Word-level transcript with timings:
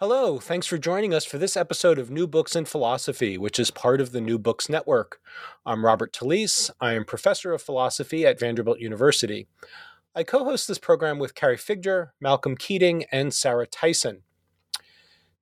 Hello, 0.00 0.38
thanks 0.38 0.68
for 0.68 0.78
joining 0.78 1.12
us 1.12 1.24
for 1.24 1.38
this 1.38 1.56
episode 1.56 1.98
of 1.98 2.08
New 2.08 2.28
Books 2.28 2.54
in 2.54 2.66
Philosophy, 2.66 3.36
which 3.36 3.58
is 3.58 3.72
part 3.72 4.00
of 4.00 4.12
the 4.12 4.20
New 4.20 4.38
Books 4.38 4.68
Network. 4.68 5.20
I'm 5.66 5.84
Robert 5.84 6.12
Talisse. 6.12 6.70
I 6.80 6.92
am 6.92 7.04
professor 7.04 7.52
of 7.52 7.62
philosophy 7.62 8.24
at 8.24 8.38
Vanderbilt 8.38 8.78
University. 8.78 9.48
I 10.14 10.22
co 10.22 10.44
host 10.44 10.68
this 10.68 10.78
program 10.78 11.18
with 11.18 11.34
Carrie 11.34 11.56
Figdor, 11.56 12.10
Malcolm 12.20 12.56
Keating, 12.56 13.06
and 13.10 13.34
Sarah 13.34 13.66
Tyson. 13.66 14.22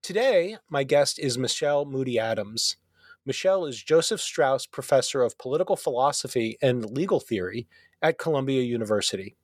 Today, 0.01 0.57
my 0.71 0.85
guest 0.85 1.19
is 1.19 1.37
Michele 1.37 1.85
Moody 1.85 2.19
Adams. 2.19 2.79
Michele 3.27 3.67
is 3.67 3.83
Joseph 3.83 4.23
Straus 4.23 4.65
Professor 4.65 5.21
of 5.21 5.37
Political 5.37 5.77
Philosophy 5.77 6.57
and 6.63 6.93
Legal 6.93 7.21
Theory 7.21 7.69
at 8.01 8.17
Columbia 8.17 8.63
University. 8.63 9.37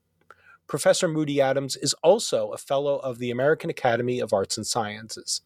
Professor 0.67 1.09
Moody 1.09 1.41
Adams 1.41 1.77
is 1.77 1.95
also 2.03 2.51
a 2.51 2.59
fellow 2.59 2.99
of 2.99 3.19
the 3.19 3.31
American 3.31 3.71
Academy 3.71 4.21
of 4.21 4.33
Arts 4.33 4.57
and 4.57 4.67
Sciences. 4.67 5.43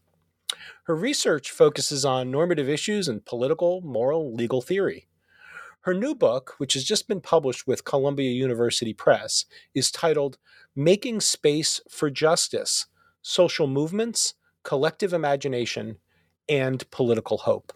Her 0.83 0.95
research 0.95 1.51
focuses 1.51 2.05
on 2.05 2.31
normative 2.31 2.69
issues 2.69 3.07
in 3.07 3.21
political, 3.21 3.81
moral, 3.81 4.33
legal 4.33 4.61
theory. 4.61 5.07
Her 5.81 5.93
new 5.93 6.15
book, 6.15 6.55
which 6.57 6.73
has 6.73 6.83
just 6.83 7.07
been 7.07 7.21
published 7.21 7.67
with 7.67 7.85
Columbia 7.85 8.31
University 8.31 8.93
Press, 8.93 9.45
is 9.73 9.91
titled 9.91 10.37
Making 10.75 11.21
Space 11.21 11.81
for 11.89 12.09
Justice 12.09 12.87
Social 13.21 13.67
Movements, 13.67 14.33
Collective 14.63 15.13
Imagination, 15.13 15.97
and 16.49 16.89
Political 16.91 17.39
Hope. 17.39 17.73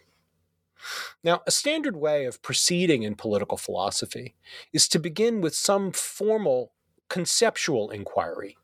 Now, 1.24 1.42
a 1.46 1.52
standard 1.52 1.96
way 1.96 2.26
of 2.26 2.42
proceeding 2.42 3.04
in 3.04 3.16
political 3.16 3.58
philosophy 3.58 4.36
is 4.74 4.88
to 4.90 5.00
begin 5.00 5.42
with 5.42 5.54
some 5.56 5.92
formal 5.92 6.74
conceptual 7.12 7.90
inquiry. 7.90 8.58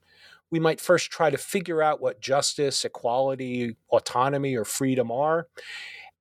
We 0.50 0.60
might 0.60 0.80
first 0.80 1.12
try 1.12 1.30
to 1.30 1.38
figure 1.38 1.84
out 1.84 2.00
what 2.00 2.22
justice, 2.22 2.86
equality, 2.86 3.76
autonomy, 3.92 4.56
or 4.56 4.64
freedom 4.64 5.12
are. 5.12 5.48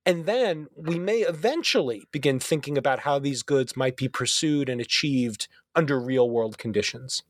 And 0.04 0.26
then 0.26 0.66
we 0.76 0.98
may 0.98 1.18
eventually 1.18 2.08
begin 2.10 2.40
thinking 2.40 2.76
about 2.76 3.00
how 3.00 3.20
these 3.20 3.44
goods 3.44 3.76
might 3.76 3.96
be 3.96 4.08
pursued 4.08 4.68
and 4.68 4.80
achieved 4.80 5.46
under 5.76 6.00
real 6.00 6.28
world 6.28 6.58
conditions. 6.58 7.22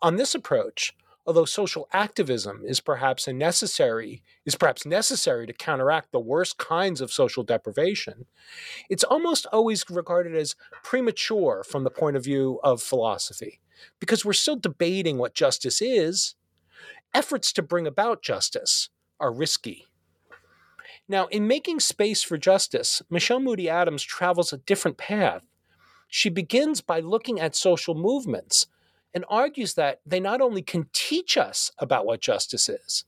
On 0.00 0.14
this 0.14 0.32
approach, 0.32 0.94
although 1.28 1.44
social 1.44 1.86
activism 1.92 2.62
is 2.64 2.80
perhaps 2.80 3.28
necessary 3.28 4.22
is 4.46 4.54
perhaps 4.54 4.86
necessary 4.86 5.46
to 5.46 5.52
counteract 5.52 6.10
the 6.10 6.18
worst 6.18 6.56
kinds 6.56 7.02
of 7.02 7.12
social 7.12 7.42
deprivation, 7.42 8.24
it's 8.88 9.04
almost 9.04 9.44
always 9.52 9.84
regarded 9.90 10.34
as 10.34 10.56
premature 10.82 11.62
from 11.62 11.84
the 11.84 11.90
point 11.90 12.16
of 12.16 12.24
view 12.24 12.58
of 12.64 12.80
philosophy 12.80 13.60
because 14.00 14.24
we're 14.24 14.32
still 14.32 14.56
debating 14.56 15.18
what 15.18 15.34
justice 15.34 15.82
is, 15.82 16.34
efforts 17.12 17.52
to 17.52 17.60
bring 17.60 17.86
about 17.86 18.22
justice 18.22 18.88
are 19.20 19.30
risky. 19.30 19.84
Now, 21.08 21.26
in 21.26 21.46
making 21.46 21.80
space 21.80 22.22
for 22.22 22.38
justice, 22.38 23.02
Michele 23.10 23.40
Moody 23.40 23.68
Adams 23.68 24.02
travels 24.02 24.54
a 24.54 24.58
different 24.58 24.96
path. 24.96 25.42
She 26.08 26.30
begins 26.30 26.80
by 26.80 27.00
looking 27.00 27.38
at 27.38 27.54
social 27.54 27.94
movements 27.94 28.66
and 29.14 29.24
argues 29.28 29.74
that 29.74 30.00
they 30.04 30.20
not 30.20 30.40
only 30.40 30.62
can 30.62 30.88
teach 30.92 31.36
us 31.36 31.70
about 31.78 32.06
what 32.06 32.20
justice 32.20 32.68
is, 32.68 33.04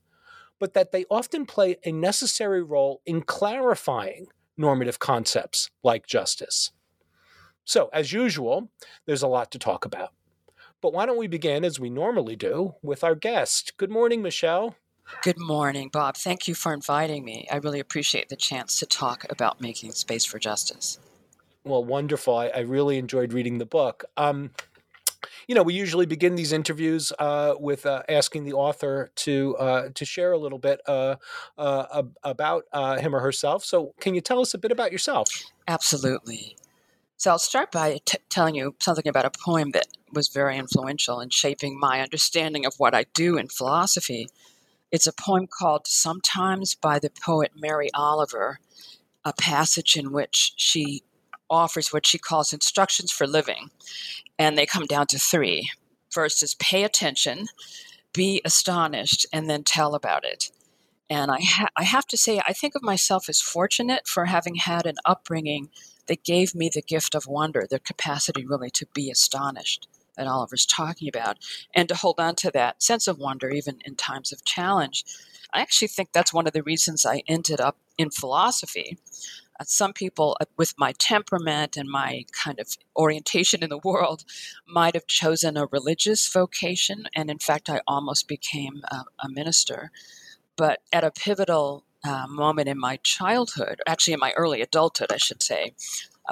but 0.58 0.74
that 0.74 0.92
they 0.92 1.04
often 1.10 1.46
play 1.46 1.76
a 1.84 1.92
necessary 1.92 2.62
role 2.62 3.00
in 3.06 3.22
clarifying 3.22 4.26
normative 4.56 4.98
concepts 4.98 5.70
like 5.82 6.06
justice. 6.06 6.70
So, 7.64 7.88
as 7.92 8.12
usual, 8.12 8.70
there's 9.06 9.22
a 9.22 9.28
lot 9.28 9.50
to 9.52 9.58
talk 9.58 9.84
about. 9.84 10.10
But 10.80 10.92
why 10.92 11.06
don't 11.06 11.18
we 11.18 11.26
begin, 11.26 11.64
as 11.64 11.78
we 11.78 11.90
normally 11.90 12.36
do, 12.36 12.74
with 12.82 13.04
our 13.04 13.14
guest? 13.14 13.74
Good 13.76 13.90
morning, 13.90 14.22
Michele. 14.22 14.74
Good 15.22 15.38
morning, 15.38 15.90
Bob. 15.92 16.16
Thank 16.16 16.48
you 16.48 16.54
for 16.54 16.72
inviting 16.72 17.24
me. 17.24 17.46
I 17.50 17.56
really 17.56 17.80
appreciate 17.80 18.28
the 18.28 18.36
chance 18.36 18.78
to 18.78 18.86
talk 18.86 19.26
about 19.30 19.60
making 19.60 19.92
space 19.92 20.24
for 20.24 20.38
justice. 20.38 20.98
Well, 21.64 21.84
wonderful. 21.84 22.36
I, 22.36 22.46
I 22.48 22.60
really 22.60 22.96
enjoyed 22.96 23.32
reading 23.32 23.58
the 23.58 23.66
book. 23.66 24.04
Um, 24.16 24.50
you 25.46 25.54
know, 25.54 25.62
we 25.62 25.74
usually 25.74 26.06
begin 26.06 26.34
these 26.34 26.52
interviews 26.52 27.12
uh, 27.18 27.54
with 27.58 27.86
uh, 27.86 28.02
asking 28.08 28.44
the 28.44 28.52
author 28.52 29.10
to 29.16 29.56
uh, 29.58 29.88
to 29.94 30.04
share 30.04 30.32
a 30.32 30.38
little 30.38 30.58
bit 30.58 30.80
uh, 30.86 31.16
uh, 31.58 32.02
about 32.22 32.64
uh, 32.72 32.98
him 32.98 33.14
or 33.14 33.20
herself. 33.20 33.64
So, 33.64 33.94
can 34.00 34.14
you 34.14 34.20
tell 34.20 34.40
us 34.40 34.54
a 34.54 34.58
bit 34.58 34.72
about 34.72 34.92
yourself? 34.92 35.28
Absolutely. 35.68 36.56
So 37.20 37.30
I'll 37.30 37.38
start 37.38 37.70
by 37.70 37.98
t- 38.06 38.16
telling 38.30 38.54
you 38.54 38.74
something 38.80 39.06
about 39.06 39.26
a 39.26 39.30
poem 39.44 39.72
that 39.72 39.88
was 40.10 40.28
very 40.28 40.56
influential 40.56 41.20
in 41.20 41.28
shaping 41.28 41.78
my 41.78 42.00
understanding 42.00 42.64
of 42.64 42.72
what 42.78 42.94
I 42.94 43.04
do 43.12 43.36
in 43.36 43.48
philosophy. 43.48 44.26
It's 44.90 45.06
a 45.06 45.12
poem 45.12 45.46
called 45.46 45.86
Sometimes 45.86 46.74
by 46.74 46.98
the 46.98 47.10
poet 47.10 47.52
Mary 47.54 47.90
Oliver, 47.92 48.58
a 49.22 49.34
passage 49.34 49.98
in 49.98 50.12
which 50.12 50.54
she 50.56 51.02
offers 51.50 51.92
what 51.92 52.06
she 52.06 52.16
calls 52.16 52.54
instructions 52.54 53.10
for 53.10 53.26
living. 53.26 53.70
And 54.40 54.58
they 54.58 54.66
come 54.66 54.86
down 54.86 55.06
to 55.08 55.20
three. 55.20 55.70
First 56.10 56.42
is 56.42 56.56
pay 56.56 56.84
attention, 56.84 57.48
be 58.14 58.42
astonished, 58.44 59.26
and 59.32 59.50
then 59.50 59.64
tell 59.64 59.94
about 59.94 60.24
it. 60.24 60.50
And 61.10 61.30
I, 61.30 61.40
ha- 61.42 61.70
I 61.76 61.84
have 61.84 62.06
to 62.08 62.16
say, 62.16 62.40
I 62.46 62.54
think 62.54 62.74
of 62.74 62.82
myself 62.82 63.28
as 63.28 63.40
fortunate 63.42 64.08
for 64.08 64.26
having 64.26 64.56
had 64.56 64.86
an 64.86 64.96
upbringing 65.04 65.70
that 66.08 66.24
gave 66.24 66.54
me 66.54 66.70
the 66.72 66.82
gift 66.82 67.14
of 67.14 67.26
wonder, 67.28 67.66
the 67.70 67.80
capacity 67.80 68.46
really 68.46 68.70
to 68.70 68.86
be 68.94 69.10
astonished 69.10 69.88
that 70.16 70.26
Oliver's 70.26 70.66
talking 70.66 71.08
about, 71.08 71.38
and 71.74 71.88
to 71.88 71.94
hold 71.94 72.20
on 72.20 72.34
to 72.36 72.50
that 72.52 72.82
sense 72.82 73.08
of 73.08 73.18
wonder 73.18 73.50
even 73.50 73.78
in 73.84 73.96
times 73.96 74.32
of 74.32 74.44
challenge. 74.44 75.04
I 75.52 75.62
actually 75.62 75.88
think 75.88 76.10
that's 76.12 76.34
one 76.34 76.46
of 76.46 76.52
the 76.52 76.62
reasons 76.62 77.06
I 77.06 77.22
ended 77.28 77.60
up 77.60 77.78
in 77.98 78.10
philosophy. 78.10 78.98
Uh, 79.60 79.64
some 79.66 79.92
people 79.92 80.36
uh, 80.40 80.46
with 80.56 80.74
my 80.78 80.92
temperament 80.92 81.76
and 81.76 81.88
my 81.88 82.24
kind 82.32 82.58
of 82.58 82.76
orientation 82.96 83.62
in 83.62 83.68
the 83.68 83.78
world 83.84 84.24
might 84.66 84.94
have 84.94 85.06
chosen 85.06 85.56
a 85.56 85.66
religious 85.66 86.26
vocation, 86.32 87.04
and 87.14 87.30
in 87.30 87.38
fact, 87.38 87.68
I 87.68 87.80
almost 87.86 88.26
became 88.26 88.82
a, 88.90 89.04
a 89.18 89.28
minister. 89.28 89.90
But 90.56 90.80
at 90.92 91.04
a 91.04 91.10
pivotal 91.10 91.84
uh, 92.04 92.26
moment 92.28 92.68
in 92.68 92.78
my 92.78 92.98
childhood, 93.02 93.80
actually 93.86 94.14
in 94.14 94.20
my 94.20 94.32
early 94.32 94.62
adulthood, 94.62 95.12
I 95.12 95.18
should 95.18 95.42
say, 95.42 95.74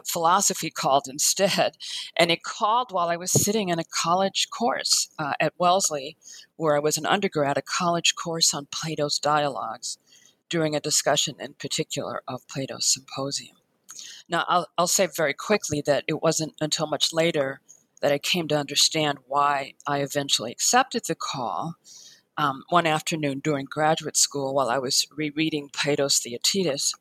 philosophy 0.06 0.70
called 0.70 1.06
instead. 1.08 1.76
And 2.16 2.30
it 2.30 2.42
called 2.42 2.92
while 2.92 3.08
I 3.08 3.16
was 3.16 3.32
sitting 3.32 3.68
in 3.68 3.78
a 3.78 3.84
college 3.84 4.48
course 4.50 5.08
uh, 5.18 5.34
at 5.38 5.54
Wellesley, 5.58 6.16
where 6.56 6.76
I 6.76 6.80
was 6.80 6.96
an 6.96 7.06
undergrad, 7.06 7.58
a 7.58 7.62
college 7.62 8.14
course 8.14 8.54
on 8.54 8.66
Plato's 8.72 9.18
dialogues 9.18 9.98
during 10.48 10.74
a 10.74 10.80
discussion 10.80 11.36
in 11.40 11.54
particular 11.54 12.22
of 12.26 12.46
Plato's 12.48 12.92
Symposium. 12.92 13.56
Now, 14.28 14.44
I'll, 14.48 14.68
I'll 14.76 14.86
say 14.86 15.06
very 15.06 15.34
quickly 15.34 15.82
that 15.86 16.04
it 16.06 16.22
wasn't 16.22 16.54
until 16.60 16.86
much 16.86 17.12
later 17.12 17.60
that 18.00 18.12
I 18.12 18.18
came 18.18 18.46
to 18.48 18.58
understand 18.58 19.18
why 19.26 19.74
I 19.86 20.00
eventually 20.00 20.52
accepted 20.52 21.02
the 21.06 21.14
call 21.14 21.74
um, 22.38 22.62
one 22.68 22.86
afternoon 22.86 23.40
during 23.40 23.66
graduate 23.68 24.16
school 24.16 24.54
while 24.54 24.70
I 24.70 24.78
was 24.78 25.06
rereading 25.14 25.70
Plato's 25.72 26.18
Theaetetus, 26.18 26.94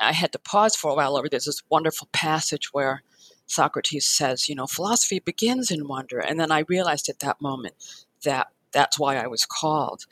I 0.00 0.12
had 0.12 0.32
to 0.32 0.38
pause 0.38 0.76
for 0.76 0.90
a 0.90 0.94
while 0.94 1.16
over 1.16 1.28
this, 1.28 1.46
this 1.46 1.62
wonderful 1.70 2.08
passage 2.12 2.72
where 2.72 3.02
Socrates 3.46 4.06
says, 4.06 4.48
you 4.48 4.54
know, 4.54 4.66
philosophy 4.66 5.20
begins 5.20 5.70
in 5.70 5.88
wonder. 5.88 6.18
And 6.18 6.38
then 6.38 6.52
I 6.52 6.64
realized 6.68 7.08
at 7.08 7.20
that 7.20 7.40
moment 7.40 7.74
that 8.24 8.48
that's 8.74 8.98
why 8.98 9.16
I 9.16 9.26
was 9.26 9.46
called. 9.46 10.04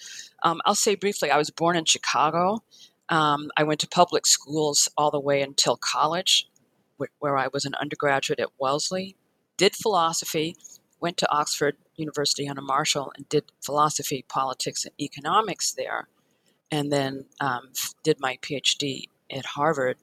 Um, 0.43 0.63
I'll 0.65 0.75
say 0.75 0.95
briefly, 0.95 1.31
I 1.31 1.37
was 1.37 1.51
born 1.51 1.77
in 1.77 1.85
Chicago. 1.85 2.63
Um, 3.09 3.51
I 3.57 3.65
went 3.65 3.81
to 3.81 3.89
public 3.89 4.27
schools 4.27 4.89
all 4.97 5.11
the 5.11 5.21
way 5.21 5.43
until 5.43 5.77
college, 5.77 6.49
wh- 6.99 7.13
where 7.19 7.37
I 7.37 7.49
was 7.53 7.67
an 7.67 7.75
undergraduate 7.75 8.41
at 8.41 8.49
Wellesley, 8.59 9.17
did 9.59 9.77
philosophy, 9.77 10.57
went 11.01 11.19
to 11.19 11.31
Oxford 11.31 11.77
University 11.97 12.49
under 12.49 12.63
Marshall 12.63 13.13
and 13.17 13.29
did 13.29 13.45
philosophy, 13.61 14.25
politics, 14.29 14.85
and 14.85 14.95
economics 14.99 15.73
there, 15.73 16.09
and 16.71 16.91
then 16.91 17.27
um, 17.41 17.71
did 18.03 18.19
my 18.21 18.39
PhD 18.41 19.05
at 19.31 19.45
Harvard 19.45 19.99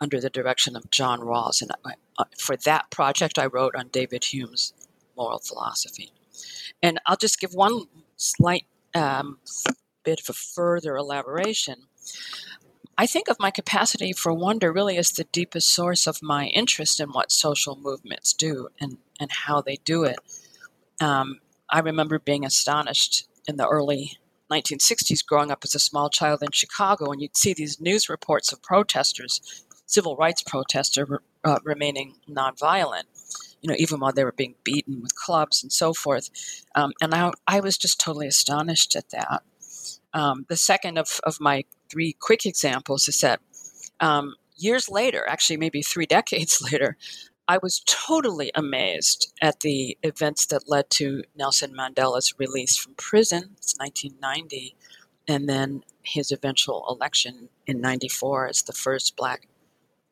under 0.00 0.20
the 0.20 0.30
direction 0.30 0.76
of 0.76 0.90
John 0.90 1.20
Rawls. 1.20 1.62
And 1.62 1.70
I, 1.84 1.92
uh, 2.18 2.24
for 2.38 2.56
that 2.56 2.90
project, 2.90 3.38
I 3.38 3.46
wrote 3.46 3.76
on 3.76 3.88
David 3.88 4.24
Hume's 4.24 4.74
moral 5.16 5.38
philosophy. 5.38 6.12
And 6.82 7.00
I'll 7.06 7.16
just 7.16 7.40
give 7.40 7.54
one 7.54 7.84
slight 8.16 8.66
um, 8.94 9.38
bit 10.04 10.20
of 10.20 10.28
a 10.28 10.32
further 10.32 10.96
elaboration, 10.96 11.76
I 12.98 13.06
think 13.06 13.28
of 13.28 13.40
my 13.40 13.50
capacity 13.50 14.12
for 14.12 14.32
wonder 14.32 14.72
really 14.72 14.98
as 14.98 15.12
the 15.12 15.24
deepest 15.24 15.72
source 15.72 16.06
of 16.06 16.22
my 16.22 16.46
interest 16.46 17.00
in 17.00 17.10
what 17.10 17.32
social 17.32 17.76
movements 17.76 18.32
do 18.32 18.68
and, 18.80 18.98
and 19.18 19.30
how 19.32 19.60
they 19.60 19.76
do 19.84 20.04
it. 20.04 20.18
Um, 21.00 21.40
I 21.70 21.80
remember 21.80 22.18
being 22.18 22.44
astonished 22.44 23.26
in 23.48 23.56
the 23.56 23.66
early 23.66 24.18
1960s 24.50 25.24
growing 25.24 25.50
up 25.50 25.60
as 25.64 25.74
a 25.74 25.80
small 25.80 26.10
child 26.10 26.42
in 26.42 26.50
Chicago, 26.52 27.10
and 27.10 27.22
you'd 27.22 27.36
see 27.36 27.54
these 27.54 27.80
news 27.80 28.10
reports 28.10 28.52
of 28.52 28.62
protesters, 28.62 29.64
civil 29.86 30.16
rights 30.16 30.42
protesters, 30.42 31.08
uh, 31.44 31.58
remaining 31.64 32.16
nonviolent, 32.28 33.04
you 33.62 33.70
know, 33.70 33.76
even 33.78 34.00
while 34.00 34.12
they 34.12 34.24
were 34.24 34.32
being 34.32 34.56
beaten 34.64 35.00
with 35.00 35.14
clubs 35.14 35.62
and 35.62 35.72
so 35.72 35.94
forth. 35.94 36.30
Um, 36.74 36.92
and 37.00 37.14
I, 37.14 37.30
I 37.46 37.60
was 37.60 37.78
just 37.78 38.00
totally 38.00 38.26
astonished 38.26 38.94
at 38.96 39.08
that. 39.10 39.42
Um, 40.12 40.44
the 40.48 40.56
second 40.56 40.98
of, 40.98 41.20
of 41.24 41.40
my 41.40 41.64
three 41.90 42.14
quick 42.18 42.44
examples 42.44 43.08
is 43.08 43.20
that 43.20 43.40
um, 44.00 44.34
years 44.56 44.88
later, 44.88 45.24
actually 45.28 45.56
maybe 45.56 45.82
three 45.82 46.06
decades 46.18 46.60
later, 46.60 46.96
I 47.48 47.58
was 47.62 47.82
totally 47.86 48.50
amazed 48.54 49.32
at 49.42 49.60
the 49.60 49.98
events 50.02 50.46
that 50.46 50.68
led 50.68 50.90
to 50.90 51.22
Nelson 51.36 51.74
Mandela's 51.74 52.34
release 52.38 52.76
from 52.76 52.94
prison. 52.94 53.50
It's 53.58 53.76
1990. 53.78 54.76
And 55.28 55.48
then 55.48 55.82
his 56.02 56.32
eventual 56.32 56.84
election 56.88 57.48
in 57.66 57.80
94 57.80 58.48
as 58.48 58.62
the 58.62 58.72
first 58.72 59.16
black 59.16 59.48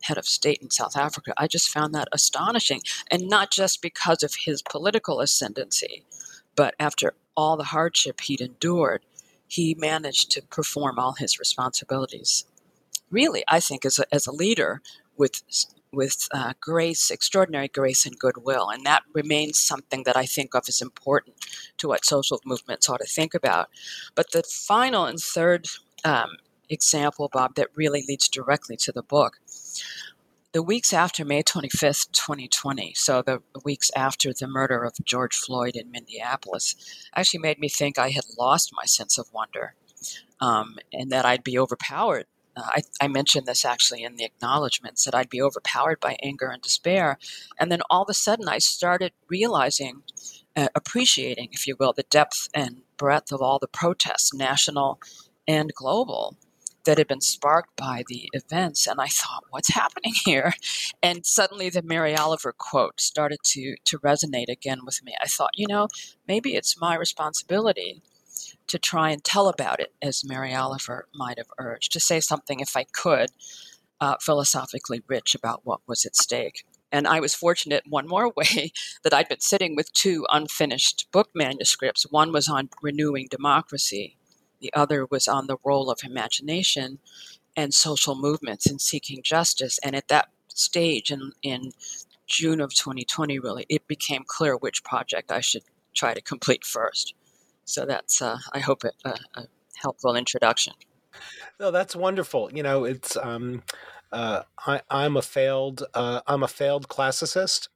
head 0.02 0.19
of 0.19 0.26
state 0.26 0.61
in 0.62 0.70
South 0.70 0.97
Africa. 0.97 1.32
I 1.37 1.47
just 1.47 1.69
found 1.69 1.94
that 1.94 2.08
astonishing. 2.12 2.82
And 3.11 3.29
not 3.29 3.50
just 3.50 3.82
because 3.82 4.23
of 4.23 4.35
his 4.44 4.62
political 4.62 5.20
ascendancy, 5.20 6.05
but 6.56 6.75
after 6.79 7.14
all 7.37 7.56
the 7.56 7.64
hardship 7.64 8.20
he'd 8.20 8.41
endured, 8.41 9.05
he 9.47 9.75
managed 9.75 10.31
to 10.32 10.43
perform 10.43 10.99
all 10.99 11.14
his 11.14 11.38
responsibilities. 11.38 12.44
Really, 13.11 13.43
I 13.49 13.61
think, 13.61 13.85
as 13.85 13.99
a, 13.99 14.14
as 14.14 14.26
a 14.26 14.32
leader 14.32 14.81
with 15.17 15.43
with 15.93 16.29
uh, 16.32 16.53
grace, 16.61 17.11
extraordinary 17.11 17.69
grace 17.69 18.06
and 18.06 18.19
goodwill. 18.19 18.69
And 18.70 18.87
that 18.87 19.03
remains 19.12 19.58
something 19.58 20.05
that 20.05 20.17
I 20.17 20.25
think 20.25 20.55
of 20.55 20.64
as 20.69 20.81
important 20.81 21.35
to 21.79 21.88
what 21.88 22.05
social 22.05 22.41
movements 22.44 22.88
ought 22.88 23.00
to 23.00 23.06
think 23.06 23.35
about. 23.35 23.70
But 24.14 24.31
the 24.31 24.44
final 24.44 25.05
and 25.05 25.19
third 25.19 25.67
um, 26.05 26.37
example, 26.69 27.29
Bob, 27.32 27.56
that 27.56 27.69
really 27.75 28.05
leads 28.06 28.29
directly 28.29 28.76
to 28.79 28.93
the 28.93 29.03
book. 29.03 29.41
The 30.52 30.62
weeks 30.62 30.93
after 30.93 31.25
May 31.25 31.44
25th, 31.44 32.11
2020, 32.11 32.94
so 32.94 33.22
the 33.22 33.40
weeks 33.64 33.90
after 33.94 34.32
the 34.32 34.49
murder 34.49 34.82
of 34.82 34.94
George 35.05 35.37
Floyd 35.37 35.76
in 35.76 35.93
Minneapolis, 35.93 36.75
actually 37.14 37.40
made 37.40 37.61
me 37.61 37.69
think 37.69 37.99
I 37.99 38.11
had 38.11 38.25
lost 38.37 38.72
my 38.75 38.84
sense 38.84 39.17
of 39.17 39.32
wonder 39.32 39.75
um, 40.40 40.78
and 40.93 41.12
that 41.12 41.25
I'd 41.25 41.44
be 41.44 41.58
overpowered 41.58 42.26
uh, 42.56 42.62
I, 42.67 42.82
I, 43.00 43.08
mentioned 43.08 43.46
this 43.46 43.64
actually 43.64 44.02
in 44.02 44.17
the 44.17 44.25
acknowledgments 44.25 45.05
that 45.05 45.14
I'd 45.14 45.28
be 45.28 45.43
overpowered 45.43 46.00
by 46.00 46.17
anger 46.22 46.49
and 46.49 46.61
despair. 46.61 47.19
And 47.58 47.70
then 47.70 47.81
all 47.88 48.02
of 48.02 48.08
a 48.08 48.14
sudden, 48.14 48.49
I 48.49 48.58
started 48.58 49.12
realizing, 49.28 50.02
uh, 50.56 50.69
appreciating, 50.75 51.50
if 51.52 51.67
you 51.67 51.76
will, 51.78 51.93
the 51.93 52.02
depth 52.05 52.49
and 52.52 52.82
breadth 52.96 53.32
of 53.32 53.40
all 53.40 53.58
the 53.58 53.69
protests, 53.69 54.34
national 54.34 55.00
and 55.46 55.72
global, 55.75 56.37
that 56.85 56.99
had 56.99 57.09
been 57.09 57.21
sparked 57.21 57.77
by 57.77 58.05
the 58.09 58.29
events. 58.32 58.87
And 58.87 59.00
I 59.00 59.06
thought, 59.06 59.44
what's 59.50 59.75
happening 59.75 60.12
here? 60.25 60.55
And 61.03 61.25
suddenly 61.27 61.71
the 61.71 61.82
Mary 61.82 62.17
Oliver 62.17 62.53
quote 62.56 63.00
started 63.00 63.38
to, 63.44 63.77
to 63.85 63.99
resonate 63.99 64.49
again 64.49 64.81
with 64.85 65.03
me. 65.03 65.15
I 65.21 65.27
thought, 65.27 65.50
you 65.55 65.67
know, 65.67 65.88
maybe 66.27 66.55
it's 66.55 66.81
my 66.81 66.97
responsibility 66.97 68.03
to 68.67 68.79
try 68.79 69.11
and 69.11 69.23
tell 69.23 69.49
about 69.49 69.81
it, 69.81 69.93
as 70.00 70.25
Mary 70.25 70.55
Oliver 70.55 71.09
might 71.15 71.38
have 71.38 71.50
urged, 71.59 71.93
to 71.93 72.00
say 72.00 72.21
something, 72.21 72.61
if 72.61 72.77
I 72.77 72.85
could, 72.85 73.31
uh, 74.00 74.17
philosophically 74.21 75.03
rich 75.09 75.35
about 75.35 75.62
what 75.65 75.81
was 75.87 76.05
at 76.05 76.17
stake. 76.17 76.65
And 76.93 77.06
I 77.06 77.21
was 77.21 77.35
fortunate 77.35 77.85
one 77.88 78.09
more 78.09 78.32
way 78.37 78.73
that 79.03 79.15
I'd 79.15 79.29
been 79.29 79.41
sitting 79.41 79.77
with 79.77 79.93
two 79.93 80.27
unfinished 80.31 81.09
book 81.12 81.31
manuscripts. 81.35 82.06
One 82.11 82.32
was 82.32 82.49
on 82.49 82.71
renewing 82.82 83.29
democracy, 83.31 84.17
the 84.60 84.72
other 84.74 85.06
was 85.10 85.28
on 85.28 85.46
the 85.46 85.56
role 85.64 85.90
of 85.90 86.00
imagination 86.04 86.98
and 87.56 87.74
social 87.74 88.14
movements 88.14 88.70
in 88.70 88.78
seeking 88.78 89.22
justice. 89.22 89.78
And 89.82 89.96
at 89.96 90.08
that 90.08 90.28
stage 90.48 91.10
in, 91.10 91.32
in 91.42 91.72
June 92.26 92.60
of 92.60 92.74
2020, 92.74 93.38
really, 93.38 93.66
it 93.68 93.86
became 93.88 94.24
clear 94.26 94.56
which 94.56 94.84
project 94.84 95.32
I 95.32 95.40
should 95.40 95.62
try 95.94 96.14
to 96.14 96.20
complete 96.20 96.64
first. 96.64 97.14
So 97.64 97.84
that's, 97.84 98.22
uh, 98.22 98.38
I 98.52 98.60
hope, 98.60 98.84
a, 98.84 98.90
a, 99.34 99.46
helpful 99.76 100.14
introduction. 100.14 100.74
No, 101.58 101.70
that's 101.70 101.96
wonderful. 101.96 102.50
You 102.52 102.62
know, 102.62 102.84
it's 102.84 103.16
um, 103.16 103.62
uh, 104.12 104.42
I, 104.66 104.80
am 104.90 105.16
a 105.16 105.22
failed 105.22 105.84
uh, 105.94 106.20
I'm 106.26 106.42
a 106.42 106.48
failed 106.48 106.88
classicist, 106.88 107.68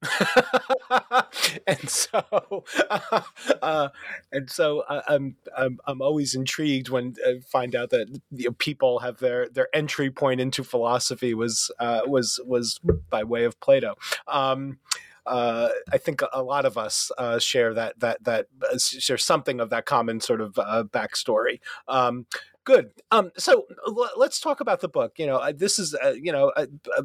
and 1.66 1.88
so 1.88 2.64
uh, 2.90 3.20
uh 3.62 3.88
and 4.32 4.50
so 4.50 4.80
uh, 4.80 5.02
I'm, 5.08 5.36
I'm 5.56 5.78
I'm 5.86 6.02
always 6.02 6.34
intrigued 6.34 6.88
when 6.88 7.14
I 7.26 7.30
uh, 7.30 7.34
find 7.46 7.74
out 7.74 7.90
that 7.90 8.08
you 8.32 8.46
know, 8.46 8.52
people 8.52 9.00
have 9.00 9.18
their 9.18 9.48
their 9.48 9.68
entry 9.74 10.10
point 10.10 10.40
into 10.40 10.64
philosophy 10.64 11.34
was 11.34 11.70
was 11.80 12.40
was 12.44 12.80
by 13.10 13.22
way 13.22 13.44
of 13.44 13.60
Plato. 13.60 13.94
Um, 14.26 14.78
uh, 15.26 15.70
I 15.92 15.98
think 15.98 16.20
a 16.32 16.42
lot 16.42 16.66
of 16.66 16.76
us 16.76 17.10
uh, 17.16 17.38
share 17.38 17.72
that 17.74 17.98
that 18.00 18.24
that 18.24 18.46
uh, 18.70 18.78
share 18.78 19.18
something 19.18 19.60
of 19.60 19.70
that 19.70 19.86
common 19.86 20.20
sort 20.20 20.40
of 20.40 20.58
uh, 20.58 20.84
backstory. 20.90 21.60
Um, 21.88 22.26
good. 22.64 22.90
Um, 23.10 23.30
so 23.36 23.66
l- 23.86 24.10
let's 24.16 24.40
talk 24.40 24.60
about 24.60 24.80
the 24.80 24.88
book. 24.88 25.14
You 25.18 25.26
know, 25.26 25.52
this 25.52 25.78
is 25.78 25.96
you 26.20 26.32
know. 26.32 26.52
A, 26.56 26.68
a, 26.96 27.02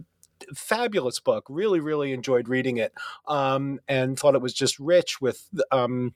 fabulous 0.56 1.20
book 1.20 1.46
really 1.50 1.82
really 1.82 2.14
enjoyed 2.14 2.48
reading 2.48 2.78
it 2.78 2.94
um, 3.28 3.78
and 3.90 4.18
thought 4.18 4.36
it 4.36 4.42
was 4.42 4.54
just 4.54 4.80
rich 4.80 5.20
with 5.20 5.50
um, 5.70 6.14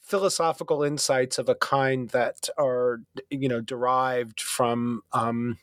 philosophical 0.00 0.82
insights 0.82 1.38
of 1.38 1.50
a 1.50 1.54
kind 1.54 2.08
that 2.10 2.48
are 2.56 3.02
you 3.28 3.48
know 3.48 3.60
derived 3.60 4.40
from 4.40 5.02
um, 5.12 5.58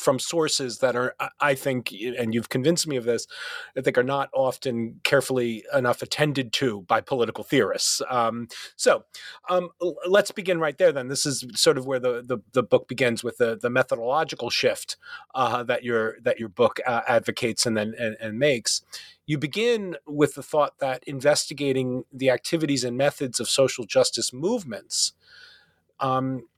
from 0.00 0.18
sources 0.18 0.78
that 0.78 0.96
are, 0.96 1.14
I 1.40 1.54
think, 1.54 1.92
and 1.92 2.34
you've 2.34 2.48
convinced 2.48 2.86
me 2.86 2.96
of 2.96 3.04
this, 3.04 3.26
I 3.76 3.80
think 3.80 3.98
are 3.98 4.02
not 4.02 4.30
often 4.32 5.00
carefully 5.04 5.64
enough 5.74 6.02
attended 6.02 6.52
to 6.54 6.82
by 6.82 7.00
political 7.00 7.44
theorists. 7.44 8.00
Um, 8.08 8.48
so 8.76 9.04
um, 9.48 9.70
let's 10.06 10.30
begin 10.30 10.58
right 10.58 10.76
there. 10.78 10.92
Then 10.92 11.08
this 11.08 11.26
is 11.26 11.44
sort 11.54 11.78
of 11.78 11.86
where 11.86 12.00
the 12.00 12.22
the, 12.26 12.38
the 12.52 12.62
book 12.62 12.88
begins 12.88 13.22
with 13.22 13.38
the 13.38 13.58
the 13.60 13.70
methodological 13.70 14.50
shift 14.50 14.96
uh, 15.34 15.62
that 15.64 15.84
your 15.84 16.16
that 16.22 16.40
your 16.40 16.48
book 16.48 16.80
uh, 16.86 17.02
advocates 17.06 17.66
and 17.66 17.76
then 17.76 17.94
and, 17.98 18.16
and 18.20 18.38
makes. 18.38 18.82
You 19.26 19.38
begin 19.38 19.96
with 20.06 20.34
the 20.34 20.42
thought 20.42 20.78
that 20.80 21.04
investigating 21.06 22.04
the 22.12 22.30
activities 22.30 22.82
and 22.82 22.96
methods 22.96 23.38
of 23.38 23.48
social 23.48 23.84
justice 23.84 24.32
movements 24.32 25.12
um, 26.00 26.48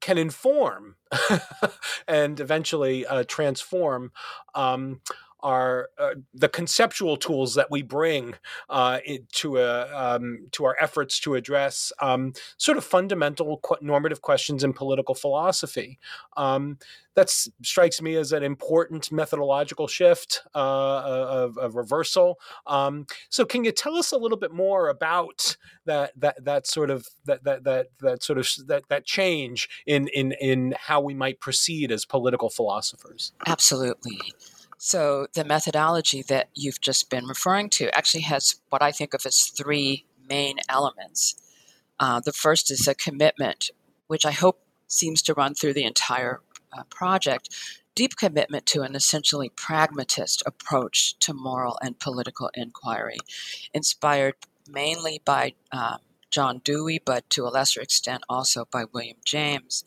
can 0.00 0.18
inform 0.18 0.96
and 2.08 2.40
eventually 2.40 3.06
uh, 3.06 3.24
transform 3.26 4.12
um, 4.54 5.00
our 5.46 5.90
uh, 5.96 6.14
the 6.34 6.48
conceptual 6.48 7.16
tools 7.16 7.54
that 7.54 7.70
we 7.70 7.80
bring 7.80 8.34
uh, 8.68 8.98
to 9.32 9.58
a, 9.58 9.86
um, 9.96 10.48
to 10.50 10.64
our 10.64 10.76
efforts 10.80 11.20
to 11.20 11.36
address 11.36 11.92
um, 12.02 12.32
sort 12.56 12.76
of 12.76 12.84
fundamental 12.84 13.58
qu- 13.58 13.76
normative 13.80 14.22
questions 14.22 14.64
in 14.64 14.72
political 14.72 15.14
philosophy. 15.14 16.00
Um, 16.36 16.78
that 17.14 17.30
strikes 17.30 18.02
me 18.02 18.16
as 18.16 18.32
an 18.32 18.42
important 18.42 19.10
methodological 19.12 19.86
shift, 19.86 20.42
uh, 20.54 20.58
a, 20.58 21.50
a, 21.62 21.70
reversal. 21.70 22.38
Um, 22.66 23.06
so, 23.30 23.44
can 23.44 23.64
you 23.64 23.70
tell 23.70 23.96
us 23.96 24.12
a 24.12 24.18
little 24.18 24.36
bit 24.36 24.52
more 24.52 24.88
about 24.88 25.56
that 25.86 26.12
that 26.16 26.44
that 26.44 26.66
sort 26.66 26.90
of 26.90 27.06
that 27.24 27.44
that 27.44 27.62
that 27.64 27.86
that 28.00 28.22
sort 28.22 28.38
of 28.38 28.48
that 28.66 28.82
that 28.88 29.06
change 29.06 29.68
in 29.86 30.08
in 30.08 30.32
in 30.40 30.74
how 30.76 31.00
we 31.00 31.14
might 31.14 31.38
proceed 31.38 31.92
as 31.92 32.04
political 32.04 32.50
philosophers? 32.50 33.32
Absolutely. 33.46 34.18
So, 34.86 35.26
the 35.34 35.44
methodology 35.44 36.22
that 36.28 36.48
you've 36.54 36.80
just 36.80 37.10
been 37.10 37.26
referring 37.26 37.70
to 37.70 37.92
actually 37.92 38.20
has 38.20 38.60
what 38.68 38.82
I 38.82 38.92
think 38.92 39.14
of 39.14 39.26
as 39.26 39.46
three 39.46 40.06
main 40.28 40.58
elements. 40.68 41.34
Uh, 41.98 42.20
the 42.20 42.32
first 42.32 42.70
is 42.70 42.86
a 42.86 42.94
commitment, 42.94 43.70
which 44.06 44.24
I 44.24 44.30
hope 44.30 44.60
seems 44.86 45.22
to 45.22 45.34
run 45.34 45.56
through 45.56 45.72
the 45.72 45.82
entire 45.82 46.40
uh, 46.72 46.84
project 46.84 47.48
deep 47.96 48.14
commitment 48.14 48.64
to 48.66 48.82
an 48.82 48.94
essentially 48.94 49.48
pragmatist 49.48 50.40
approach 50.46 51.18
to 51.18 51.34
moral 51.34 51.76
and 51.82 51.98
political 51.98 52.48
inquiry, 52.54 53.18
inspired 53.74 54.34
mainly 54.70 55.20
by 55.24 55.54
um, 55.72 55.98
John 56.30 56.60
Dewey, 56.62 57.02
but 57.04 57.28
to 57.30 57.42
a 57.44 57.50
lesser 57.50 57.80
extent 57.80 58.22
also 58.28 58.68
by 58.70 58.84
William 58.92 59.16
James. 59.24 59.82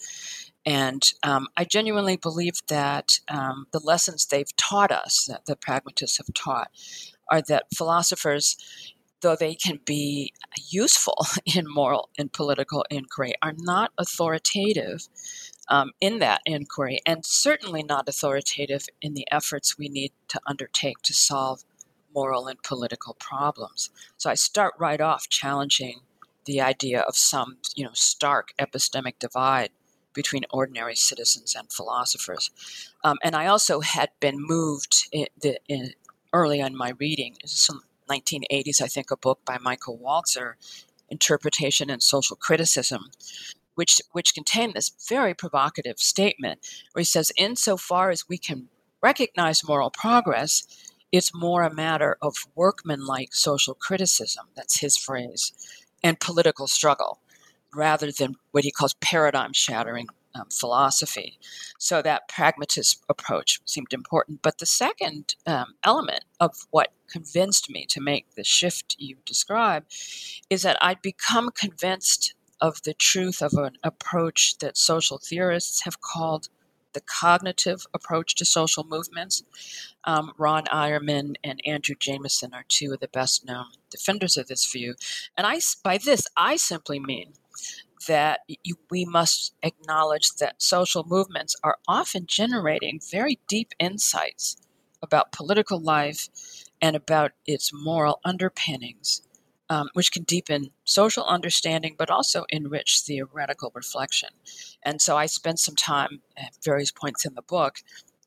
And 0.69 1.03
um, 1.23 1.47
I 1.57 1.65
genuinely 1.65 2.15
believe 2.15 2.61
that 2.67 3.19
um, 3.27 3.65
the 3.73 3.79
lessons 3.79 4.27
they've 4.27 4.55
taught 4.55 4.91
us, 4.91 5.25
that 5.25 5.47
the 5.47 5.55
pragmatists 5.55 6.17
have 6.17 6.31
taught, 6.35 6.69
are 7.27 7.41
that 7.41 7.65
philosophers 7.75 8.55
though 9.21 9.35
they 9.35 9.55
can 9.55 9.79
be 9.85 10.33
useful 10.69 11.25
in 11.45 11.65
moral 11.67 12.09
and 12.17 12.31
political 12.31 12.85
inquiry, 12.89 13.33
are 13.41 13.53
not 13.57 13.91
authoritative 13.97 15.07
um, 15.67 15.91
in 15.99 16.19
that 16.19 16.41
inquiry, 16.45 16.99
and 17.05 17.25
certainly 17.25 17.83
not 17.83 18.07
authoritative 18.07 18.85
in 19.01 19.15
the 19.15 19.27
efforts 19.31 19.77
we 19.77 19.89
need 19.89 20.11
to 20.27 20.39
undertake 20.47 21.01
to 21.01 21.13
solve 21.13 21.63
moral 22.13 22.47
and 22.47 22.61
political 22.63 23.15
problems. 23.19 23.89
So 24.17 24.29
I 24.29 24.35
start 24.35 24.73
right 24.79 25.01
off 25.01 25.27
challenging 25.29 26.01
the 26.45 26.61
idea 26.61 27.01
of 27.01 27.15
some, 27.15 27.57
you 27.75 27.83
know, 27.83 27.91
stark 27.93 28.53
epistemic 28.59 29.19
divide 29.19 29.69
between 30.19 30.43
ordinary 30.49 30.95
citizens 30.95 31.55
and 31.55 31.71
philosophers. 31.71 32.51
Um, 33.05 33.15
and 33.23 33.37
I 33.37 33.45
also 33.45 33.79
had 33.79 34.09
been 34.19 34.35
moved 34.37 35.07
in 35.13 35.27
the, 35.41 35.59
in, 35.69 35.93
early 36.33 36.59
in 36.59 36.75
my 36.75 36.91
reading, 36.99 37.37
some 37.45 37.83
1980s, 38.11 38.81
I 38.81 38.87
think, 38.87 39.11
a 39.11 39.15
book 39.15 39.39
by 39.45 39.57
Michael 39.61 39.97
Walzer, 39.97 40.55
Interpretation 41.07 41.89
and 41.89 42.03
Social 42.03 42.35
Criticism, 42.35 43.11
which, 43.75 44.01
which 44.11 44.33
contained 44.33 44.73
this 44.73 44.91
very 45.07 45.33
provocative 45.33 45.99
statement 45.99 46.59
where 46.91 46.99
he 46.99 47.05
says, 47.05 47.31
insofar 47.37 48.09
as 48.09 48.27
we 48.27 48.37
can 48.37 48.67
recognize 49.01 49.65
moral 49.65 49.89
progress, 49.89 50.67
it's 51.13 51.33
more 51.33 51.63
a 51.63 51.73
matter 51.73 52.17
of 52.21 52.35
workmanlike 52.55 53.33
social 53.33 53.73
criticism, 53.73 54.47
that's 54.53 54.81
his 54.81 54.97
phrase, 54.97 55.53
and 56.03 56.19
political 56.19 56.67
struggle 56.67 57.21
rather 57.73 58.11
than 58.11 58.35
what 58.51 58.63
he 58.63 58.71
calls 58.71 58.95
paradigm 58.95 59.53
shattering 59.53 60.07
um, 60.35 60.47
philosophy. 60.51 61.39
So 61.77 62.01
that 62.01 62.27
pragmatist 62.27 63.03
approach 63.09 63.59
seemed 63.65 63.93
important. 63.93 64.41
But 64.41 64.59
the 64.59 64.65
second 64.65 65.35
um, 65.45 65.75
element 65.83 66.25
of 66.39 66.55
what 66.71 66.93
convinced 67.09 67.69
me 67.69 67.85
to 67.89 68.01
make 68.01 68.35
the 68.35 68.43
shift 68.43 68.95
you 68.99 69.17
describe 69.25 69.85
is 70.49 70.61
that 70.61 70.77
I'd 70.81 71.01
become 71.01 71.49
convinced 71.51 72.35
of 72.61 72.81
the 72.83 72.93
truth 72.93 73.41
of 73.41 73.53
an 73.53 73.77
approach 73.83 74.57
that 74.59 74.77
social 74.77 75.17
theorists 75.17 75.83
have 75.85 76.01
called 76.01 76.49
the 76.93 77.01
cognitive 77.01 77.85
approach 77.93 78.35
to 78.35 78.45
social 78.45 78.83
movements. 78.83 79.43
Um, 80.05 80.31
Ron 80.37 80.65
Eyerman 80.65 81.35
and 81.43 81.61
Andrew 81.65 81.95
Jamison 81.97 82.53
are 82.53 82.65
two 82.67 82.93
of 82.93 82.99
the 82.99 83.07
best 83.07 83.45
known 83.45 83.67
defenders 83.89 84.37
of 84.37 84.47
this 84.47 84.65
view. 84.69 84.95
And 85.37 85.45
I, 85.45 85.59
by 85.83 85.97
this, 85.97 86.25
I 86.35 86.55
simply 86.57 86.99
mean 86.99 87.33
that 88.07 88.41
you, 88.63 88.75
we 88.89 89.05
must 89.05 89.53
acknowledge 89.63 90.31
that 90.35 90.61
social 90.61 91.05
movements 91.07 91.55
are 91.63 91.77
often 91.87 92.25
generating 92.27 92.99
very 93.11 93.39
deep 93.47 93.73
insights 93.79 94.57
about 95.01 95.31
political 95.31 95.79
life 95.79 96.29
and 96.81 96.95
about 96.95 97.31
its 97.45 97.71
moral 97.73 98.19
underpinnings 98.23 99.21
um, 99.69 99.89
which 99.93 100.11
can 100.11 100.23
deepen 100.23 100.71
social 100.83 101.23
understanding 101.25 101.95
but 101.97 102.09
also 102.09 102.45
enrich 102.49 103.01
theoretical 103.01 103.71
reflection. 103.75 104.29
And 104.83 105.01
so 105.01 105.15
I 105.15 105.27
spent 105.27 105.59
some 105.59 105.75
time 105.75 106.21
at 106.35 106.55
various 106.63 106.91
points 106.91 107.25
in 107.25 107.35
the 107.35 107.41
book 107.43 107.77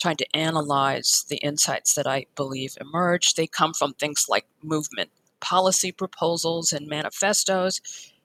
trying 0.01 0.17
to 0.17 0.37
analyze 0.37 1.25
the 1.29 1.37
insights 1.39 1.95
that 1.95 2.07
I 2.07 2.27
believe 2.37 2.77
emerge. 2.81 3.35
They 3.35 3.47
come 3.47 3.73
from 3.75 3.95
things 3.95 4.27
like 4.29 4.47
movement 4.62 5.11
policy 5.41 5.91
proposals 5.91 6.73
and 6.73 6.87
manifestos. 6.87 7.81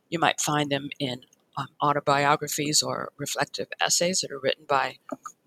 You 0.09 0.19
might 0.19 0.39
find 0.39 0.69
them 0.69 0.89
in 0.99 1.21
um, 1.57 1.67
autobiographies 1.81 2.81
or 2.81 3.11
reflective 3.17 3.67
essays 3.81 4.21
that 4.21 4.31
are 4.31 4.39
written 4.39 4.65
by 4.67 4.97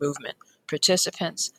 movement 0.01 0.37
participants. 0.69 1.53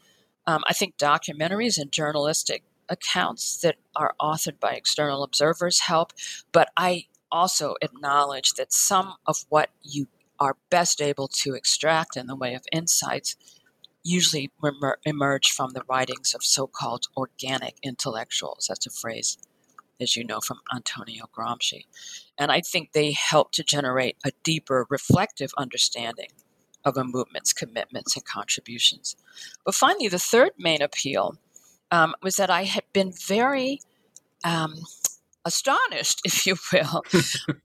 Um, 0.46 0.64
I 0.68 0.74
think 0.74 0.98
documentaries 0.98 1.78
and 1.78 1.92
journalistic 1.92 2.64
accounts 2.90 3.60
that 3.62 3.76
are 3.96 4.14
authored 4.20 4.60
by 4.60 4.72
external 4.72 5.24
observers 5.24 5.82
help, 5.82 6.12
but 6.52 6.70
I 6.76 7.06
also 7.32 7.76
acknowledge 7.82 8.54
that 8.54 8.74
some 8.74 9.16
of 9.26 9.46
what 9.50 9.70
you 9.82 10.08
are 10.40 10.58
best 10.70 11.02
able 11.02 11.28
to 11.28 11.54
extract 11.54 12.18
in 12.18 12.28
the 12.28 12.36
way 12.36 12.54
of 12.56 12.64
insights 12.72 13.36
usually 14.04 14.50
emerge 15.06 15.52
from 15.52 15.72
the 15.72 15.84
writings 15.88 16.34
of 16.34 16.44
so 16.44 16.68
called 16.68 17.06
organic 17.16 17.76
intellectuals. 17.84 18.66
That's 18.68 18.88
a 18.88 18.90
phrase, 18.90 19.38
as 20.02 20.16
you 20.16 20.24
know, 20.24 20.40
from 20.40 20.60
Antonio 20.74 21.26
Gramsci. 21.36 21.86
And 22.38 22.52
I 22.52 22.62
think 22.62 22.92
they 22.92 23.12
help 23.12 23.52
to 23.54 23.64
generate 23.64 24.18
a 24.26 24.32
deeper 24.44 24.86
reflective 24.90 25.52
understanding 25.58 26.30
of 26.84 26.98
a 26.98 27.04
movement's 27.04 27.54
commitments 27.54 28.16
and 28.16 28.26
contributions. 28.26 29.16
But 29.66 29.76
finally, 29.76 30.08
the 30.08 30.20
third 30.20 30.52
main 30.58 30.82
appeal 30.82 31.38
um, 31.92 32.16
was 32.24 32.36
that 32.36 32.50
I 32.50 32.64
had 32.64 32.84
been 32.94 33.12
very 33.12 33.82
um, 34.44 34.76
astonished, 35.46 36.22
if 36.26 36.46
you 36.46 36.56
will, 36.72 37.04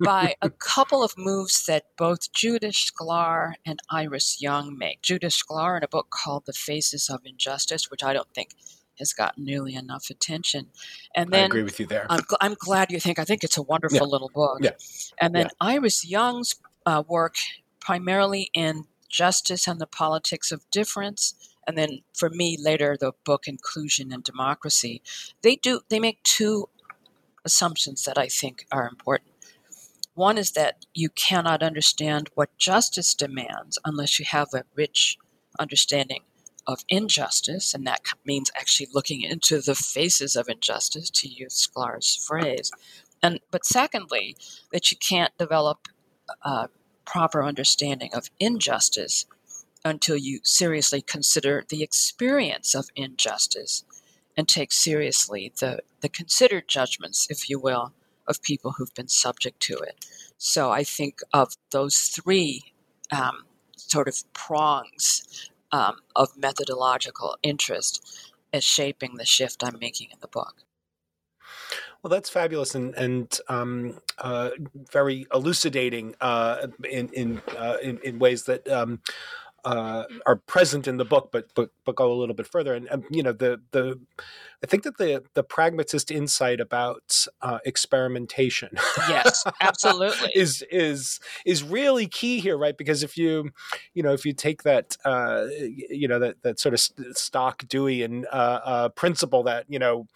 by 0.01 0.35
a 0.43 0.51
couple 0.59 1.03
of 1.03 1.15
moves 1.17 1.65
that 1.67 1.85
both 1.97 2.33
Judith 2.33 2.75
Shklar 2.75 3.55
and 3.65 3.81
Iris 3.91 4.41
Young 4.41 4.77
make. 4.77 5.03
Judith 5.03 5.35
Shklar 5.35 5.77
in 5.77 5.85
a 5.85 5.89
book 5.89 6.09
called 6.11 6.45
The 6.47 6.53
Faces 6.53 7.09
of 7.09 7.21
Injustice, 7.25 7.91
which 7.91 8.03
I 8.03 8.13
don't 8.13 8.33
think 8.35 8.51
has 8.99 9.13
gotten 9.13 9.45
nearly 9.45 9.75
enough 9.75 10.11
attention. 10.11 10.67
And 11.15 11.31
then 11.31 11.45
I 11.45 11.47
agree 11.47 11.63
with 11.63 11.81
you 11.81 11.87
there. 11.87 12.07
I'm, 12.09 12.21
gl- 12.21 12.37
I'm 12.41 12.55
glad 12.59 12.91
you 12.91 13.01
think. 13.01 13.19
I 13.19 13.25
think 13.25 13.45
it's 13.45 13.57
a 13.57 13.63
wonderful 13.63 13.99
yeah. 13.99 14.05
little 14.05 14.31
book. 14.35 14.59
Yeah. 14.61 14.71
And 15.21 15.35
then 15.35 15.47
yeah. 15.47 15.69
Iris 15.69 16.05
Young's 16.05 16.57
uh, 16.85 17.03
work, 17.07 17.37
primarily 17.81 18.51
in 18.55 18.85
justice 19.09 19.67
and 19.67 19.81
the 19.81 19.87
politics 19.87 20.51
of 20.53 20.69
difference, 20.71 21.35
and 21.67 21.77
then 21.77 22.03
for 22.15 22.31
me 22.31 22.57
later 22.61 22.97
the 22.99 23.13
book 23.25 23.47
inclusion 23.47 24.13
and 24.13 24.23
democracy 24.23 25.03
they 25.43 25.57
do 25.57 25.81
they 25.89 25.99
make 25.99 26.23
two 26.23 26.69
assumptions 27.45 28.05
that 28.05 28.17
i 28.17 28.27
think 28.27 28.67
are 28.71 28.89
important 28.89 29.31
one 30.15 30.39
is 30.39 30.53
that 30.53 30.87
you 30.95 31.11
cannot 31.11 31.63
understand 31.63 32.31
what 32.35 32.57
justice 32.57 33.15
demands 33.15 33.79
unless 33.85 34.19
you 34.19 34.25
have 34.25 34.49
a 34.55 34.65
rich 34.75 35.19
understanding 35.59 36.23
of 36.67 36.85
injustice, 36.89 37.75
and 37.75 37.87
that 37.87 38.01
means 38.25 38.51
actually 38.57 38.89
looking 38.93 39.23
into 39.23 39.61
the 39.61 39.75
faces 39.75 40.37
of 40.37 40.49
injustice, 40.49 41.11
to 41.11 41.29
use 41.29 41.67
Shklar's 41.67 42.17
phrase. 42.17 42.71
And 43.23 43.41
but 43.51 43.65
secondly, 43.65 44.37
that 44.73 44.91
you 44.91 44.97
can't 44.99 45.37
develop 45.39 45.89
a 46.43 46.69
proper 47.05 47.43
understanding 47.43 48.11
of 48.13 48.31
injustice 48.39 49.27
until 49.85 50.17
you 50.17 50.41
seriously 50.43 51.01
consider 51.01 51.65
the 51.69 51.83
experience 51.83 52.75
of 52.75 52.89
injustice 52.97 53.85
and 54.37 54.49
take 54.49 54.73
seriously 54.73 55.53
the, 55.61 55.79
the 56.01 56.09
considered 56.09 56.69
judgments, 56.69 57.29
if 57.31 57.49
you 57.49 57.59
will, 57.59 57.93
of 58.27 58.43
people 58.43 58.73
who've 58.73 58.95
been 58.95 59.09
subject 59.09 59.61
to 59.61 59.75
it. 59.77 60.05
So 60.37 60.71
I 60.71 60.83
think 60.83 61.21
of 61.33 61.55
those 61.71 61.97
three 61.97 62.73
um, 63.13 63.45
sort 63.77 64.09
of 64.09 64.17
prongs 64.33 65.51
um, 65.77 65.97
of 66.15 66.37
methodological 66.39 67.37
interest 67.43 68.33
as 68.53 68.65
shaping 68.65 69.17
the 69.17 69.27
shift 69.27 69.63
I'm 69.63 69.79
making 69.79 70.09
in 70.11 70.19
the 70.21 70.29
book. 70.29 70.55
Well, 72.03 72.11
that's 72.11 72.31
fabulous 72.31 72.75
and 72.75 72.95
and 72.95 73.41
um, 73.49 74.01
uh, 74.19 74.51
very 74.91 75.27
elucidating 75.35 76.15
uh, 76.21 76.69
in 76.89 77.09
in, 77.11 77.43
uh, 77.57 77.77
in, 77.83 77.99
in 77.99 78.19
ways 78.19 78.45
that 78.45 78.67
um, 78.69 79.01
uh, 79.67 80.05
are 80.27 80.37
present 80.37 80.87
in 80.87 80.97
the 80.97 81.05
book, 81.05 81.31
but 81.33 81.49
but 81.57 81.71
but 81.85 81.97
go 81.97 82.13
a 82.13 82.15
little 82.15 82.37
bit 82.37 82.47
further. 82.47 82.73
And 82.73 82.89
um, 82.91 83.05
you 83.11 83.23
know, 83.23 83.33
the 83.33 83.61
the 83.73 84.01
I 84.63 84.67
think 84.67 84.85
that 84.85 84.97
the 84.97 85.25
the 85.35 85.43
pragmatist 85.43 86.11
insight 86.11 86.61
about 86.61 87.27
uh, 87.43 87.59
experimentation, 87.67 88.71
yes, 89.09 89.45
absolutely, 89.61 90.31
is 90.37 90.65
is 90.71 91.19
is 91.45 91.65
really 91.65 92.07
key 92.07 92.39
here, 92.39 92.57
right? 92.57 92.79
Because 92.79 93.03
if 93.03 93.19
you 93.19 93.51
you 93.93 94.05
know 94.05 94.13
if 94.13 94.25
you 94.25 94.33
take 94.33 94.63
that 94.63 94.97
uh, 95.05 95.47
you 95.51 96.07
know 96.07 96.21
that 96.21 96.43
that 96.43 96.61
sort 96.61 96.73
of 96.73 96.81
stock 97.17 97.65
Deweyan 97.65 98.23
uh, 98.33 98.61
uh, 98.65 98.89
principle 98.91 99.43
that 99.43 99.67
you 99.69 99.81
know 99.81 100.07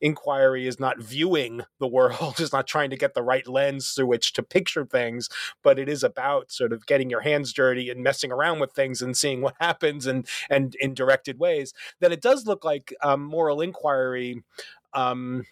inquiry 0.00 0.66
is 0.66 0.78
not 0.78 0.98
viewing 0.98 1.62
the 1.78 1.86
world, 1.86 2.36
is 2.40 2.52
not 2.52 2.66
trying 2.66 2.90
to 2.90 2.96
get 2.96 3.14
the 3.14 3.22
right 3.22 3.46
lens 3.46 3.90
through 3.90 4.06
which 4.06 4.32
to 4.34 4.42
picture 4.42 4.84
things, 4.84 5.28
but 5.62 5.78
it 5.78 5.88
is 5.88 6.04
about 6.04 6.50
sort 6.50 6.72
of 6.72 6.86
getting 6.86 7.10
your 7.10 7.20
hands 7.20 7.52
dirty 7.52 7.90
and 7.90 8.02
messing 8.02 8.32
around 8.32 8.60
with 8.60 8.72
things 8.72 9.02
and 9.02 9.16
seeing 9.16 9.40
what 9.40 9.54
happens 9.60 10.06
and 10.06 10.26
and 10.50 10.74
in 10.76 10.94
directed 10.94 11.38
ways. 11.38 11.72
That 12.00 12.12
it 12.12 12.20
does 12.20 12.46
look 12.46 12.64
like 12.64 12.94
um, 13.02 13.22
moral 13.22 13.60
inquiry 13.60 14.42
um, 14.94 15.46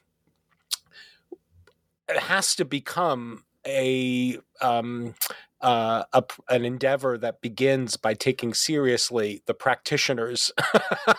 has 2.09 2.55
to 2.57 2.65
become 2.65 3.45
a 3.67 4.39
um, 4.61 5.15
uh, 5.61 6.05
a, 6.13 6.23
an 6.51 6.65
endeavor 6.65 7.17
that 7.19 7.41
begins 7.41 7.97
by 7.97 8.15
taking 8.15 8.53
seriously 8.53 9.43
the 9.47 9.55
practitioners, 9.55 10.53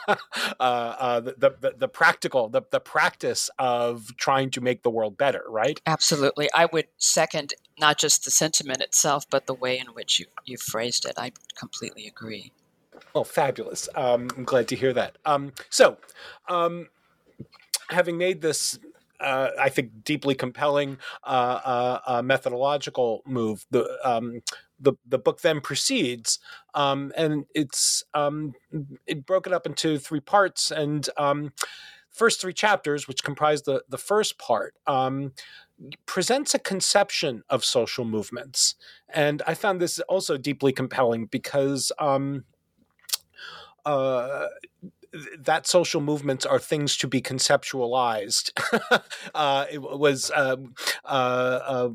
uh, 0.07 0.15
uh, 0.59 1.19
the, 1.19 1.55
the, 1.59 1.73
the 1.77 1.87
practical, 1.87 2.47
the, 2.47 2.61
the 2.71 2.79
practice 2.79 3.49
of 3.57 4.15
trying 4.17 4.51
to 4.51 4.61
make 4.61 4.83
the 4.83 4.89
world 4.89 5.17
better, 5.17 5.43
right? 5.49 5.81
Absolutely. 5.85 6.49
I 6.53 6.67
would 6.71 6.87
second 6.97 7.55
not 7.79 7.97
just 7.97 8.25
the 8.25 8.31
sentiment 8.31 8.81
itself, 8.81 9.25
but 9.29 9.47
the 9.47 9.53
way 9.53 9.77
in 9.79 9.87
which 9.87 10.19
you, 10.19 10.27
you 10.45 10.57
phrased 10.57 11.05
it. 11.05 11.13
I 11.17 11.31
completely 11.57 12.07
agree. 12.07 12.51
Oh, 13.15 13.23
fabulous. 13.23 13.89
Um, 13.95 14.29
I'm 14.37 14.43
glad 14.43 14.67
to 14.69 14.75
hear 14.75 14.93
that. 14.93 15.17
Um, 15.25 15.53
so, 15.69 15.97
um, 16.47 16.89
having 17.89 18.17
made 18.17 18.41
this 18.41 18.79
uh, 19.19 19.49
I 19.59 19.69
think, 19.69 20.03
deeply 20.03 20.35
compelling 20.35 20.97
uh, 21.23 21.59
uh, 21.63 21.99
uh 22.05 22.21
methodological 22.21 23.21
move. 23.25 23.65
The 23.71 23.97
um, 24.03 24.41
the 24.79 24.93
the 25.05 25.19
book 25.19 25.41
then 25.41 25.61
proceeds, 25.61 26.39
um, 26.73 27.11
and 27.15 27.45
it's 27.53 28.03
um, 28.13 28.53
it 29.05 29.25
broken 29.25 29.53
up 29.53 29.65
into 29.65 29.97
three 29.97 30.19
parts, 30.19 30.71
and 30.71 31.07
um, 31.17 31.53
first 32.09 32.41
three 32.41 32.53
chapters, 32.53 33.07
which 33.07 33.23
comprise 33.23 33.63
the 33.63 33.83
the 33.89 33.97
first 33.97 34.37
part. 34.37 34.75
Um, 34.85 35.33
presents 36.07 36.55
a 36.55 36.59
conception 36.59 37.43
of 37.51 37.63
social 37.63 38.03
movements 38.03 38.73
and 39.09 39.43
i 39.45 39.53
found 39.53 39.79
this 39.79 39.99
also 40.09 40.35
deeply 40.35 40.73
compelling 40.73 41.27
because 41.27 41.91
um, 41.99 42.45
uh, 43.87 44.47
that 45.39 45.67
social 45.67 46.01
movements 46.01 46.45
are 46.45 46.59
things 46.59 46.97
to 46.97 47.07
be 47.07 47.21
conceptualized. 47.21 48.51
uh, 49.35 49.65
it 49.71 49.81
was 49.81 50.31
um, 50.35 50.73
uh, 51.05 51.59
uh 51.65 51.89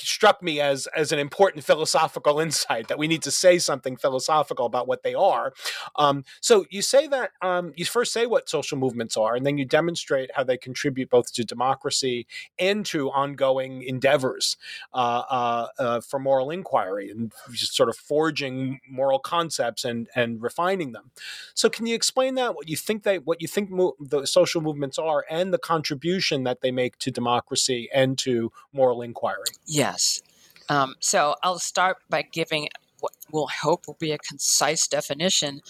struck 0.00 0.42
me 0.42 0.60
as 0.60 0.86
as 0.96 1.12
an 1.12 1.18
important 1.18 1.64
philosophical 1.64 2.40
insight 2.46 2.88
that 2.88 2.98
we 2.98 3.08
need 3.08 3.22
to 3.22 3.30
say 3.30 3.58
something 3.58 3.96
philosophical 3.96 4.66
about 4.66 4.86
what 4.86 5.02
they 5.02 5.14
are. 5.14 5.52
Um, 5.96 6.24
so 6.40 6.66
you 6.70 6.82
say 6.82 7.06
that 7.08 7.30
um, 7.42 7.72
you 7.76 7.84
first 7.84 8.12
say 8.12 8.26
what 8.26 8.48
social 8.48 8.78
movements 8.78 9.16
are, 9.16 9.34
and 9.34 9.44
then 9.44 9.58
you 9.58 9.64
demonstrate 9.64 10.30
how 10.34 10.44
they 10.44 10.56
contribute 10.56 11.10
both 11.10 11.32
to 11.34 11.44
democracy 11.44 12.26
and 12.58 12.84
to 12.86 13.10
ongoing 13.10 13.82
endeavors 13.82 14.56
uh, 14.92 15.22
uh, 15.30 15.66
uh, 15.78 16.00
for 16.00 16.18
moral 16.18 16.50
inquiry 16.50 17.10
and 17.10 17.32
sort 17.54 17.88
of 17.88 17.96
forging 17.96 18.80
moral 18.88 19.18
concepts 19.18 19.84
and 19.84 20.08
and 20.14 20.42
refining 20.42 20.92
them. 20.92 21.10
So 21.54 21.68
can 21.68 21.86
you 21.86 21.94
explain 21.94 22.34
that? 22.36 22.54
What 22.54 22.68
you 22.68 22.76
think 22.76 23.02
they 23.02 23.18
what 23.18 23.40
you 23.42 23.48
think 23.48 23.70
mo- 23.70 23.96
the 24.00 24.26
social 24.26 24.60
movements 24.60 24.98
are, 24.98 25.24
and 25.30 25.52
the 25.52 25.58
contribution 25.58 26.44
that 26.44 26.60
they 26.60 26.70
make 26.70 26.98
to 26.98 27.10
democracy 27.10 27.88
and 27.92 28.16
to 28.18 28.52
moral 28.72 29.02
inquiry. 29.02 29.50
Yes. 29.66 30.20
Um, 30.68 30.94
so 31.00 31.34
I'll 31.42 31.58
start 31.58 31.98
by 32.08 32.22
giving 32.22 32.68
what 33.00 33.12
we'll 33.30 33.48
hope 33.48 33.86
will 33.86 33.96
be 33.98 34.12
a 34.12 34.18
concise 34.18 34.86
definition. 34.86 35.60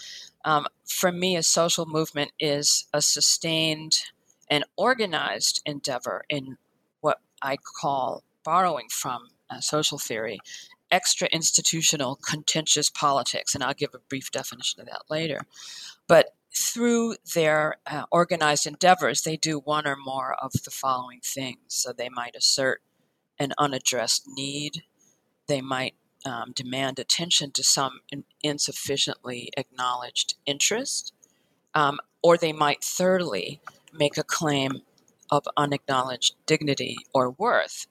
Um, 0.44 0.66
for 0.86 1.12
me, 1.12 1.36
a 1.36 1.42
social 1.42 1.86
movement 1.86 2.32
is 2.40 2.86
a 2.92 3.02
sustained 3.02 4.00
and 4.50 4.64
organized 4.76 5.60
endeavor 5.66 6.24
in 6.28 6.56
what 7.00 7.18
I 7.42 7.56
call 7.56 8.24
borrowing 8.44 8.88
from 8.90 9.28
uh, 9.50 9.60
social 9.60 9.98
theory, 9.98 10.38
extra 10.90 11.28
institutional 11.28 12.16
contentious 12.16 12.88
politics. 12.90 13.54
And 13.54 13.62
I'll 13.62 13.74
give 13.74 13.94
a 13.94 13.98
brief 14.08 14.30
definition 14.30 14.80
of 14.80 14.86
that 14.86 15.02
later. 15.10 15.42
But 16.06 16.34
through 16.56 17.16
their 17.34 17.76
uh, 17.86 18.04
organized 18.10 18.66
endeavors, 18.66 19.22
they 19.22 19.36
do 19.36 19.58
one 19.58 19.86
or 19.86 19.96
more 19.96 20.34
of 20.42 20.52
the 20.64 20.70
following 20.70 21.20
things. 21.22 21.58
So 21.68 21.92
they 21.92 22.08
might 22.08 22.34
assert 22.34 22.80
an 23.38 23.52
unaddressed 23.58 24.24
need. 24.26 24.82
They 25.46 25.60
might 25.60 25.94
um, 26.24 26.52
demand 26.54 26.98
attention 26.98 27.52
to 27.52 27.62
some 27.62 28.00
in, 28.10 28.24
insufficiently 28.42 29.50
acknowledged 29.56 30.34
interest. 30.46 31.12
Um, 31.74 31.98
or 32.22 32.36
they 32.36 32.52
might, 32.52 32.82
thirdly, 32.82 33.60
make 33.92 34.18
a 34.18 34.24
claim 34.24 34.82
of 35.30 35.46
unacknowledged 35.56 36.34
dignity 36.46 36.96
or 37.14 37.30
worth, 37.30 37.86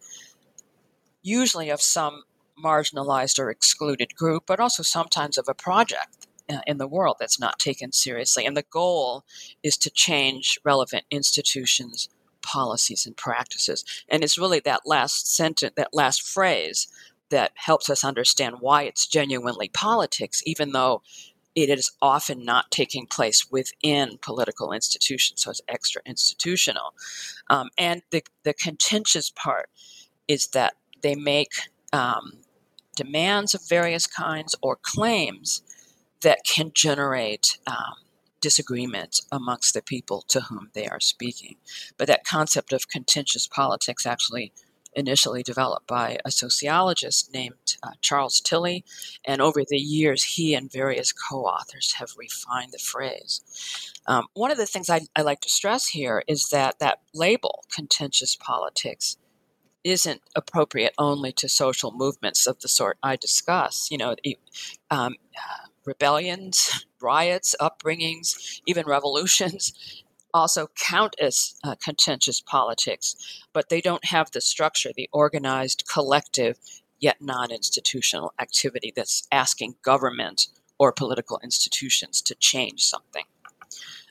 usually 1.21 1.69
of 1.69 1.81
some 1.81 2.23
marginalized 2.61 3.39
or 3.39 3.49
excluded 3.49 4.15
group, 4.15 4.43
but 4.47 4.59
also 4.59 4.83
sometimes 4.83 5.37
of 5.37 5.47
a 5.47 5.53
project 5.53 6.27
uh, 6.49 6.59
in 6.65 6.77
the 6.77 6.87
world 6.87 7.17
that's 7.19 7.39
not 7.39 7.59
taken 7.59 7.91
seriously. 7.91 8.45
And 8.45 8.57
the 8.57 8.63
goal 8.63 9.23
is 9.63 9.77
to 9.77 9.89
change 9.89 10.59
relevant 10.63 11.05
institutions 11.11 12.09
policies 12.53 13.05
and 13.05 13.15
practices. 13.17 13.83
And 14.09 14.23
it's 14.23 14.37
really 14.37 14.61
that 14.61 14.81
last 14.85 15.35
sentence, 15.35 15.73
that 15.75 15.93
last 15.93 16.21
phrase, 16.21 16.87
that 17.29 17.51
helps 17.55 17.89
us 17.89 18.03
understand 18.03 18.55
why 18.61 18.83
it's 18.83 19.05
genuinely 19.05 19.69
politics, 19.69 20.41
even 20.45 20.71
though 20.71 21.01
it 21.55 21.69
is 21.69 21.91
often 22.01 22.45
not 22.45 22.71
taking 22.71 23.07
place 23.07 23.51
within 23.51 24.17
political 24.21 24.71
institutions, 24.71 25.43
so 25.43 25.49
it's 25.49 25.61
extra 25.67 26.01
institutional. 26.05 26.93
Um, 27.49 27.69
and 27.77 28.03
the, 28.11 28.23
the 28.43 28.53
contentious 28.53 29.31
part 29.31 29.69
is 30.27 30.47
that 30.49 30.75
they 31.01 31.15
make 31.15 31.51
um, 31.91 32.43
demands 32.95 33.55
of 33.55 33.61
various 33.67 34.07
kinds 34.07 34.55
or 34.61 34.77
claims 34.81 35.63
that 36.21 36.39
can 36.45 36.71
generate 36.73 37.57
um, 37.67 37.95
disagreement 38.41 39.21
amongst 39.31 39.73
the 39.73 39.81
people 39.81 40.23
to 40.29 40.41
whom 40.41 40.69
they 40.73 40.87
are 40.87 40.99
speaking. 40.99 41.55
But 41.97 42.07
that 42.07 42.25
concept 42.25 42.73
of 42.73 42.89
contentious 42.89 43.47
politics 43.47 44.05
actually 44.05 44.53
initially 44.97 45.43
developed 45.43 45.87
by 45.87 46.17
a 46.25 46.31
sociologist 46.31 47.31
named 47.31 47.77
uh, 47.83 47.91
Charles 48.01 48.41
Tilly, 48.41 48.83
and 49.23 49.41
over 49.41 49.61
the 49.67 49.77
years, 49.77 50.23
he 50.23 50.55
and 50.55 50.71
various 50.71 51.13
co 51.13 51.45
authors 51.45 51.93
have 51.93 52.13
refined 52.17 52.71
the 52.71 52.79
phrase. 52.79 53.41
Um, 54.07 54.25
one 54.33 54.51
of 54.51 54.57
the 54.57 54.65
things 54.65 54.89
I, 54.89 55.01
I 55.15 55.21
like 55.21 55.41
to 55.41 55.49
stress 55.49 55.87
here 55.89 56.23
is 56.27 56.49
that 56.49 56.79
that 56.79 56.99
label, 57.13 57.63
contentious 57.71 58.35
politics, 58.35 59.17
isn't 59.83 60.21
appropriate 60.35 60.93
only 60.97 61.31
to 61.33 61.47
social 61.47 61.91
movements 61.91 62.47
of 62.47 62.59
the 62.59 62.67
sort 62.67 62.97
I 63.03 63.15
discuss. 63.15 63.89
You 63.91 63.99
know, 63.99 64.15
um, 64.89 65.15
uh, 65.35 65.67
rebellions, 65.85 66.85
riots, 67.01 67.55
upbringings, 67.59 68.61
even 68.65 68.85
revolutions 68.85 70.03
also 70.33 70.67
count 70.75 71.15
as 71.19 71.55
uh, 71.63 71.75
contentious 71.83 72.41
politics, 72.41 73.15
but 73.53 73.69
they 73.69 73.81
don't 73.81 74.05
have 74.05 74.31
the 74.31 74.41
structure, 74.41 74.91
the 74.95 75.09
organized, 75.11 75.87
collective, 75.91 76.57
yet 76.99 77.17
non 77.21 77.51
institutional 77.51 78.33
activity 78.39 78.91
that's 78.95 79.27
asking 79.31 79.75
government 79.81 80.47
or 80.77 80.91
political 80.91 81.39
institutions 81.43 82.21
to 82.21 82.35
change 82.35 82.83
something. 82.85 83.23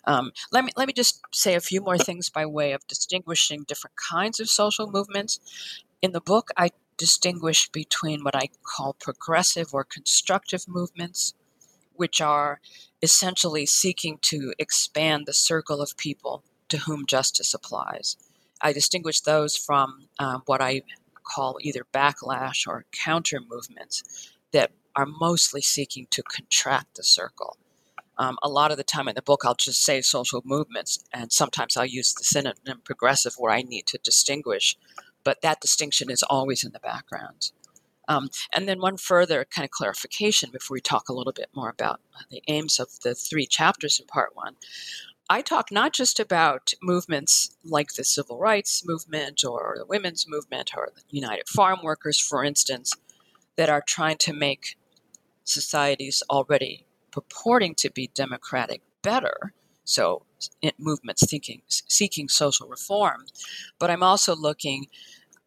Um, 0.04 0.32
let 0.52 0.64
me 0.64 0.70
let 0.76 0.86
me 0.86 0.92
just 0.92 1.20
say 1.32 1.54
a 1.54 1.60
few 1.60 1.80
more 1.80 1.98
things 1.98 2.28
by 2.28 2.46
way 2.46 2.72
of 2.72 2.86
distinguishing 2.86 3.64
different 3.64 3.96
kinds 3.96 4.38
of 4.38 4.48
social 4.48 4.90
movements. 4.90 5.40
In 6.00 6.12
the 6.12 6.20
book, 6.20 6.50
I 6.56 6.70
distinguish 6.96 7.68
between 7.70 8.22
what 8.22 8.36
I 8.36 8.48
call 8.62 8.94
progressive 8.94 9.74
or 9.74 9.84
constructive 9.84 10.66
movements, 10.68 11.34
which 11.96 12.20
are 12.20 12.60
essentially 13.02 13.66
seeking 13.66 14.18
to 14.22 14.54
expand 14.58 15.26
the 15.26 15.34
circle 15.34 15.80
of 15.80 15.96
people 15.96 16.42
to 16.68 16.78
whom 16.78 17.06
justice 17.06 17.54
applies. 17.54 18.16
I 18.60 18.72
distinguish 18.72 19.20
those 19.20 19.56
from 19.56 20.08
uh, 20.18 20.40
what 20.46 20.60
I 20.60 20.82
call 21.22 21.58
either 21.60 21.86
backlash 21.92 22.66
or 22.66 22.84
counter 22.92 23.40
movements 23.46 24.32
that 24.52 24.70
are 24.94 25.06
mostly 25.06 25.60
seeking 25.60 26.06
to 26.10 26.22
contract 26.22 26.96
the 26.96 27.02
circle. 27.02 27.58
Um, 28.18 28.38
a 28.42 28.48
lot 28.48 28.70
of 28.70 28.78
the 28.78 28.84
time 28.84 29.08
in 29.08 29.14
the 29.14 29.22
book, 29.22 29.42
I'll 29.44 29.54
just 29.54 29.82
say 29.82 30.00
social 30.00 30.40
movements, 30.44 31.04
and 31.12 31.30
sometimes 31.30 31.76
I'll 31.76 31.84
use 31.84 32.14
the 32.14 32.24
synonym 32.24 32.80
progressive 32.82 33.34
where 33.36 33.52
I 33.52 33.60
need 33.60 33.86
to 33.88 33.98
distinguish, 33.98 34.76
but 35.22 35.42
that 35.42 35.60
distinction 35.60 36.10
is 36.10 36.22
always 36.22 36.64
in 36.64 36.72
the 36.72 36.80
background. 36.80 37.50
Um, 38.08 38.28
and 38.54 38.68
then 38.68 38.80
one 38.80 38.96
further 38.96 39.44
kind 39.44 39.64
of 39.64 39.70
clarification 39.70 40.50
before 40.52 40.74
we 40.74 40.80
talk 40.80 41.08
a 41.08 41.12
little 41.12 41.32
bit 41.32 41.48
more 41.54 41.68
about 41.68 42.00
the 42.30 42.42
aims 42.48 42.78
of 42.78 43.00
the 43.02 43.14
three 43.14 43.46
chapters 43.46 43.98
in 43.98 44.06
part 44.06 44.34
one. 44.34 44.56
I 45.28 45.42
talk 45.42 45.72
not 45.72 45.92
just 45.92 46.20
about 46.20 46.72
movements 46.80 47.56
like 47.64 47.94
the 47.94 48.04
civil 48.04 48.38
rights 48.38 48.86
movement 48.86 49.44
or 49.44 49.74
the 49.76 49.86
women's 49.86 50.26
movement 50.28 50.70
or 50.76 50.90
the 50.94 51.02
United 51.10 51.48
Farm 51.48 51.80
Workers, 51.82 52.20
for 52.20 52.44
instance, 52.44 52.94
that 53.56 53.68
are 53.68 53.82
trying 53.84 54.18
to 54.18 54.32
make 54.32 54.76
societies 55.42 56.22
already 56.30 56.86
purporting 57.10 57.74
to 57.76 57.90
be 57.90 58.10
democratic 58.14 58.82
better. 59.02 59.52
So, 59.84 60.22
movements 60.78 61.28
seeking, 61.28 61.62
seeking 61.66 62.28
social 62.28 62.68
reform. 62.68 63.24
But 63.78 63.90
I'm 63.90 64.02
also 64.02 64.36
looking 64.36 64.86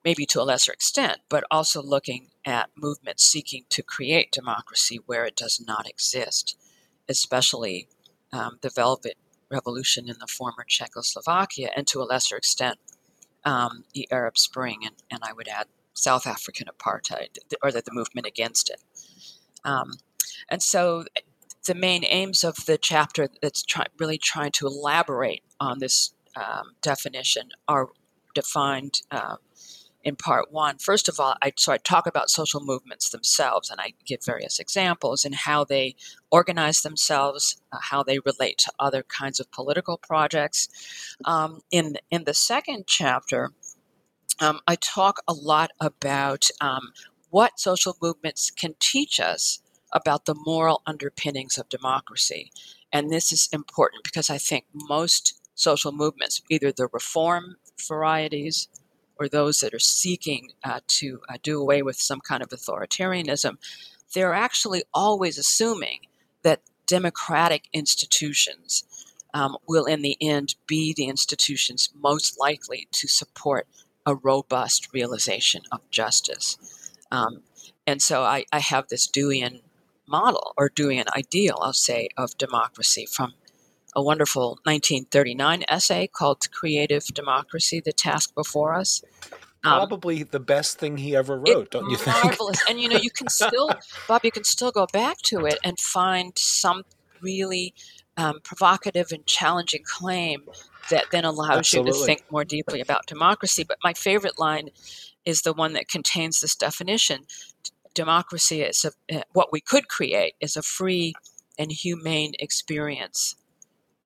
maybe 0.03 0.25
to 0.25 0.41
a 0.41 0.43
lesser 0.43 0.71
extent, 0.71 1.17
but 1.29 1.43
also 1.51 1.81
looking 1.81 2.27
at 2.45 2.69
movements 2.75 3.25
seeking 3.25 3.65
to 3.69 3.83
create 3.83 4.31
democracy 4.31 4.99
where 5.05 5.25
it 5.25 5.35
does 5.35 5.62
not 5.65 5.88
exist, 5.89 6.57
especially 7.07 7.88
um, 8.31 8.57
the 8.62 8.69
Velvet 8.69 9.17
Revolution 9.51 10.07
in 10.07 10.15
the 10.19 10.27
former 10.27 10.63
Czechoslovakia, 10.67 11.69
and 11.75 11.88
to 11.88 12.01
a 12.01 12.03
lesser 12.03 12.38
extent, 12.38 12.77
um, 13.43 13.83
the 13.93 14.07
Arab 14.12 14.38
Spring, 14.38 14.79
and, 14.83 14.95
and 15.09 15.21
I 15.23 15.33
would 15.33 15.47
add 15.47 15.67
South 15.93 16.27
African 16.27 16.67
apartheid, 16.67 17.38
or 17.63 17.71
the, 17.71 17.81
the 17.81 17.91
movement 17.91 18.27
against 18.27 18.69
it. 18.69 18.81
Um, 19.65 19.93
and 20.49 20.62
so 20.62 21.05
the 21.65 21.75
main 21.75 22.05
aims 22.05 22.43
of 22.43 22.65
the 22.65 22.77
chapter 22.77 23.27
that's 23.41 23.63
try, 23.63 23.85
really 23.97 24.17
trying 24.17 24.51
to 24.53 24.67
elaborate 24.67 25.43
on 25.59 25.79
this 25.79 26.13
um, 26.35 26.71
definition 26.81 27.49
are 27.67 27.89
defined 28.33 29.01
uh, 29.12 29.35
in 30.03 30.15
part 30.15 30.51
one. 30.51 30.77
First 30.77 31.09
of 31.09 31.19
all, 31.19 31.35
I, 31.41 31.51
so 31.57 31.71
I 31.71 31.77
talk 31.77 32.07
about 32.07 32.29
social 32.29 32.62
movements 32.62 33.09
themselves 33.09 33.69
and 33.69 33.81
I 33.81 33.93
give 34.05 34.23
various 34.23 34.59
examples 34.59 35.25
and 35.25 35.35
how 35.35 35.63
they 35.63 35.95
organize 36.31 36.81
themselves, 36.81 37.62
uh, 37.71 37.77
how 37.81 38.03
they 38.03 38.19
relate 38.19 38.57
to 38.59 38.71
other 38.79 39.03
kinds 39.03 39.39
of 39.39 39.51
political 39.51 39.97
projects. 39.97 40.69
Um, 41.25 41.62
in, 41.71 41.97
in 42.09 42.23
the 42.23 42.33
second 42.33 42.85
chapter, 42.88 43.51
um, 44.39 44.62
I 44.67 44.75
talk 44.75 45.19
a 45.27 45.33
lot 45.33 45.71
about 45.81 46.49
um, 46.62 46.93
what 47.29 47.59
social 47.59 47.97
movements 48.01 48.51
can 48.51 48.75
teach 48.79 49.19
us 49.19 49.62
about 49.91 50.25
the 50.25 50.35
moral 50.35 50.81
underpinnings 50.85 51.57
of 51.57 51.67
democracy. 51.67 52.51
And 52.91 53.12
this 53.12 53.31
is 53.31 53.49
important 53.51 54.03
because 54.03 54.29
I 54.29 54.38
think 54.38 54.65
most 54.73 55.39
social 55.55 55.91
movements, 55.91 56.41
either 56.49 56.71
the 56.71 56.88
reform 56.93 57.57
varieties 57.88 58.69
or 59.19 59.27
those 59.27 59.60
that 59.60 59.73
are 59.73 59.79
seeking 59.79 60.51
uh, 60.63 60.79
to 60.88 61.21
uh, 61.29 61.38
do 61.43 61.62
away 61.62 61.82
with 61.82 61.97
some 61.97 62.21
kind 62.21 62.41
of 62.41 62.49
authoritarianism, 62.49 63.58
they're 64.13 64.34
actually 64.34 64.84
always 64.93 65.38
assuming 65.38 65.99
that 66.43 66.62
democratic 66.88 67.67
institutions 67.73 68.84
um, 69.34 69.58
will, 69.67 69.86
in 69.86 70.01
the 70.01 70.17
end, 70.21 70.55
be 70.65 70.93
the 70.93 71.05
institutions 71.05 71.89
most 71.93 72.39
likely 72.39 72.88
to 72.91 73.08
support 73.08 73.67
a 74.05 74.15
robust 74.15 74.91
realization 74.93 75.62
of 75.71 75.82
justice. 75.91 76.58
Um, 77.12 77.43
and 77.86 78.01
so 78.01 78.23
I, 78.23 78.45
I 78.51 78.60
have 78.60 78.88
this 78.88 79.08
Deweyan 79.08 79.62
model 80.08 80.53
or 80.58 80.69
Deweyan 80.69 81.05
ideal, 81.15 81.60
I'll 81.62 81.73
say, 81.73 82.10
of 82.17 82.38
democracy 82.38 83.05
from 83.05 83.34
a 83.95 84.02
wonderful 84.02 84.60
1939 84.63 85.63
essay 85.67 86.08
called 86.08 86.52
Creative 86.52 87.04
Democracy 87.06 87.80
The 87.80 87.91
Task 87.91 88.34
Before 88.36 88.73
Us. 88.73 89.02
Um, 89.63 89.88
Probably 89.88 90.23
the 90.23 90.39
best 90.39 90.80
thing 90.80 90.97
he 90.97 91.15
ever 91.15 91.38
wrote, 91.38 91.71
don't 91.71 91.89
you 91.89 91.97
think? 91.97 92.23
Marvelous. 92.23 92.62
and 92.69 92.80
you 92.80 92.88
know, 92.88 92.99
you 93.02 93.10
can 93.10 93.28
still, 93.30 93.71
Bob, 94.08 94.23
you 94.23 94.32
can 94.32 94.43
still 94.43 94.71
go 94.71 94.88
back 94.93 95.17
to 95.23 95.45
it 95.45 95.60
and 95.63 95.80
find 95.80 96.38
some 96.38 96.84
really 97.21 97.73
um, 98.15 98.39
provocative 98.43 99.12
and 99.12 99.25
challenging 99.25 99.84
claim 99.84 100.43
that 100.89 101.06
then 101.12 101.25
allows 101.25 101.60
Absolutely. 101.60 101.91
you 101.91 101.99
to 101.99 102.06
think 102.06 102.23
more 102.32 102.45
deeply 102.45 102.80
about 102.80 103.06
democracy. 103.06 103.65
But 103.67 103.78
my 103.84 103.93
favorite 103.93 104.39
line 104.39 104.69
is 105.25 105.41
the 105.41 105.54
one 105.54 105.73
that 105.73 105.89
contains 105.89 106.39
this 106.39 106.56
definition 106.56 107.25
democracy 107.93 108.62
is 108.62 108.86
a, 108.86 108.91
eh, 109.13 109.21
what 109.34 109.52
we 109.52 109.60
could 109.60 109.88
create 109.88 110.34
is 110.39 110.56
a 110.56 110.62
free 110.62 111.13
and 111.58 111.71
humane 111.71 112.32
experience 112.39 113.36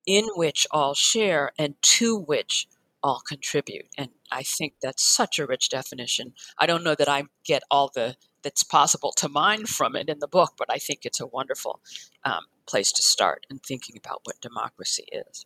in 0.06 0.26
which 0.36 0.68
all 0.72 0.94
share 0.94 1.52
and 1.58 1.76
to 1.82 2.18
which 2.18 2.68
all 3.02 3.22
contribute. 3.28 3.88
And 3.98 4.10
I 4.32 4.44
think 4.44 4.76
that's 4.82 5.04
such 5.04 5.38
a 5.38 5.46
rich 5.46 5.70
definition. 5.70 6.34
I 6.58 6.66
don't 6.66 6.84
know 6.84 6.96
that 6.96 7.10
I 7.10 7.24
get 7.44 7.64
all 7.70 7.92
the 7.94 8.16
that's 8.44 8.64
possible 8.64 9.14
to 9.14 9.30
mine 9.30 9.66
from 9.66 9.96
it 9.96 10.10
in 10.10 10.20
the 10.20 10.28
book, 10.28 10.54
but 10.58 10.70
I 10.70 10.78
think 10.78 11.06
it's 11.06 11.22
a 11.22 11.28
wonderful 11.28 11.80
um, 12.26 12.44
place 12.66 12.92
to 12.92 13.02
start 13.02 13.46
in 13.50 13.60
thinking 13.60 13.96
about 13.98 14.20
what 14.24 14.42
democracy 14.42 15.06
is. 15.12 15.46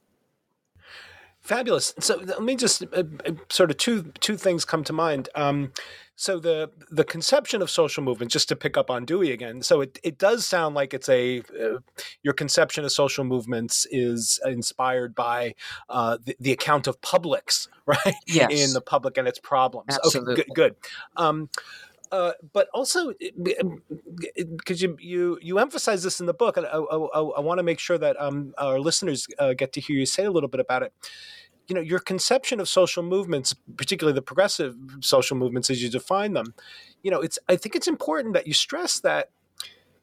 Fabulous. 1.47 1.93
So 2.01 2.17
let 2.17 2.43
me 2.43 2.57
just 2.57 2.83
uh, 2.83 3.03
uh, 3.25 3.31
sort 3.49 3.71
of 3.71 3.77
two 3.77 4.11
two 4.19 4.35
things 4.35 4.65
come 4.65 4.83
to 4.83 4.91
mind. 4.91 5.29
Um, 5.33 5.71
so 6.17 6.39
the 6.39 6.71
the 6.91 7.05
conception 7.05 7.61
of 7.61 7.69
social 7.69 8.03
movement, 8.03 8.33
just 8.33 8.49
to 8.49 8.55
pick 8.57 8.75
up 8.75 8.89
on 8.89 9.05
Dewey 9.05 9.31
again. 9.31 9.61
So 9.61 9.79
it, 9.79 9.97
it 10.03 10.17
does 10.17 10.45
sound 10.45 10.75
like 10.75 10.93
it's 10.93 11.07
a 11.07 11.39
uh, 11.39 11.79
your 12.21 12.33
conception 12.33 12.83
of 12.83 12.91
social 12.91 13.23
movements 13.23 13.87
is 13.91 14.41
inspired 14.45 15.15
by 15.15 15.55
uh, 15.89 16.17
the, 16.21 16.35
the, 16.37 16.51
account 16.51 16.85
of 16.85 16.99
publics, 16.99 17.69
right? 17.85 18.15
Yes. 18.25 18.51
In 18.51 18.73
the 18.73 18.81
public 18.81 19.17
and 19.17 19.25
its 19.25 19.39
problems. 19.39 19.97
Absolutely. 20.03 20.33
Okay, 20.33 20.43
good. 20.53 20.75
good. 20.75 20.75
Um, 21.15 21.49
uh, 22.11 22.33
but 22.51 22.67
also 22.73 23.13
because 24.57 24.81
you, 24.81 24.97
you 24.99 25.39
you 25.41 25.59
emphasize 25.59 26.03
this 26.03 26.19
in 26.19 26.25
the 26.25 26.33
book, 26.33 26.57
and 26.57 26.65
I, 26.65 26.77
I, 26.77 27.21
I 27.21 27.39
want 27.39 27.59
to 27.59 27.63
make 27.63 27.79
sure 27.79 27.97
that 27.97 28.19
um, 28.19 28.53
our 28.57 28.79
listeners 28.79 29.27
uh, 29.39 29.53
get 29.53 29.71
to 29.73 29.81
hear 29.81 29.97
you 29.97 30.05
say 30.05 30.25
a 30.25 30.31
little 30.31 30.49
bit 30.49 30.59
about 30.59 30.83
it. 30.83 30.93
You 31.67 31.75
know, 31.75 31.81
your 31.81 31.99
conception 31.99 32.59
of 32.59 32.69
social 32.69 33.03
movements, 33.03 33.53
particularly 33.75 34.15
the 34.15 34.21
progressive 34.21 34.75
social 35.01 35.35
movements 35.35 35.69
as 35.69 35.83
you 35.83 35.89
define 35.89 36.33
them, 36.33 36.53
you 37.03 37.11
know, 37.11 37.19
it's 37.21 37.37
I 37.49 37.55
think 37.55 37.75
it's 37.75 37.87
important 37.87 38.33
that 38.33 38.47
you 38.47 38.53
stress 38.53 38.99
that 39.01 39.29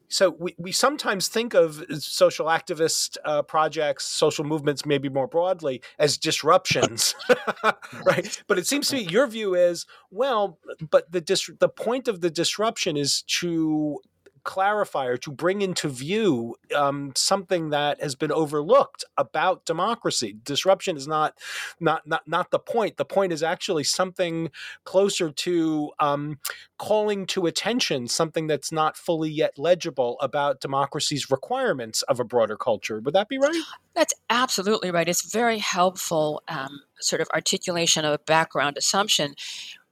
so 0.08 0.30
we, 0.38 0.54
we 0.58 0.70
sometimes 0.70 1.28
think 1.28 1.54
of 1.54 1.82
social 1.98 2.46
activist 2.46 3.16
uh, 3.24 3.42
projects, 3.42 4.04
social 4.04 4.44
movements, 4.44 4.86
maybe 4.86 5.08
more 5.08 5.26
broadly, 5.26 5.82
as 5.98 6.18
disruptions, 6.18 7.14
right? 8.06 8.42
But 8.46 8.58
it 8.58 8.66
seems 8.66 8.88
to 8.88 8.96
me 8.96 9.02
your 9.02 9.26
view 9.26 9.54
is 9.54 9.86
well, 10.10 10.58
but 10.90 11.10
the 11.10 11.20
dis- 11.20 11.50
the 11.58 11.68
point 11.68 12.06
of 12.06 12.20
the 12.20 12.30
disruption 12.30 12.96
is 12.96 13.22
to 13.40 14.00
clarify 14.44 15.06
or 15.06 15.16
to 15.16 15.30
bring 15.30 15.62
into 15.62 15.88
view 15.88 16.54
um, 16.74 17.12
something 17.16 17.70
that 17.70 18.00
has 18.00 18.14
been 18.14 18.30
overlooked 18.30 19.04
about 19.16 19.64
democracy. 19.64 20.36
Disruption 20.44 20.96
is 20.96 21.08
not 21.08 21.38
not 21.80 22.06
not 22.06 22.26
not 22.28 22.50
the 22.50 22.58
point. 22.58 22.96
The 22.96 23.04
point 23.04 23.32
is 23.32 23.42
actually 23.42 23.84
something 23.84 24.50
closer 24.84 25.30
to 25.30 25.90
um, 25.98 26.38
calling 26.78 27.26
to 27.26 27.46
attention 27.46 28.06
something 28.08 28.46
that's 28.46 28.70
not 28.70 28.96
fully 28.96 29.30
yet 29.30 29.58
legible 29.58 30.18
about 30.20 30.60
democracy's 30.60 31.30
requirements 31.30 32.02
of 32.02 32.20
a 32.20 32.24
broader 32.24 32.56
culture. 32.56 33.00
Would 33.00 33.14
that 33.14 33.28
be 33.28 33.38
right? 33.38 33.62
That's 33.94 34.14
absolutely 34.28 34.90
right. 34.90 35.08
It's 35.08 35.32
very 35.32 35.58
helpful, 35.58 36.42
um, 36.48 36.82
sort 37.00 37.20
of 37.20 37.28
articulation 37.32 38.04
of 38.04 38.12
a 38.12 38.18
background 38.18 38.76
assumption 38.76 39.34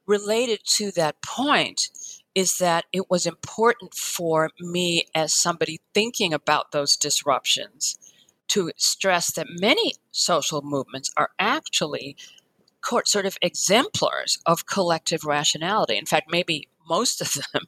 related 0.07 0.61
to 0.65 0.91
that 0.93 1.21
point 1.23 1.88
is 2.35 2.59
that 2.59 2.87
it 2.92 3.11
was 3.11 3.27
important 3.27 3.95
for 3.95 4.51
me 4.61 5.05
as 5.14 5.35
somebody 5.35 5.81
thinking 5.95 6.33
about 6.33 6.73
those 6.73 6.97
disruptions 6.97 7.99
to 8.49 8.71
stress 8.77 9.33
that 9.33 9.47
many 9.49 9.95
social 10.11 10.62
movements 10.62 11.11
are 11.16 11.31
actually 11.38 12.16
sort 13.05 13.27
of 13.27 13.38
exemplars 13.40 14.38
of 14.45 14.66
collective 14.66 15.25
rationality. 15.25 15.97
In 15.97 16.07
fact, 16.07 16.31
maybe 16.31 16.68
most 16.88 17.21
of 17.21 17.33
them, 17.53 17.62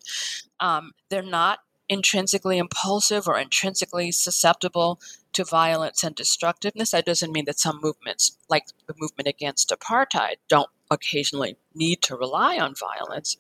um, 0.61 0.93
they're 1.09 1.23
not 1.23 1.61
intrinsically 1.89 2.59
impulsive 2.59 3.29
or 3.29 3.39
intrinsically 3.39 4.11
susceptible 4.11 5.01
to 5.33 5.45
violence 5.45 6.03
and 6.03 6.15
destructiveness. 6.15 6.91
That 6.91 7.05
doesn't 7.05 7.33
mean 7.33 7.45
that 7.47 7.59
some 7.59 7.81
movements, 7.83 8.37
like 8.49 8.67
the 8.87 8.95
movement 8.99 9.29
against 9.29 9.71
apartheid, 9.71 10.37
don't 10.49 10.71
occasionally 10.91 11.57
need 11.75 12.03
to 12.03 12.17
rely 12.17 12.59
on 12.59 12.75
violence. 12.75 13.37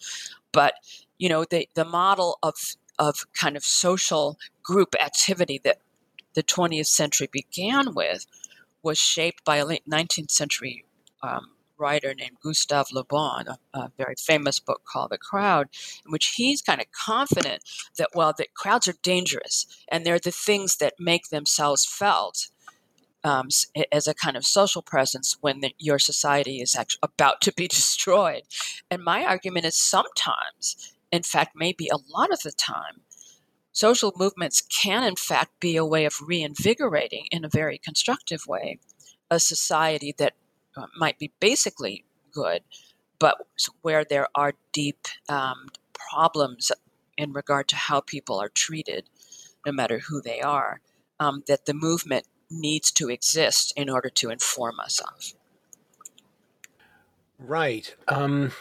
But 0.52 0.74
you 1.18 1.28
know 1.28 1.44
the 1.44 1.68
the 1.74 1.85
model 1.85 2.38
of 2.42 2.54
of 2.98 3.26
kind 3.35 3.57
of 3.57 3.64
social 3.64 4.38
group 4.62 4.94
activity 5.02 5.61
that 5.64 5.78
the 6.35 6.42
20th 6.42 6.87
century 6.87 7.28
began 7.30 7.94
with 7.94 8.26
was 8.83 8.98
shaped 8.98 9.44
by 9.44 9.57
a 9.57 9.64
late 9.64 9.83
19th 9.88 10.30
century 10.30 10.85
um, 11.22 11.54
writer 11.78 12.14
named 12.14 12.37
Gustave 12.42 12.90
Le 12.92 13.04
Bon, 13.04 13.46
a, 13.48 13.78
a, 13.78 13.92
very 13.96 14.14
famous 14.18 14.61
book 14.61 14.83
called 14.85 15.11
The 15.11 15.18
Crowd, 15.18 15.68
in 16.04 16.12
which 16.12 16.35
he's 16.37 16.62
kind 16.62 16.80
of 16.80 16.87
confident 16.92 17.62
that, 17.98 18.11
well, 18.14 18.33
that 18.38 18.54
crowds 18.54 18.87
are 18.87 18.94
dangerous 19.02 19.66
and 19.88 20.04
they're 20.04 20.18
the 20.18 20.30
things 20.30 20.76
that 20.76 20.94
make 20.98 21.28
themselves 21.28 21.85
felt 21.85 22.48
um, 23.24 23.48
as 23.90 24.06
a 24.06 24.14
kind 24.14 24.37
of 24.37 24.44
social 24.44 24.82
presence 24.82 25.37
when 25.40 25.60
the, 25.60 25.74
your 25.78 25.98
society 25.98 26.60
is 26.60 26.76
actually 26.76 27.00
about 27.02 27.40
to 27.40 27.52
be 27.52 27.66
destroyed. 27.68 28.42
And 28.90 29.02
my 29.02 29.24
argument 29.24 29.64
is 29.64 29.76
sometimes 29.76 30.94
in 31.14 31.22
fact, 31.22 31.52
maybe 31.54 31.88
a 31.88 32.12
lot 32.12 32.32
of 32.32 32.42
the 32.42 32.50
time, 32.50 33.02
social 33.70 34.12
movements 34.16 34.60
can, 34.60 35.04
in 35.04 35.14
fact, 35.14 35.60
be 35.60 35.76
a 35.76 35.87
way 35.87 36.06
of 36.06 36.20
reinvigorating 36.20 37.26
in 37.30 37.44
a 37.44 37.48
very 37.48 37.78
constructive 37.78 38.48
way 38.48 38.80
a 39.30 39.38
society 39.38 40.12
that 40.18 40.32
uh, 40.76 40.87
might 40.96 41.20
be 41.20 41.32
basically 41.38 42.04
good, 42.32 42.62
but 43.20 43.38
where 43.82 44.04
there 44.04 44.26
are 44.34 44.54
deep 44.72 45.06
um, 45.28 45.68
problems 45.94 46.72
in 47.16 47.32
regard 47.32 47.68
to 47.68 47.76
how 47.76 48.00
people 48.00 48.40
are 48.40 48.48
treated, 48.48 49.08
no 49.64 49.70
matter 49.70 50.00
who 50.00 50.20
they 50.20 50.40
are, 50.40 50.80
um, 51.20 51.44
that 51.46 51.64
the 51.66 51.74
movement 51.74 52.26
needs 52.60 52.90
to 52.92 53.10
exist 53.10 53.72
in 53.76 53.90
order 53.90 54.08
to 54.10 54.30
inform 54.30 54.80
us 54.80 55.00
of. 55.00 55.34
Right. 57.38 57.94
Um, 58.08 58.52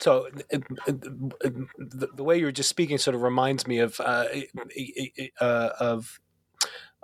so 0.00 0.28
the, 0.86 2.08
the, 2.14 2.24
way 2.24 2.38
you're 2.38 2.52
just 2.52 2.68
speaking 2.68 2.98
sort 2.98 3.14
of 3.14 3.22
reminds 3.22 3.66
me 3.66 3.78
of 3.80 4.00
uh, 4.00 4.26
uh, 5.40 5.70
of 5.80 6.20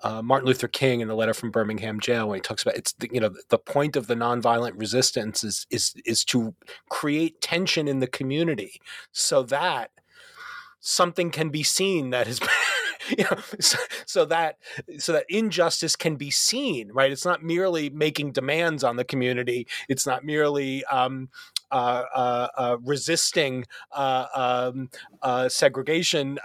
uh, 0.03 0.23
Martin 0.23 0.47
Luther 0.47 0.69
King 0.69 1.01
in 1.01 1.09
the 1.09 1.17
letter 1.17 1.35
from 1.35 1.51
Birmingham 1.51 1.99
jail 1.99 2.29
when 2.29 2.37
he 2.37 2.41
talks 2.41 2.63
about 2.63 2.77
it's 2.77 2.93
the, 2.93 3.09
you 3.13 3.21
know 3.21 3.35
the 3.49 3.59
point 3.59 3.97
of 3.97 4.07
the 4.07 4.15
nonviolent 4.15 4.75
resistance 4.77 5.43
is 5.43 5.67
is 5.71 5.95
is 6.05 6.25
to 6.27 6.55
create 6.89 7.41
tension 7.41 7.89
in 7.89 7.99
the 7.99 8.07
community 8.07 8.81
so 9.11 9.43
that 9.43 9.91
something 10.79 11.31
can 11.31 11.49
be 11.49 11.63
seen 11.63 12.11
that 12.11 12.27
has 12.27 12.41
you 13.19 13.25
know, 13.25 13.39
so, 13.61 13.79
so, 14.07 14.25
that 14.25 14.59
so 14.99 15.13
that 15.13 15.27
injustice 15.29 15.97
can 15.97 16.17
be 16.17 16.31
seen 16.31 16.91
right? 16.93 17.13
It's 17.13 17.25
not 17.25 17.43
merely 17.43 17.91
making 17.91 18.33
demands 18.33 18.85
on 18.85 18.97
the 18.97 19.05
community. 19.05 19.67
It's 19.89 20.07
not 20.07 20.25
merely 20.25 20.85
um, 20.87 21.29
Uh, 21.75 22.05
uh, 22.15 22.49
uh, 22.57 22.77
resisting 22.85 23.65
um, 23.93 24.89
segregation 25.49 26.39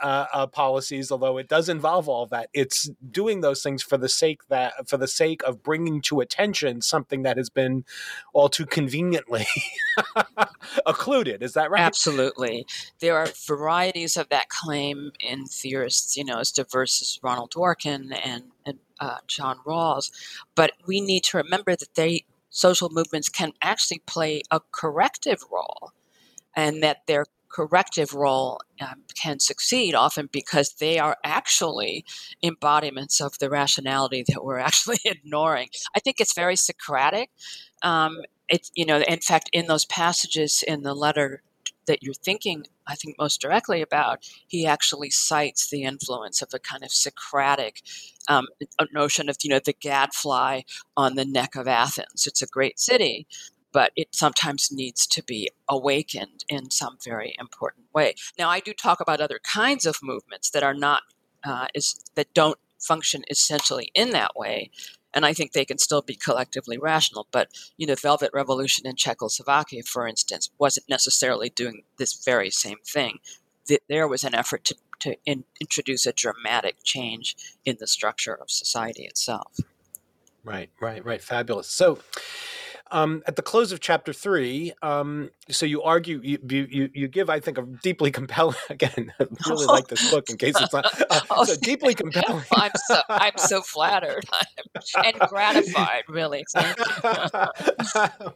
policies, 0.52 1.12
although 1.12 1.38
it 1.38 1.48
does 1.48 1.70
involve 1.70 2.10
all 2.10 2.26
that. 2.26 2.50
It's 2.52 2.90
doing 3.12 3.42
those 3.42 3.62
things 3.62 3.84
for 3.84 3.96
the 3.96 4.10
sake 4.10 4.48
that 4.50 4.90
for 4.90 4.98
the 4.98 5.08
sake 5.08 5.44
of 5.44 5.62
bringing 5.62 6.02
to 6.02 6.20
attention 6.22 6.82
something 6.82 7.22
that 7.22 7.38
has 7.38 7.52
been 7.52 7.86
all 8.34 8.50
too 8.50 8.66
conveniently 8.66 9.46
occluded. 10.88 11.44
Is 11.44 11.54
that 11.54 11.70
right? 11.70 11.82
Absolutely. 11.82 12.66
There 13.00 13.16
are 13.16 13.28
varieties 13.46 14.18
of 14.18 14.30
that 14.30 14.50
claim 14.50 15.12
in 15.20 15.46
theorists, 15.46 16.18
you 16.18 16.24
know, 16.24 16.40
as 16.40 16.50
diverse 16.52 17.04
as 17.04 17.20
Ronald 17.22 17.52
Dworkin 17.52 18.20
and, 18.26 18.46
and 18.66 18.80
uh, 19.00 19.18
John 19.28 19.58
Rawls. 19.64 20.10
But 20.56 20.72
we 20.88 21.02
need 21.02 21.24
to 21.26 21.38
remember 21.38 21.76
that 21.76 21.94
they 21.94 22.26
social 22.50 22.90
movements 22.92 23.30
can 23.30 23.54
actually 23.62 24.02
play 24.06 24.42
a 24.52 24.62
corrective 24.72 25.40
role, 25.52 25.92
and 26.56 26.84
that 26.84 27.08
their 27.08 27.26
corrective 27.50 28.14
role 28.14 28.60
um, 28.80 29.04
can 29.20 29.40
succeed 29.40 29.96
often 29.96 30.30
because 30.32 30.76
they 30.80 31.00
are 31.00 31.18
actually 31.24 32.06
embodiments 32.42 33.20
of 33.20 33.38
the 33.40 33.50
rationality 33.50 34.24
that 34.28 34.44
we're 34.44 34.60
actually 34.60 35.00
ignoring. 35.06 35.70
I 35.96 36.00
think 36.00 36.20
it's 36.20 36.34
very 36.34 36.56
Socratic. 36.56 37.32
Um, 37.82 38.20
it's 38.48 38.72
you 38.76 38.86
know, 38.86 39.00
in 39.00 39.20
fact, 39.20 39.50
in 39.54 39.68
those 39.68 39.86
passages 39.86 40.64
in 40.68 40.84
the 40.84 40.94
letter 40.94 41.44
that 41.86 42.04
you're 42.04 42.14
thinking, 42.14 42.66
I 42.90 42.96
think, 42.96 43.16
most 43.18 43.40
directly 43.40 43.82
about, 43.82 44.28
he 44.48 44.66
actually 44.66 45.12
cites 45.12 45.70
the 45.70 45.84
influence 45.84 46.42
of 46.42 46.50
a 46.54 46.60
kind 46.60 46.84
of 46.84 46.92
Socratic 46.92 47.82
um, 48.28 48.48
notion 48.92 49.30
of, 49.30 49.38
you 49.44 49.50
know, 49.50 49.60
the 49.64 49.74
gadfly 49.74 50.62
on 50.98 51.16
the 51.16 51.26
neck 51.26 51.56
of 51.56 51.68
Athens. 51.68 52.26
It's 52.28 52.42
a 52.42 52.48
great 52.48 52.80
city, 52.80 53.28
but 53.72 53.92
it 53.96 54.10
sometimes 54.14 54.72
needs 54.72 55.06
to 55.08 55.24
be 55.24 55.50
awakened 55.68 56.44
in 56.50 56.72
some 56.72 56.98
very 57.04 57.36
important 57.40 57.86
way. 57.94 58.16
Now, 58.38 58.50
I 58.50 58.60
do 58.60 58.74
talk 58.74 59.00
about 59.00 59.22
other 59.22 59.40
kinds 59.44 59.86
of 59.86 59.98
movements 60.02 60.50
that 60.50 60.64
are 60.64 60.74
not, 60.74 61.04
uh, 61.44 61.68
is, 61.76 62.04
that 62.16 62.34
don't 62.34 62.58
function 62.80 63.24
essentially 63.30 63.92
in 63.94 64.12
that 64.12 64.36
way 64.36 64.72
and 65.14 65.26
I 65.26 65.34
think 65.34 65.52
they 65.52 65.66
can 65.66 65.78
still 65.78 66.02
be 66.02 66.16
collectively 66.16 66.78
rational. 66.78 67.28
But 67.32 67.50
you 67.78 67.88
know, 67.88 67.96
Velvet 67.96 68.32
Revolution 68.34 68.86
in 68.86 68.96
Czechoslovakia, 68.96 69.84
for 69.84 70.08
instance, 70.08 70.50
wasn't 70.60 70.90
necessarily 70.90 71.50
doing 71.50 71.84
this 71.98 72.14
very 72.14 72.52
same 72.52 72.78
thing. 72.86 73.20
There 73.88 74.08
was 74.08 74.24
an 74.24 74.36
effort 74.36 74.64
to 74.66 74.76
to 75.00 75.16
in, 75.26 75.46
introduce 75.62 76.06
a 76.06 76.14
dramatic 76.14 76.78
change 76.84 77.36
in 77.66 77.78
the 77.80 77.88
structure 77.88 78.34
of 78.34 78.52
society 78.52 79.04
itself. 79.04 79.60
Right, 80.44 80.70
right, 80.82 81.04
right. 81.06 81.22
Fabulous. 81.22 81.68
So, 81.68 82.00
um, 82.92 83.22
at 83.28 83.36
the 83.36 83.42
close 83.42 83.72
of 83.72 83.80
chapter 83.80 84.14
three, 84.14 84.74
um, 84.82 85.30
so 85.50 85.66
you 85.66 85.82
argue, 85.84 86.20
you, 86.24 86.40
you, 86.48 86.90
you 86.94 87.08
give, 87.08 87.30
I 87.30 87.40
think, 87.40 87.58
a 87.58 87.64
deeply 87.84 88.12
compelling. 88.20 88.56
Again, 88.70 89.14
I 89.20 89.26
really 89.48 89.66
like 89.66 89.88
this 89.88 90.10
book. 90.12 90.30
In 90.30 90.38
case 90.38 90.56
it's 90.60 90.74
not 90.74 90.86
uh, 91.12 91.22
oh, 91.30 91.44
so 91.44 91.56
deeply 91.62 91.94
compelling. 91.96 92.44
I'm 92.52 92.72
so 92.88 93.02
I'm 93.10 93.38
so 93.38 93.62
flattered 93.62 94.26
and 95.04 95.20
gratified, 95.28 96.04
really. 96.08 96.46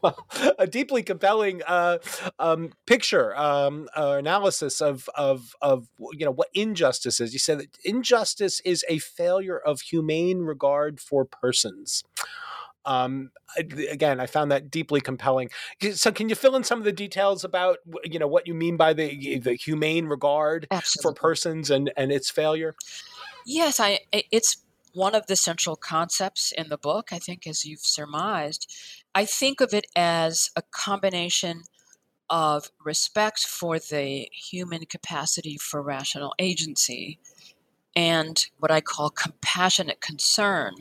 well, 0.01 0.27
a 0.59 0.67
deeply 0.67 1.03
compelling 1.03 1.61
uh, 1.67 1.97
um, 2.39 2.71
picture 2.85 3.35
um, 3.37 3.87
uh, 3.97 4.15
analysis 4.19 4.81
of 4.81 5.09
of 5.15 5.55
of 5.61 5.87
you 6.11 6.25
know 6.25 6.31
what 6.31 6.49
injustice 6.53 7.19
is. 7.19 7.33
You 7.33 7.39
said 7.39 7.59
that 7.59 7.77
injustice 7.83 8.59
is 8.61 8.85
a 8.87 8.99
failure 8.99 9.57
of 9.57 9.81
humane 9.81 10.39
regard 10.39 10.99
for 10.99 11.25
persons. 11.25 12.03
Um, 12.85 13.31
again, 13.57 14.19
I 14.19 14.25
found 14.25 14.51
that 14.51 14.69
deeply 14.69 14.99
compelling. 15.01 15.49
So, 15.93 16.11
can 16.11 16.29
you 16.29 16.35
fill 16.35 16.55
in 16.55 16.63
some 16.63 16.79
of 16.79 16.85
the 16.85 16.91
details 16.91 17.43
about 17.43 17.79
you 18.03 18.19
know 18.19 18.27
what 18.27 18.47
you 18.47 18.53
mean 18.53 18.77
by 18.77 18.93
the 18.93 19.39
the 19.39 19.53
humane 19.53 20.07
regard 20.07 20.67
Absolutely. 20.69 21.09
for 21.09 21.13
persons 21.13 21.69
and 21.69 21.91
and 21.95 22.11
its 22.11 22.29
failure? 22.29 22.75
Yes, 23.45 23.79
I. 23.79 23.99
It's 24.11 24.57
one 24.93 25.15
of 25.15 25.27
the 25.27 25.35
central 25.35 25.75
concepts 25.75 26.51
in 26.51 26.69
the 26.69 26.77
book. 26.77 27.09
I 27.11 27.19
think, 27.19 27.47
as 27.47 27.65
you've 27.65 27.79
surmised, 27.79 28.71
I 29.15 29.25
think 29.25 29.61
of 29.61 29.73
it 29.73 29.87
as 29.95 30.51
a 30.55 30.61
combination 30.61 31.63
of 32.29 32.71
respect 32.83 33.45
for 33.45 33.79
the 33.79 34.27
human 34.31 34.85
capacity 34.85 35.57
for 35.57 35.81
rational 35.81 36.33
agency 36.39 37.19
and 37.95 38.47
what 38.59 38.71
I 38.71 38.81
call 38.81 39.09
compassionate 39.09 40.01
concern 40.01 40.75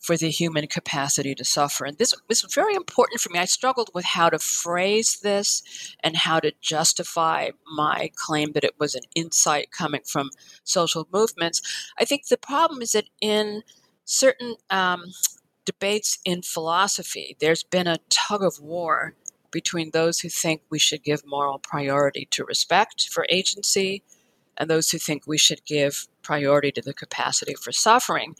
for 0.00 0.16
the 0.16 0.30
human 0.30 0.66
capacity 0.66 1.34
to 1.34 1.44
suffer. 1.44 1.84
And 1.84 1.98
this 1.98 2.14
was 2.28 2.42
very 2.42 2.74
important 2.74 3.20
for 3.20 3.30
me. 3.30 3.38
I 3.38 3.44
struggled 3.44 3.90
with 3.94 4.06
how 4.06 4.30
to 4.30 4.38
phrase 4.38 5.20
this 5.20 5.62
and 6.02 6.16
how 6.16 6.40
to 6.40 6.52
justify 6.60 7.50
my 7.76 8.10
claim 8.16 8.52
that 8.52 8.64
it 8.64 8.74
was 8.78 8.94
an 8.94 9.02
insight 9.14 9.70
coming 9.70 10.00
from 10.04 10.30
social 10.64 11.06
movements. 11.12 11.60
I 11.98 12.06
think 12.06 12.26
the 12.26 12.38
problem 12.38 12.80
is 12.80 12.92
that 12.92 13.10
in 13.20 13.62
certain 14.06 14.56
um, 14.70 15.04
debates 15.66 16.18
in 16.24 16.42
philosophy, 16.42 17.36
there's 17.38 17.62
been 17.62 17.86
a 17.86 18.00
tug 18.08 18.42
of 18.42 18.58
war 18.58 19.14
between 19.50 19.90
those 19.90 20.20
who 20.20 20.28
think 20.28 20.62
we 20.70 20.78
should 20.78 21.02
give 21.02 21.26
moral 21.26 21.58
priority 21.58 22.26
to 22.30 22.44
respect 22.44 23.08
for 23.10 23.26
agency 23.28 24.02
and 24.56 24.68
those 24.68 24.90
who 24.90 24.98
think 24.98 25.26
we 25.26 25.38
should 25.38 25.64
give 25.64 26.06
priority 26.22 26.70
to 26.70 26.82
the 26.82 26.92
capacity 26.92 27.54
for 27.54 27.72
suffering. 27.72 28.36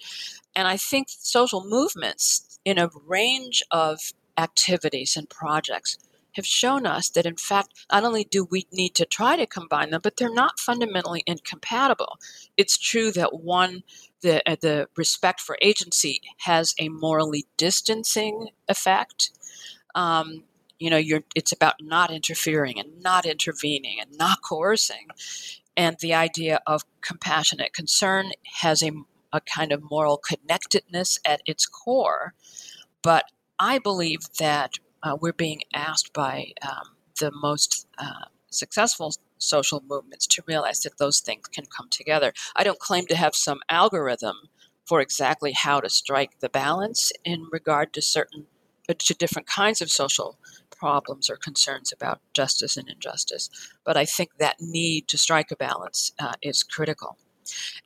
And 0.54 0.66
I 0.66 0.76
think 0.76 1.08
social 1.08 1.64
movements 1.64 2.58
in 2.64 2.78
a 2.78 2.90
range 3.06 3.62
of 3.70 4.12
activities 4.36 5.16
and 5.16 5.28
projects 5.28 5.98
have 6.34 6.46
shown 6.46 6.86
us 6.86 7.08
that, 7.10 7.26
in 7.26 7.36
fact, 7.36 7.86
not 7.90 8.04
only 8.04 8.24
do 8.24 8.44
we 8.44 8.66
need 8.72 8.94
to 8.94 9.04
try 9.04 9.36
to 9.36 9.46
combine 9.46 9.90
them, 9.90 10.00
but 10.02 10.16
they're 10.16 10.32
not 10.32 10.60
fundamentally 10.60 11.22
incompatible. 11.26 12.18
It's 12.56 12.78
true 12.78 13.10
that 13.12 13.40
one, 13.40 13.82
the, 14.22 14.40
uh, 14.48 14.56
the 14.60 14.88
respect 14.96 15.40
for 15.40 15.58
agency, 15.60 16.20
has 16.38 16.74
a 16.78 16.88
morally 16.88 17.46
distancing 17.56 18.48
effect. 18.68 19.30
Um, 19.94 20.44
you 20.78 20.88
know, 20.88 21.20
it's 21.34 21.52
about 21.52 21.74
not 21.80 22.10
interfering 22.10 22.78
and 22.78 23.02
not 23.02 23.26
intervening 23.26 23.98
and 24.00 24.16
not 24.16 24.38
coercing. 24.42 25.08
And 25.76 25.96
the 26.00 26.14
idea 26.14 26.60
of 26.66 26.84
compassionate 27.00 27.72
concern 27.72 28.30
has 28.60 28.82
a 28.82 28.92
a 29.32 29.40
kind 29.40 29.72
of 29.72 29.90
moral 29.90 30.18
connectedness 30.18 31.18
at 31.24 31.42
its 31.46 31.66
core. 31.66 32.34
But 33.02 33.24
I 33.58 33.78
believe 33.78 34.20
that 34.38 34.74
uh, 35.02 35.16
we're 35.20 35.32
being 35.32 35.62
asked 35.72 36.12
by 36.12 36.52
um, 36.62 36.96
the 37.18 37.30
most 37.30 37.86
uh, 37.98 38.26
successful 38.50 39.14
social 39.38 39.82
movements 39.88 40.26
to 40.26 40.42
realize 40.46 40.80
that 40.80 40.98
those 40.98 41.20
things 41.20 41.46
can 41.48 41.64
come 41.66 41.88
together. 41.90 42.32
I 42.56 42.64
don't 42.64 42.78
claim 42.78 43.06
to 43.06 43.16
have 43.16 43.34
some 43.34 43.60
algorithm 43.68 44.36
for 44.84 45.00
exactly 45.00 45.52
how 45.52 45.80
to 45.80 45.88
strike 45.88 46.40
the 46.40 46.48
balance 46.48 47.12
in 47.24 47.46
regard 47.52 47.92
to 47.92 48.02
certain 48.02 48.46
uh, 48.88 48.94
to 48.98 49.14
different 49.14 49.46
kinds 49.46 49.80
of 49.80 49.90
social 49.90 50.36
problems 50.80 51.30
or 51.30 51.36
concerns 51.36 51.92
about 51.92 52.20
justice 52.32 52.76
and 52.76 52.88
injustice, 52.88 53.50
but 53.84 53.96
I 53.96 54.04
think 54.04 54.38
that 54.38 54.60
need 54.60 55.06
to 55.08 55.18
strike 55.18 55.50
a 55.50 55.56
balance 55.56 56.12
uh, 56.18 56.32
is 56.42 56.62
critical. 56.62 57.18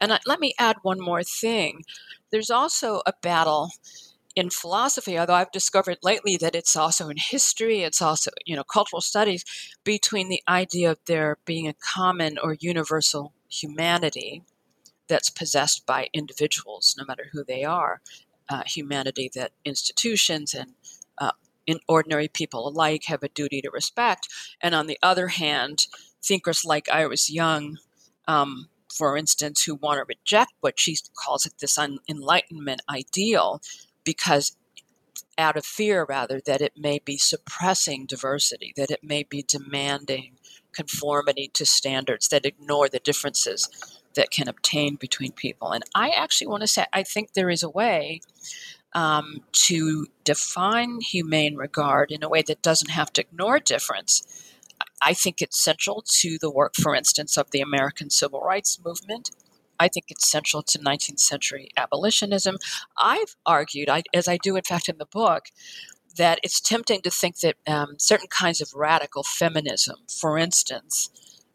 And 0.00 0.12
I, 0.12 0.20
let 0.27 0.40
me 0.40 0.55
add 0.59 0.77
one 0.83 1.00
more 1.00 1.22
thing. 1.22 1.85
There's 2.31 2.50
also 2.50 3.03
a 3.07 3.12
battle 3.22 3.70
in 4.35 4.50
philosophy, 4.50 5.16
although 5.18 5.35
I've 5.35 5.53
discovered 5.53 5.98
lately 6.03 6.37
that 6.38 6.57
it's 6.57 6.74
also 6.74 7.09
in 7.09 7.16
history, 7.16 7.83
it's 7.83 8.03
also, 8.03 8.31
you 8.44 8.57
know, 8.57 8.64
cultural 8.64 9.00
studies, 9.00 9.44
between 9.85 10.29
the 10.29 10.42
idea 10.48 10.90
of 10.90 10.98
there 11.07 11.38
being 11.44 11.68
a 11.68 11.74
common 11.74 12.37
or 12.42 12.57
universal 12.59 13.33
humanity 13.48 14.42
that's 15.07 15.31
possessed 15.31 15.87
by 15.87 16.09
individuals, 16.12 16.96
no 16.98 17.05
matter 17.07 17.27
who 17.33 17.44
they 17.44 17.62
are, 17.62 18.00
uh, 18.48 18.62
humanity 18.66 19.31
that 19.35 19.53
institutions 19.64 20.53
and 20.55 20.72
uh, 21.18 21.33
in 21.66 21.79
ordinary 21.88 22.29
people 22.29 22.68
alike 22.68 23.05
have 23.07 23.22
a 23.22 23.29
duty 23.29 23.62
to 23.62 23.70
respect. 23.70 24.29
And 24.61 24.74
on 24.74 24.87
the 24.87 24.98
other 25.03 25.29
hand, 25.29 25.87
thinkers 26.22 26.64
like 26.64 26.88
Iris 26.90 27.31
Young 27.31 27.79
um, 28.27 28.68
for 28.96 29.16
instance, 29.16 29.64
who 29.64 29.74
want 29.74 29.98
to 29.98 30.04
reject 30.09 30.52
what 30.61 30.78
she 30.78 30.96
calls 31.14 31.46
it 31.46 31.54
this 31.59 31.78
enlightenment 32.09 32.83
ideal 32.88 33.61
because 34.04 34.57
out 35.37 35.57
of 35.57 35.64
fear 35.64 36.07
rather 36.09 36.40
that 36.46 36.61
it 36.61 36.72
may 36.76 37.00
be 37.04 37.16
suppressing 37.16 38.07
diversity, 38.07 38.72
that 38.76 38.90
it 38.90 39.02
may 39.02 39.22
be 39.24 39.42
demanding 39.42 40.37
conformity 40.72 41.50
to 41.54 41.66
standards 41.66 42.28
that 42.28 42.46
ignore 42.46 42.88
the 42.88 42.98
differences 42.98 43.68
that 44.14 44.30
can 44.30 44.48
obtain 44.48 44.94
between 44.94 45.33
people. 45.33 45.72
And 45.72 45.85
I 45.94 46.11
actually 46.11 46.46
want 46.48 46.62
to 46.62 46.66
say 46.66 46.87
I 46.92 47.02
think 47.02 47.33
there 47.33 47.50
is 47.50 47.62
a 47.62 47.70
way 47.70 48.20
um, 48.92 49.40
to 49.52 50.07
define 50.22 51.00
humane 51.00 51.57
regard 51.57 52.12
in 52.12 52.22
a 52.22 52.28
way 52.28 52.42
that 52.42 52.62
doesn't 52.62 52.90
have 52.90 53.12
to 53.14 53.22
ignore 53.22 53.59
difference 53.59 54.22
I 55.04 55.14
think 55.14 55.42
it's 55.42 55.62
central 55.62 56.02
to 56.20 56.38
the 56.40 56.50
work, 56.50 56.74
for 56.74 56.94
instance, 56.94 57.36
of 57.36 57.50
the 57.50 57.60
American 57.60 58.10
Civil 58.10 58.40
Rights 58.40 58.78
Movement. 58.84 59.30
I 59.78 59.88
think 59.88 60.06
it's 60.08 60.30
central 60.30 60.62
to 60.62 60.78
19th 60.78 61.20
century 61.20 61.68
abolitionism. 61.76 62.56
I've 62.96 63.36
argued, 63.44 63.88
I, 63.90 64.04
as 64.14 64.28
I 64.28 64.38
do 64.38 64.56
in 64.56 64.62
fact 64.62 64.88
in 64.88 64.98
the 64.98 65.06
book, 65.06 65.46
that 66.16 66.38
it's 66.42 66.60
tempting 66.60 67.02
to 67.02 67.10
think 67.10 67.40
that 67.40 67.56
um, 67.66 67.96
certain 67.98 68.28
kinds 68.28 68.60
of 68.60 68.72
radical 68.74 69.24
feminism, 69.24 69.96
for 70.08 70.38
instance, 70.38 71.10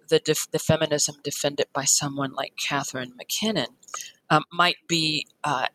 the, 0.09 0.19
def- 0.19 0.51
the 0.51 0.59
feminism 0.59 1.15
defended 1.23 1.67
by 1.73 1.85
someone 1.85 2.33
like 2.33 2.53
Catharine 2.57 3.13
MacKinnon, 3.17 3.67
um, 4.29 4.43
might 4.51 4.77
be 4.87 5.27
uh, 5.43 5.67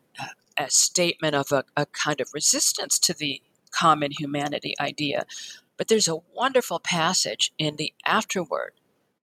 a 0.57 0.69
statement 0.69 1.35
of 1.35 1.51
a, 1.51 1.63
a 1.75 1.85
kind 1.87 2.21
of 2.21 2.29
resistance 2.33 2.99
to 2.99 3.13
the 3.13 3.41
common 3.71 4.11
humanity 4.11 4.73
idea. 4.79 5.25
But 5.77 5.87
there's 5.87 6.07
a 6.07 6.17
wonderful 6.33 6.79
passage 6.79 7.51
in 7.57 7.75
the 7.75 7.93
afterword 8.05 8.73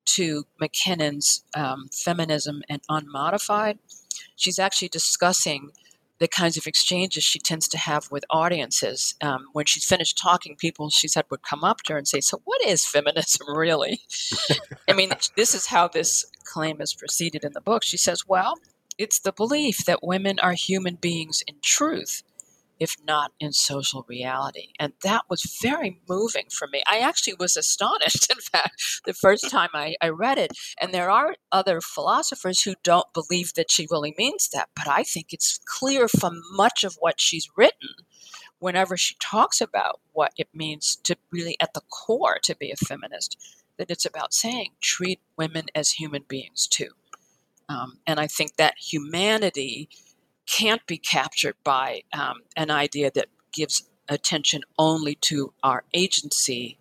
to 0.05 0.45
MacKinnon's 0.61 1.45
um, 1.57 1.89
Feminism 1.93 2.63
and 2.69 2.83
Unmodified. 2.89 3.79
She's 4.37 4.59
actually 4.59 4.89
discussing 4.89 5.71
the 6.19 6.29
kinds 6.29 6.57
of 6.57 6.69
exchanges 6.69 7.25
she 7.25 7.41
tends 7.41 7.67
to 7.67 7.77
have 7.77 8.09
with 8.13 8.25
audiences. 8.31 9.17
Um, 9.23 9.47
when 9.55 9.67
she's 9.67 9.85
finished 9.85 10.17
talking, 10.23 10.55
people 10.57 10.89
she 10.89 11.09
said 11.09 11.25
would 11.31 11.43
come 11.43 11.65
up 11.65 11.83
to 11.83 11.95
her 11.95 11.99
and 11.99 12.07
say, 12.07 12.21
"So, 12.21 12.41
what 12.45 12.65
is 12.65 12.87
feminism 12.87 13.47
really?" 13.57 14.01
I 14.89 14.93
mean, 14.93 15.11
this 15.37 15.53
is 15.53 15.67
how 15.67 15.89
this 15.89 16.25
claim 16.45 16.81
is 16.81 16.95
proceeded 16.95 17.45
in 17.45 17.55
the 17.55 17.61
book. 17.61 17.83
She 17.83 17.97
says, 17.97 18.29
"Well, 18.29 18.55
it's 18.99 19.19
the 19.19 19.33
belief 19.33 19.85
that 19.87 20.05
women 20.05 20.39
are 20.39 20.53
human 20.53 20.95
beings 20.95 21.43
in 21.49 21.57
truth." 21.61 22.23
If 22.83 22.97
not 23.07 23.31
in 23.39 23.53
social 23.53 24.05
reality. 24.09 24.73
And 24.81 24.93
that 25.05 25.23
was 25.31 25.57
very 25.63 26.01
moving 26.09 26.47
for 26.51 26.67
me. 26.67 26.83
I 26.91 26.99
actually 26.99 27.35
was 27.39 27.57
astonished, 27.57 28.29
in 28.31 28.41
fact, 28.41 29.03
the 29.07 29.15
first 29.15 29.49
time 29.49 29.69
I, 29.73 29.95
I 30.03 30.09
read 30.09 30.37
it. 30.37 30.51
And 30.81 30.93
there 30.93 31.09
are 31.09 31.37
other 31.53 31.81
philosophers 31.81 32.63
who 32.63 32.75
don't 32.83 33.07
believe 33.15 33.55
that 33.55 33.71
she 33.71 33.87
really 33.89 34.17
means 34.19 34.49
that, 34.49 34.69
but 34.75 34.89
I 34.89 35.05
think 35.05 35.33
it's 35.33 35.61
clear 35.65 36.09
from 36.09 36.43
much 36.53 36.83
of 36.83 36.97
what 36.99 37.21
she's 37.21 37.49
written 37.57 37.91
whenever 38.59 38.97
she 38.97 39.15
talks 39.21 39.61
about 39.61 40.01
what 40.13 40.33
it 40.37 40.49
means 40.53 40.97
to 41.05 41.17
really, 41.31 41.57
at 41.61 41.75
the 41.75 41.83
core, 41.89 42.39
to 42.43 42.57
be 42.57 42.73
a 42.73 42.77
feminist, 42.77 43.37
that 43.79 43.91
it's 43.91 44.05
about 44.05 44.35
saying 44.35 44.71
treat 44.81 45.21
women 45.37 45.67
as 45.75 45.93
human 45.93 46.25
beings 46.27 46.67
too. 46.67 46.91
Um, 47.69 47.99
and 48.09 48.19
I 48.19 48.27
think 48.27 48.57
that 48.57 48.75
humanity 48.77 49.89
can't 50.47 50.85
be 50.87 50.99
captured 50.99 51.55
by 51.65 52.03
um, 52.13 52.41
an 52.57 52.71
idea 52.71 53.11
that 53.15 53.29
gives 53.53 53.89
attention 54.09 54.63
only 54.79 55.15
to 55.15 55.53
our 55.63 55.85
agency 55.95 56.79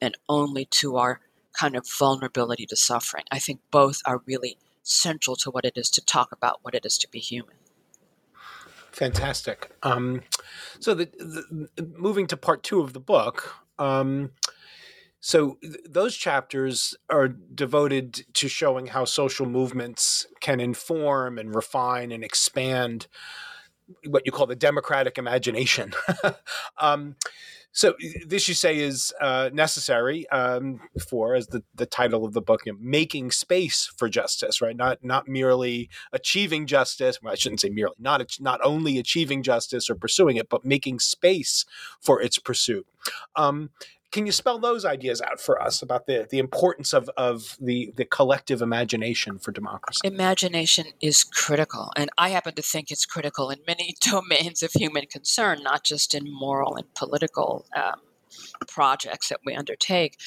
and 0.00 0.16
only 0.28 0.64
to 0.64 0.96
our 0.96 1.20
kind 1.52 1.76
of 1.76 1.86
vulnerability 1.88 2.66
to 2.66 2.76
suffering. 2.76 3.24
I 3.30 3.38
think 3.38 3.60
both 3.70 4.00
are 4.04 4.22
really 4.26 4.56
central 4.82 5.36
to 5.36 5.50
what 5.50 5.64
it 5.64 5.74
is 5.76 5.90
to 5.90 6.04
talk 6.04 6.32
about 6.32 6.60
what 6.62 6.74
it 6.74 6.84
is 6.84 6.98
to 6.98 7.08
be 7.08 7.18
human. 7.18 7.54
Fantastic. 8.90 9.70
Um, 9.82 10.22
so, 10.80 10.92
the, 10.92 11.06
the, 11.76 11.82
moving 11.96 12.26
to 12.26 12.36
part 12.36 12.62
two 12.62 12.80
of 12.80 12.92
the 12.92 13.00
book, 13.00 13.54
um, 13.78 14.32
so 15.22 15.56
th- 15.62 15.76
those 15.88 16.16
chapters 16.16 16.96
are 17.08 17.28
devoted 17.28 18.24
to 18.34 18.48
showing 18.48 18.88
how 18.88 19.04
social 19.04 19.46
movements 19.46 20.26
can 20.40 20.58
inform 20.58 21.38
and 21.38 21.54
refine 21.54 22.10
and 22.10 22.24
expand 22.24 23.06
what 24.08 24.24
you 24.26 24.32
call 24.32 24.46
the 24.46 24.56
democratic 24.56 25.18
imagination. 25.18 25.92
um, 26.80 27.14
so 27.70 27.94
this 28.26 28.48
you 28.48 28.54
say 28.54 28.78
is 28.78 29.14
uh, 29.20 29.50
necessary 29.52 30.28
um, 30.30 30.80
for, 31.08 31.36
as 31.36 31.46
the, 31.46 31.62
the 31.72 31.86
title 31.86 32.24
of 32.24 32.32
the 32.32 32.42
book, 32.42 32.66
you 32.66 32.72
know, 32.72 32.78
making 32.82 33.30
space 33.30 33.92
for 33.96 34.08
justice, 34.08 34.60
right? 34.60 34.76
Not 34.76 35.04
not 35.04 35.28
merely 35.28 35.88
achieving 36.12 36.66
justice. 36.66 37.22
Well, 37.22 37.32
I 37.32 37.36
shouldn't 37.36 37.60
say 37.60 37.70
merely. 37.70 37.94
Not 37.98 38.36
not 38.40 38.60
only 38.64 38.98
achieving 38.98 39.44
justice 39.44 39.88
or 39.88 39.94
pursuing 39.94 40.36
it, 40.36 40.48
but 40.50 40.64
making 40.64 40.98
space 40.98 41.64
for 42.00 42.20
its 42.20 42.38
pursuit. 42.38 42.86
Um, 43.36 43.70
can 44.12 44.26
you 44.26 44.32
spell 44.32 44.58
those 44.58 44.84
ideas 44.84 45.22
out 45.22 45.40
for 45.40 45.60
us 45.60 45.80
about 45.80 46.06
the, 46.06 46.28
the 46.30 46.38
importance 46.38 46.92
of, 46.92 47.08
of 47.16 47.56
the, 47.60 47.92
the 47.96 48.04
collective 48.04 48.60
imagination 48.60 49.38
for 49.38 49.52
democracy? 49.52 50.00
Imagination 50.04 50.86
is 51.00 51.24
critical. 51.24 51.90
And 51.96 52.10
I 52.18 52.28
happen 52.28 52.54
to 52.54 52.62
think 52.62 52.90
it's 52.90 53.06
critical 53.06 53.48
in 53.50 53.60
many 53.66 53.96
domains 54.00 54.62
of 54.62 54.72
human 54.72 55.06
concern, 55.06 55.62
not 55.62 55.82
just 55.82 56.14
in 56.14 56.30
moral 56.30 56.76
and 56.76 56.92
political 56.94 57.64
um, 57.74 58.00
projects 58.68 59.30
that 59.30 59.40
we 59.46 59.54
undertake. 59.54 60.18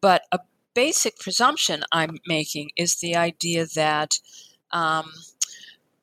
But 0.00 0.22
a 0.32 0.40
basic 0.74 1.18
presumption 1.20 1.84
I'm 1.92 2.18
making 2.26 2.70
is 2.76 2.96
the 2.96 3.14
idea 3.14 3.66
that 3.66 4.18
um, 4.72 5.12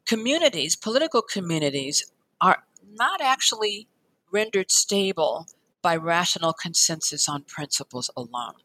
communities, 0.06 0.78
political 0.78 1.22
communities, 1.22 2.12
are 2.40 2.64
not 2.94 3.20
actually 3.20 3.90
rendered 4.32 4.72
stable 4.72 5.48
by 5.86 5.96
rational 5.96 6.52
consensus 6.52 7.30
on 7.30 7.44
principles 7.44 8.10
alone. 8.18 8.56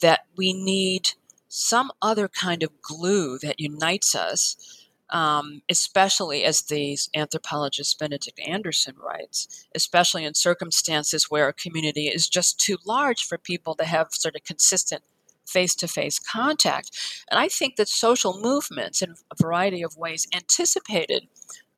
That 0.00 0.26
we 0.36 0.52
need 0.52 1.08
some 1.48 1.90
other 2.00 2.28
kind 2.28 2.62
of 2.62 2.80
glue 2.80 3.36
that 3.38 3.58
unites 3.58 4.14
us, 4.14 4.86
um, 5.10 5.62
especially 5.68 6.44
as 6.44 6.62
the 6.62 6.96
anthropologist 7.16 7.98
Benedict 7.98 8.38
Anderson 8.46 8.94
writes, 8.96 9.66
especially 9.74 10.24
in 10.24 10.34
circumstances 10.34 11.28
where 11.28 11.48
a 11.48 11.52
community 11.52 12.06
is 12.06 12.28
just 12.28 12.60
too 12.60 12.76
large 12.86 13.24
for 13.24 13.38
people 13.38 13.74
to 13.74 13.84
have 13.84 14.12
sort 14.12 14.36
of 14.36 14.44
consistent 14.44 15.02
face 15.48 15.74
to 15.74 15.88
face 15.88 16.20
contact. 16.20 16.92
And 17.28 17.40
I 17.40 17.48
think 17.48 17.74
that 17.74 17.88
social 17.88 18.38
movements 18.40 19.02
in 19.02 19.16
a 19.32 19.42
variety 19.42 19.82
of 19.82 19.96
ways 19.96 20.28
anticipated 20.32 21.26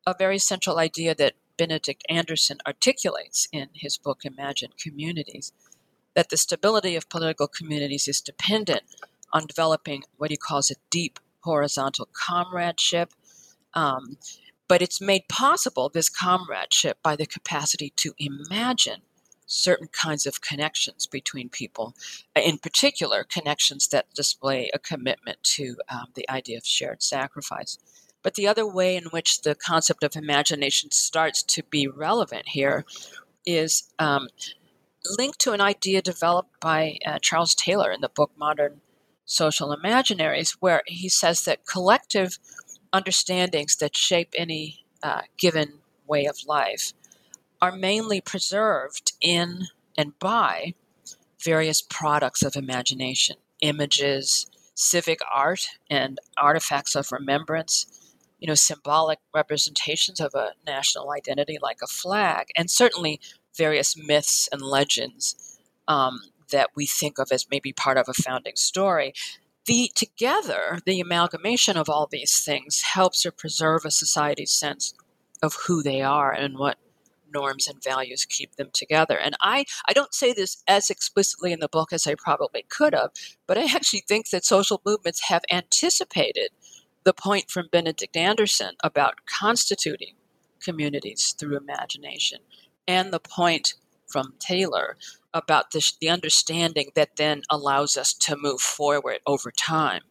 a 0.05 0.13
very 0.13 0.37
central 0.37 0.77
idea 0.77 1.15
that 1.15 1.33
Benedict 1.59 2.05
Anderson 2.07 2.57
articulates 2.65 3.49
in 3.51 3.67
his 3.73 3.97
book 3.97 4.21
Imagined 4.23 4.77
Communities 4.77 5.51
that 6.15 6.29
the 6.29 6.37
stability 6.37 6.95
of 6.95 7.09
political 7.09 7.49
communities 7.49 8.07
is 8.07 8.21
dependent 8.21 8.83
on 9.33 9.45
developing 9.45 10.03
what 10.15 10.31
he 10.31 10.37
calls 10.37 10.71
a 10.71 10.75
deep 10.89 11.19
horizontal 11.41 12.07
comradeship. 12.13 13.13
Um, 13.73 14.17
but 14.69 14.81
it's 14.81 15.01
made 15.01 15.27
possible, 15.27 15.89
this 15.89 16.09
comradeship, 16.09 16.97
by 17.03 17.17
the 17.17 17.25
capacity 17.25 17.91
to 17.97 18.13
imagine 18.17 19.01
certain 19.45 19.87
kinds 19.87 20.25
of 20.25 20.41
connections 20.41 21.07
between 21.07 21.49
people, 21.49 21.93
in 22.35 22.57
particular, 22.59 23.25
connections 23.25 23.87
that 23.89 24.13
display 24.13 24.69
a 24.73 24.79
commitment 24.79 25.43
to 25.43 25.75
um, 25.89 26.05
the 26.15 26.29
idea 26.29 26.57
of 26.57 26.65
shared 26.65 27.03
sacrifice. 27.03 27.77
But 28.21 28.35
the 28.35 28.47
other 28.47 28.67
way 28.67 28.95
in 28.95 29.05
which 29.05 29.41
the 29.41 29.55
concept 29.55 30.03
of 30.03 30.15
imagination 30.15 30.91
starts 30.91 31.41
to 31.43 31.63
be 31.63 31.87
relevant 31.87 32.49
here 32.49 32.85
is 33.45 33.91
um, 33.97 34.27
linked 35.17 35.39
to 35.39 35.53
an 35.53 35.61
idea 35.61 36.01
developed 36.01 36.59
by 36.59 36.97
uh, 37.05 37.19
Charles 37.19 37.55
Taylor 37.55 37.91
in 37.91 38.01
the 38.01 38.09
book 38.09 38.31
Modern 38.37 38.81
Social 39.25 39.75
Imaginaries, 39.75 40.57
where 40.59 40.81
he 40.85 41.07
says 41.07 41.45
that 41.45 41.65
collective 41.65 42.39
understandings 42.91 43.75
that 43.77 43.95
shape 43.95 44.33
any 44.37 44.85
uh, 45.03 45.21
given 45.37 45.79
way 46.07 46.25
of 46.25 46.37
life 46.47 46.93
are 47.61 47.71
mainly 47.71 48.19
preserved 48.21 49.13
in 49.21 49.67
and 49.97 50.17
by 50.19 50.73
various 51.43 51.81
products 51.81 52.41
of 52.43 52.55
imagination, 52.55 53.35
images, 53.61 54.47
civic 54.73 55.19
art, 55.33 55.67
and 55.89 56.19
artifacts 56.37 56.95
of 56.95 57.11
remembrance, 57.11 57.98
you 58.39 58.47
know, 58.47 58.55
symbolic 58.55 59.19
representations 59.33 60.19
of 60.19 60.33
a 60.33 60.53
national 60.65 61.11
identity 61.11 61.57
like 61.61 61.79
a 61.83 61.87
flag, 61.87 62.47
and 62.55 62.69
certainly 62.69 63.19
various 63.55 63.95
myths 63.97 64.47
and 64.51 64.61
legends 64.61 65.59
um, 65.87 66.21
that 66.51 66.69
we 66.75 66.85
think 66.85 67.19
of 67.19 67.31
as 67.31 67.47
maybe 67.51 67.73
part 67.73 67.97
of 67.97 68.07
a 68.07 68.13
founding 68.13 68.55
story. 68.55 69.13
The 69.65 69.91
together, 69.93 70.79
the 70.85 70.99
amalgamation 70.99 71.77
of 71.77 71.89
all 71.89 72.07
these 72.09 72.41
things 72.43 72.81
helps 72.81 73.21
to 73.21 73.31
preserve 73.31 73.85
a 73.85 73.91
society's 73.91 74.51
sense 74.51 74.93
of 75.43 75.55
who 75.67 75.83
they 75.83 76.01
are 76.01 76.31
and 76.31 76.57
what 76.57 76.77
norms 77.31 77.67
and 77.67 77.83
values 77.83 78.25
keep 78.25 78.55
them 78.55 78.69
together. 78.73 79.17
And 79.17 79.35
I, 79.39 79.65
I 79.87 79.93
don't 79.93 80.13
say 80.13 80.33
this 80.33 80.63
as 80.67 80.89
explicitly 80.89 81.51
in 81.51 81.59
the 81.59 81.69
book 81.69 81.93
as 81.93 82.07
I 82.07 82.15
probably 82.15 82.65
could 82.67 82.93
have, 82.93 83.11
but 83.47 83.57
I 83.57 83.65
actually 83.65 84.03
think 84.07 84.29
that 84.29 84.45
social 84.45 84.81
movements 84.85 85.27
have 85.27 85.43
anticipated 85.51 86.49
the 87.03 87.13
point 87.13 87.49
from 87.49 87.69
Benedict 87.71 88.15
Anderson 88.15 88.75
about 88.83 89.25
constituting 89.25 90.15
communities 90.61 91.35
through 91.37 91.57
imagination, 91.57 92.39
and 92.87 93.11
the 93.11 93.19
point 93.19 93.75
from 94.07 94.33
Taylor 94.39 94.97
about 95.33 95.71
the, 95.71 95.93
the 96.01 96.09
understanding 96.09 96.89
that 96.95 97.15
then 97.15 97.43
allows 97.49 97.95
us 97.95 98.13
to 98.13 98.35
move 98.35 98.59
forward 98.59 99.19
over 99.27 99.51
time, 99.51 100.01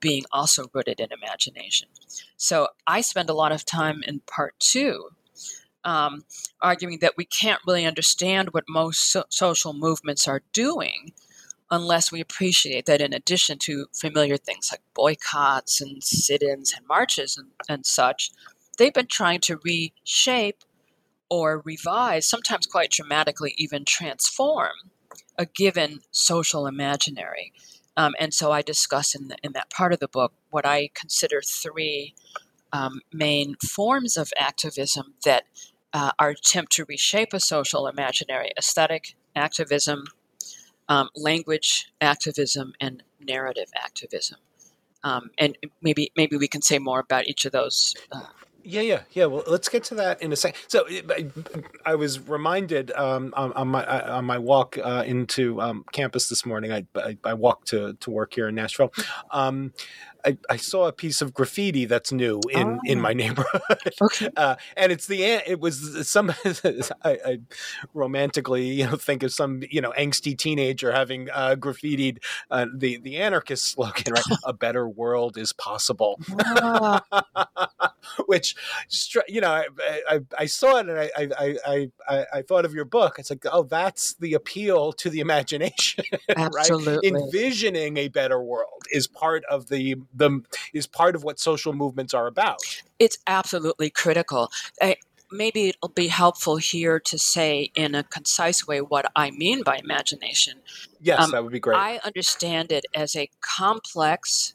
being 0.00 0.22
also 0.30 0.66
rooted 0.72 1.00
in 1.00 1.08
imagination. 1.12 1.88
So 2.36 2.68
I 2.86 3.00
spend 3.00 3.28
a 3.28 3.34
lot 3.34 3.52
of 3.52 3.64
time 3.64 4.02
in 4.06 4.20
part 4.20 4.54
two 4.60 5.10
um, 5.84 6.24
arguing 6.60 6.98
that 7.00 7.14
we 7.16 7.24
can't 7.24 7.62
really 7.66 7.86
understand 7.86 8.50
what 8.52 8.64
most 8.68 9.10
so- 9.10 9.24
social 9.30 9.72
movements 9.72 10.28
are 10.28 10.42
doing 10.52 11.12
unless 11.70 12.10
we 12.10 12.20
appreciate 12.20 12.86
that 12.86 13.00
in 13.00 13.12
addition 13.12 13.58
to 13.58 13.86
familiar 13.92 14.36
things 14.36 14.70
like 14.72 14.80
boycotts 14.94 15.80
and 15.80 16.02
sit 16.02 16.42
ins 16.42 16.72
and 16.72 16.86
marches 16.86 17.36
and, 17.36 17.48
and 17.68 17.84
such, 17.84 18.30
they've 18.78 18.94
been 18.94 19.06
trying 19.06 19.40
to 19.40 19.58
reshape 19.64 20.64
or 21.30 21.62
revise, 21.64 22.26
sometimes 22.26 22.66
quite 22.66 22.90
dramatically, 22.90 23.54
even 23.58 23.84
transform 23.84 24.72
a 25.36 25.46
given 25.46 26.00
social 26.10 26.66
imaginary. 26.66 27.52
Um, 27.96 28.14
and 28.18 28.32
so 28.32 28.52
I 28.52 28.62
discuss 28.62 29.14
in, 29.14 29.28
the, 29.28 29.36
in 29.42 29.52
that 29.52 29.70
part 29.70 29.92
of 29.92 29.98
the 29.98 30.08
book 30.08 30.32
what 30.50 30.64
I 30.64 30.90
consider 30.94 31.42
three 31.42 32.14
um, 32.72 33.00
main 33.12 33.56
forms 33.56 34.16
of 34.16 34.32
activism 34.38 35.14
that 35.24 35.44
uh, 35.92 36.12
are 36.18 36.30
attempt 36.30 36.72
to 36.72 36.84
reshape 36.88 37.32
a 37.32 37.40
social 37.40 37.86
imaginary 37.86 38.52
aesthetic 38.58 39.16
activism, 39.34 40.04
um, 40.88 41.08
language 41.14 41.92
activism, 42.00 42.72
and 42.80 43.02
narrative 43.20 43.68
activism. 43.76 44.38
Um, 45.04 45.30
and 45.38 45.56
maybe 45.80 46.10
maybe 46.16 46.36
we 46.36 46.48
can 46.48 46.62
say 46.62 46.78
more 46.78 47.00
about 47.00 47.28
each 47.28 47.44
of 47.44 47.52
those 47.52 47.94
uh, 48.10 48.26
yeah, 48.68 48.82
yeah, 48.82 49.00
yeah. 49.12 49.24
Well, 49.24 49.44
let's 49.46 49.70
get 49.70 49.84
to 49.84 49.94
that 49.94 50.20
in 50.20 50.30
a 50.30 50.36
second. 50.36 50.60
So, 50.66 50.86
I, 51.86 51.94
was 51.94 52.20
reminded 52.28 52.90
um, 52.90 53.32
on, 53.34 53.50
on, 53.54 53.68
my 53.68 54.02
on 54.02 54.26
my 54.26 54.36
walk 54.36 54.76
uh, 54.76 55.04
into 55.06 55.58
um, 55.58 55.86
campus 55.90 56.28
this 56.28 56.44
morning. 56.44 56.72
I, 56.72 56.86
I, 56.94 57.16
I, 57.24 57.32
walked 57.32 57.68
to 57.68 57.94
to 57.94 58.10
work 58.10 58.34
here 58.34 58.48
in 58.48 58.54
Nashville. 58.54 58.92
Um, 59.30 59.72
I, 60.24 60.36
I, 60.50 60.56
saw 60.56 60.86
a 60.88 60.92
piece 60.92 61.20
of 61.22 61.32
graffiti 61.32 61.84
that's 61.84 62.12
new 62.12 62.40
in, 62.50 62.68
oh. 62.68 62.78
in 62.84 63.00
my 63.00 63.10
oh. 63.10 63.14
neighborhood, 63.14 63.92
okay. 64.02 64.28
uh, 64.36 64.56
and 64.76 64.92
it's 64.92 65.06
the 65.06 65.22
it 65.22 65.60
was 65.60 66.08
some 66.08 66.30
I, 67.04 67.18
I, 67.24 67.38
romantically 67.94 68.66
you 68.66 68.86
know 68.86 68.96
think 68.96 69.22
of 69.22 69.32
some 69.32 69.62
you 69.70 69.80
know 69.80 69.92
angsty 69.98 70.36
teenager 70.36 70.92
having 70.92 71.30
uh, 71.30 71.56
graffitied 71.58 72.18
uh, 72.50 72.66
the 72.74 72.98
the 72.98 73.16
anarchist 73.18 73.72
slogan 73.72 74.12
right 74.12 74.22
a 74.44 74.52
better 74.52 74.88
world 74.88 75.36
is 75.36 75.52
possible, 75.52 76.20
which 78.26 78.54
you 79.28 79.40
know, 79.40 79.50
I, 79.50 79.66
I, 80.08 80.20
I 80.38 80.46
saw 80.46 80.76
it 80.78 80.88
and 80.88 80.98
I, 80.98 81.10
I, 81.16 81.88
I, 82.08 82.26
I, 82.32 82.42
thought 82.42 82.64
of 82.64 82.74
your 82.74 82.84
book. 82.84 83.18
It's 83.18 83.30
like, 83.30 83.44
oh, 83.50 83.62
that's 83.64 84.14
the 84.14 84.34
appeal 84.34 84.92
to 84.94 85.10
the 85.10 85.20
imagination, 85.20 86.04
right? 86.36 86.70
Envisioning 87.04 87.96
a 87.96 88.08
better 88.08 88.42
world 88.42 88.84
is 88.90 89.06
part 89.06 89.44
of 89.44 89.68
the 89.68 89.96
the 90.14 90.40
is 90.72 90.86
part 90.86 91.14
of 91.14 91.24
what 91.24 91.38
social 91.38 91.72
movements 91.72 92.14
are 92.14 92.26
about. 92.26 92.58
It's 92.98 93.18
absolutely 93.26 93.90
critical. 93.90 94.50
I, 94.80 94.96
maybe 95.30 95.68
it'll 95.68 95.88
be 95.88 96.08
helpful 96.08 96.56
here 96.56 96.98
to 97.00 97.18
say 97.18 97.70
in 97.74 97.94
a 97.94 98.02
concise 98.02 98.66
way 98.66 98.80
what 98.80 99.10
I 99.14 99.30
mean 99.30 99.62
by 99.62 99.76
imagination. 99.76 100.60
Yes, 101.00 101.20
um, 101.20 101.30
that 101.32 101.42
would 101.42 101.52
be 101.52 101.60
great. 101.60 101.76
I 101.76 102.00
understand 102.04 102.72
it 102.72 102.86
as 102.94 103.14
a 103.14 103.30
complex 103.40 104.54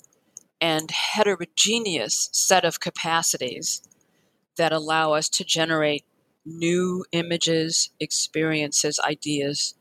and 0.60 0.90
heterogeneous 0.92 2.30
set 2.32 2.64
of 2.64 2.80
capacities 2.80 3.82
that 4.56 4.72
allow 4.72 5.14
us 5.14 5.28
to 5.30 5.44
generate 5.44 6.06
new 6.46 7.06
images, 7.12 7.92
experiences, 8.00 9.00
ideas, 9.00 9.76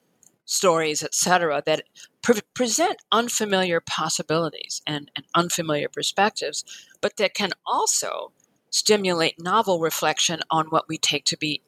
stories, 0.44 1.02
etc., 1.02 1.62
that 1.64 1.84
pre- 2.22 2.40
present 2.54 2.96
unfamiliar 3.10 3.80
possibilities 3.80 4.82
and, 4.86 5.10
and 5.16 5.24
unfamiliar 5.34 5.88
perspectives, 5.88 6.64
but 7.00 7.16
that 7.16 7.34
can 7.34 7.50
also 7.66 8.32
stimulate 8.70 9.42
novel 9.42 9.80
reflection 9.80 10.40
on 10.50 10.66
what 10.66 10.88
we 10.88 10.96
take 10.98 11.24
to 11.26 11.36
be 11.36 11.62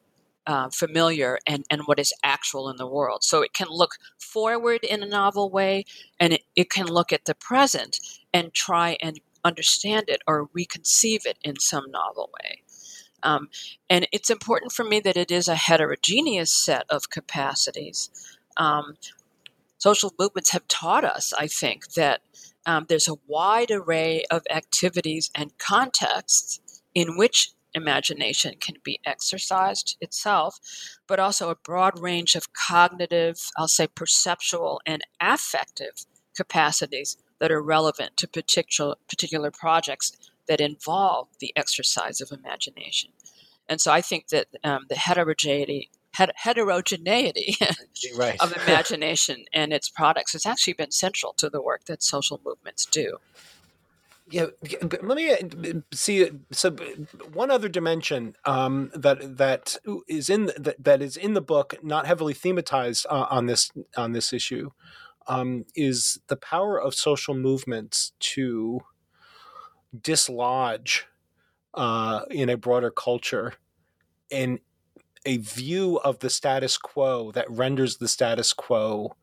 uh, 0.47 0.69
familiar 0.71 1.39
and, 1.47 1.65
and 1.71 1.83
what 1.83 1.99
is 1.99 2.13
actual 2.23 2.69
in 2.69 2.77
the 2.77 2.87
world. 2.87 3.25
So 3.25 3.43
it 3.43 3.53
can 3.53 3.69
look 3.71 3.93
forward 4.19 4.85
in 4.85 5.03
a 5.03 5.07
novel 5.07 5.51
way, 5.51 5.85
and 6.21 6.35
it, 6.35 6.43
it 6.55 6.71
can 6.71 6.87
look 6.87 7.13
at 7.13 7.25
the 7.25 7.35
present 7.35 7.99
and 8.33 8.53
try 8.53 8.97
and 9.01 9.21
understand 9.45 10.05
it 10.09 10.23
or 10.27 10.49
reconceive 10.57 11.27
it 11.27 11.39
in 11.43 11.59
some 11.61 11.91
novel 11.91 12.31
way. 12.41 12.63
Um, 13.23 13.49
and 13.89 14.07
it's 14.13 14.31
important 14.31 14.73
for 14.73 14.85
me 14.85 15.01
that 15.01 15.17
it 15.17 15.31
is 15.31 15.49
a 15.49 15.55
heterogeneous 15.55 16.53
set 16.53 16.85
of 16.91 17.11
capacities. 17.11 18.11
Um, 18.57 18.97
social 19.79 20.13
movements 20.19 20.51
have 20.51 20.67
taught 20.69 21.05
us, 21.05 21.33
I 21.39 21.47
think, 21.47 21.93
that 21.95 22.21
um, 22.67 22.87
there's 22.89 23.09
a 23.09 23.17
wide 23.27 23.71
array 23.71 24.25
of 24.31 24.43
activities 24.51 25.31
and 25.35 25.57
contexts 25.59 26.61
in 26.95 27.17
which 27.17 27.51
imagination 27.75 28.55
can 28.61 28.77
be 28.85 29.01
exercised 29.05 29.97
itself, 30.01 30.59
but 31.07 31.19
also 31.19 31.51
a 31.51 31.57
broad 31.57 32.01
range 32.01 32.35
of 32.35 32.53
cognitive, 32.53 33.51
I'll 33.57 33.69
say 33.69 33.89
perceptual 33.89 34.81
and 34.87 35.03
affective 35.21 36.07
capacities 36.37 37.17
that 37.41 37.51
are 37.51 37.63
relevant 37.63 38.17
to 38.19 38.29
particular, 38.29 38.95
particular 39.09 39.51
projects 39.51 40.13
that 40.47 40.61
involve 40.61 41.29
the 41.41 41.53
exercise 41.57 42.21
of 42.21 42.31
imagination. 42.31 43.11
And 43.69 43.81
so 43.81 43.93
I 43.93 44.01
think 44.01 44.29
that 44.29 44.47
um, 44.63 44.87
the 44.89 44.97
heterogeneity 44.97 45.91
heterogeneity 46.35 47.57
right. 48.17 48.41
of 48.41 48.57
imagination 48.67 49.45
and 49.53 49.73
its 49.73 49.89
products 49.89 50.33
has 50.33 50.47
actually 50.47 50.73
been 50.75 50.91
central 50.91 51.33
to 51.35 51.51
the 51.51 51.61
work 51.61 51.85
that 51.87 52.03
social 52.03 52.41
movements 52.45 52.87
do. 52.87 53.19
Yeah, 54.31 54.47
let 54.81 55.05
me 55.05 55.31
uh, 55.31 55.81
see. 55.93 56.31
So, 56.51 56.71
one 57.35 57.51
other 57.51 57.69
dimension 57.69 58.37
um, 58.47 58.91
that 58.95 59.37
that 59.37 59.77
is 60.09 60.31
in 60.31 60.47
that, 60.57 60.83
that 60.83 61.03
is 61.03 61.19
in 61.19 61.35
the 61.35 61.43
book, 61.43 61.75
not 61.83 62.07
heavily 62.07 62.33
thematized 62.33 63.05
uh, 63.11 63.27
on 63.29 63.45
this 63.47 63.71
on 63.99 64.13
this 64.13 64.33
issue, 64.33 64.71
um, 65.27 65.67
is 65.77 66.21
the 66.29 66.37
power 66.37 66.81
of 66.81 66.95
social 66.95 67.35
movements 67.35 68.13
to 68.21 68.81
dislodge 70.01 71.07
uh, 71.75 72.23
in 72.31 72.49
a 72.49 72.57
broader 72.57 72.91
culture 72.91 73.55
and 74.31 74.59
a 75.25 75.39
view 75.39 75.99
of 76.05 76.19
the 76.21 76.31
status 76.31 76.77
quo 76.77 77.33
that 77.33 77.51
renders 77.51 77.97
the 77.97 78.09
status 78.09 78.53
quo 78.53 79.17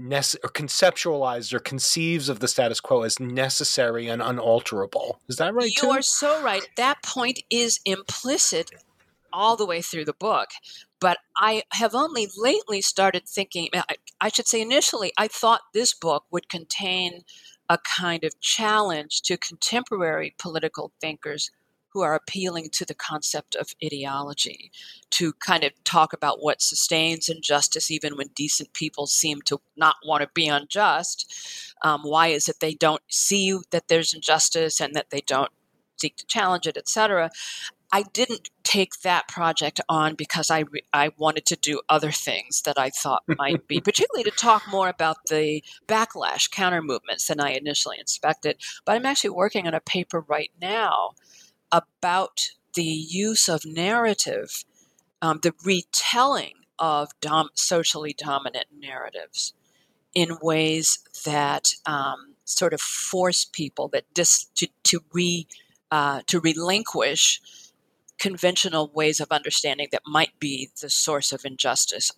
nece- 0.00 0.36
or 0.42 0.50
conceptualized 0.50 1.52
or 1.52 1.58
conceives 1.58 2.28
of 2.28 2.40
the 2.40 2.48
status 2.48 2.80
quo 2.80 3.02
as 3.02 3.20
necessary 3.20 4.08
and 4.08 4.22
unalterable. 4.22 5.20
Is 5.28 5.36
that 5.36 5.54
right? 5.54 5.66
You 5.66 5.82
too? 5.82 5.90
are 5.90 6.02
so 6.02 6.42
right. 6.42 6.68
That 6.76 7.02
point 7.02 7.42
is 7.50 7.80
implicit 7.84 8.70
all 9.32 9.56
the 9.56 9.66
way 9.66 9.82
through 9.82 10.04
the 10.04 10.12
book. 10.12 10.48
But 11.00 11.18
I 11.36 11.62
have 11.72 11.94
only 11.94 12.28
lately 12.36 12.80
started 12.80 13.28
thinking, 13.28 13.68
I, 13.72 13.96
I 14.20 14.28
should 14.30 14.48
say 14.48 14.60
initially, 14.60 15.12
I 15.16 15.28
thought 15.28 15.60
this 15.72 15.94
book 15.94 16.24
would 16.30 16.48
contain 16.48 17.22
a 17.68 17.78
kind 17.78 18.24
of 18.24 18.40
challenge 18.40 19.22
to 19.22 19.36
contemporary 19.36 20.34
political 20.38 20.90
thinkers 21.00 21.50
who 21.92 22.02
are 22.02 22.14
appealing 22.14 22.68
to 22.70 22.84
the 22.84 22.94
concept 22.94 23.54
of 23.54 23.74
ideology 23.82 24.70
to 25.10 25.32
kind 25.34 25.64
of 25.64 25.72
talk 25.84 26.12
about 26.12 26.42
what 26.42 26.62
sustains 26.62 27.28
injustice 27.28 27.90
even 27.90 28.16
when 28.16 28.28
decent 28.34 28.72
people 28.72 29.06
seem 29.06 29.40
to 29.42 29.60
not 29.76 29.96
want 30.04 30.22
to 30.22 30.28
be 30.34 30.48
unjust 30.48 31.74
um, 31.82 32.02
why 32.02 32.28
is 32.28 32.48
it 32.48 32.56
they 32.60 32.74
don't 32.74 33.02
see 33.08 33.58
that 33.70 33.88
there's 33.88 34.14
injustice 34.14 34.80
and 34.80 34.94
that 34.94 35.10
they 35.10 35.22
don't 35.26 35.50
seek 35.96 36.16
to 36.16 36.26
challenge 36.26 36.66
it 36.66 36.76
etc 36.76 37.30
I 37.90 38.02
didn't 38.02 38.50
take 38.64 39.00
that 39.00 39.28
project 39.28 39.80
on 39.88 40.14
because 40.14 40.50
I 40.50 40.60
re- 40.60 40.84
I 40.92 41.10
wanted 41.16 41.46
to 41.46 41.56
do 41.56 41.80
other 41.88 42.12
things 42.12 42.62
that 42.62 42.78
I 42.78 42.90
thought 42.90 43.22
might 43.38 43.66
be, 43.66 43.80
particularly 43.80 44.24
to 44.24 44.36
talk 44.36 44.62
more 44.70 44.88
about 44.88 45.16
the 45.30 45.62
backlash 45.86 46.50
counter 46.50 46.82
movements 46.82 47.26
than 47.26 47.40
I 47.40 47.52
initially 47.52 47.96
expected. 47.98 48.58
But 48.84 48.96
I'm 48.96 49.06
actually 49.06 49.30
working 49.30 49.66
on 49.66 49.74
a 49.74 49.80
paper 49.80 50.20
right 50.20 50.50
now 50.60 51.12
about 51.72 52.50
the 52.74 52.82
use 52.82 53.48
of 53.48 53.64
narrative, 53.64 54.64
um, 55.20 55.40
the 55.42 55.54
retelling 55.64 56.54
of 56.78 57.10
dom- 57.20 57.50
socially 57.54 58.14
dominant 58.16 58.66
narratives 58.78 59.52
in 60.14 60.38
ways 60.40 61.00
that 61.24 61.74
um, 61.86 62.34
sort 62.44 62.72
of 62.72 62.80
force 62.80 63.44
people 63.44 63.88
that 63.88 64.04
dis- 64.14 64.44
to, 64.54 64.68
to 64.84 65.00
re 65.12 65.46
uh, 65.90 66.20
to 66.26 66.38
relinquish 66.40 67.40
conventional 68.18 68.90
ways 68.94 69.20
of 69.20 69.28
understanding 69.30 69.88
that 69.90 70.02
might 70.06 70.38
be 70.38 70.70
the 70.82 70.90
source 70.90 71.32
of 71.32 71.44
injustice 71.44 72.12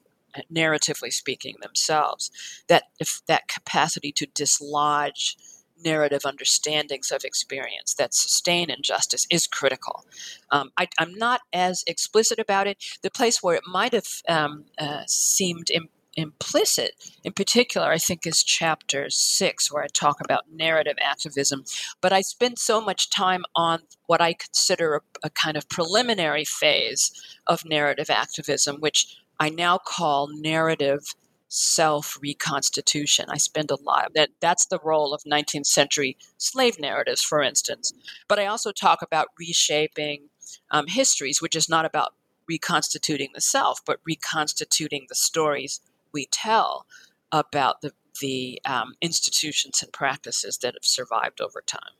narratively 0.52 1.12
speaking 1.12 1.56
themselves. 1.60 2.30
That 2.68 2.84
if 2.98 3.22
that 3.26 3.48
capacity 3.48 4.12
to 4.12 4.26
dislodge 4.26 5.36
narrative 5.84 6.22
understandings 6.24 7.10
of 7.10 7.24
experience 7.24 7.94
that 7.94 8.14
sustain 8.14 8.70
injustice 8.70 9.26
is 9.30 9.46
critical. 9.46 10.04
Um, 10.50 10.70
I, 10.76 10.88
am 10.98 11.14
not 11.14 11.42
as 11.52 11.84
explicit 11.86 12.38
about 12.38 12.66
it. 12.66 12.82
The 13.02 13.10
place 13.10 13.42
where 13.42 13.56
it 13.56 13.64
might 13.66 13.92
have 13.92 14.08
um, 14.28 14.64
uh, 14.78 15.02
seemed 15.06 15.70
Im- 15.70 15.88
implicit, 16.16 16.92
in 17.24 17.32
particular, 17.32 17.88
I 17.88 17.98
think, 17.98 18.26
is 18.26 18.42
chapter 18.42 19.08
six, 19.10 19.72
where 19.72 19.82
I 19.82 19.88
talk 19.92 20.20
about 20.20 20.52
narrative 20.52 20.96
activism. 21.02 21.64
But 22.00 22.12
I 22.12 22.20
spend 22.20 22.58
so 22.58 22.80
much 22.80 23.10
time 23.10 23.44
on 23.54 23.80
what 24.06 24.20
I 24.20 24.32
consider 24.34 24.96
a, 24.96 25.00
a 25.24 25.30
kind 25.30 25.56
of 25.56 25.68
preliminary 25.68 26.44
phase 26.44 27.12
of 27.46 27.64
narrative 27.64 28.10
activism, 28.10 28.76
which 28.80 29.16
I 29.38 29.48
now 29.48 29.78
call 29.78 30.28
narrative 30.28 31.14
self 31.50 32.16
reconstitution. 32.22 33.26
I 33.28 33.36
spend 33.36 33.70
a 33.70 33.82
lot 33.82 34.06
of 34.06 34.14
that 34.14 34.30
that's 34.40 34.66
the 34.66 34.78
role 34.82 35.12
of 35.12 35.24
19th 35.24 35.66
century 35.66 36.16
slave 36.38 36.78
narratives, 36.78 37.22
for 37.22 37.42
instance. 37.42 37.92
But 38.28 38.38
I 38.38 38.46
also 38.46 38.72
talk 38.72 39.02
about 39.02 39.28
reshaping 39.38 40.30
um, 40.70 40.86
histories, 40.86 41.42
which 41.42 41.56
is 41.56 41.68
not 41.68 41.84
about 41.84 42.14
reconstituting 42.48 43.30
the 43.34 43.40
self, 43.40 43.84
but 43.84 44.00
reconstituting 44.04 45.06
the 45.08 45.14
stories 45.14 45.80
we 46.12 46.26
tell 46.26 46.86
about 47.30 47.82
the 47.82 47.92
the 48.20 48.60
um, 48.64 48.94
institutions 49.00 49.82
and 49.82 49.92
practices 49.92 50.58
that 50.58 50.74
have 50.74 50.84
survived 50.84 51.40
over 51.40 51.62
time. 51.64 51.94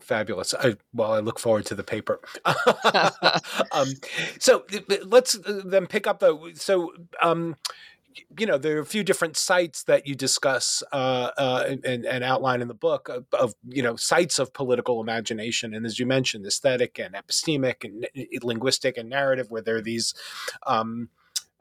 Fabulous. 0.00 0.52
I, 0.52 0.76
well, 0.92 1.12
I 1.12 1.20
look 1.20 1.38
forward 1.38 1.64
to 1.66 1.74
the 1.74 1.84
paper. 1.84 2.20
um, 3.72 3.88
so 4.38 4.64
let's 5.04 5.36
uh, 5.36 5.62
then 5.64 5.86
pick 5.86 6.06
up 6.06 6.20
the 6.20 6.52
so. 6.54 6.92
Um, 7.22 7.56
you 8.38 8.46
know 8.46 8.58
there 8.58 8.76
are 8.76 8.80
a 8.80 8.86
few 8.86 9.02
different 9.02 9.36
sites 9.36 9.84
that 9.84 10.06
you 10.06 10.14
discuss 10.14 10.82
uh, 10.92 11.30
uh, 11.36 11.64
and, 11.84 12.04
and, 12.04 12.24
outline 12.24 12.62
in 12.62 12.68
the 12.68 12.74
book 12.74 13.08
of, 13.08 13.26
of, 13.32 13.54
you 13.68 13.82
know 13.82 13.96
sites 13.96 14.38
of 14.38 14.52
political 14.52 15.00
imagination. 15.00 15.74
And 15.74 15.84
as 15.84 15.98
you 15.98 16.06
mentioned 16.06 16.46
aesthetic 16.46 16.98
and 16.98 17.14
epistemic 17.14 17.84
and 17.84 18.06
linguistic 18.42 18.96
and 18.96 19.08
narrative 19.08 19.50
where 19.50 19.62
there 19.62 19.76
are 19.76 19.82
these 19.82 20.14
um, 20.66 21.08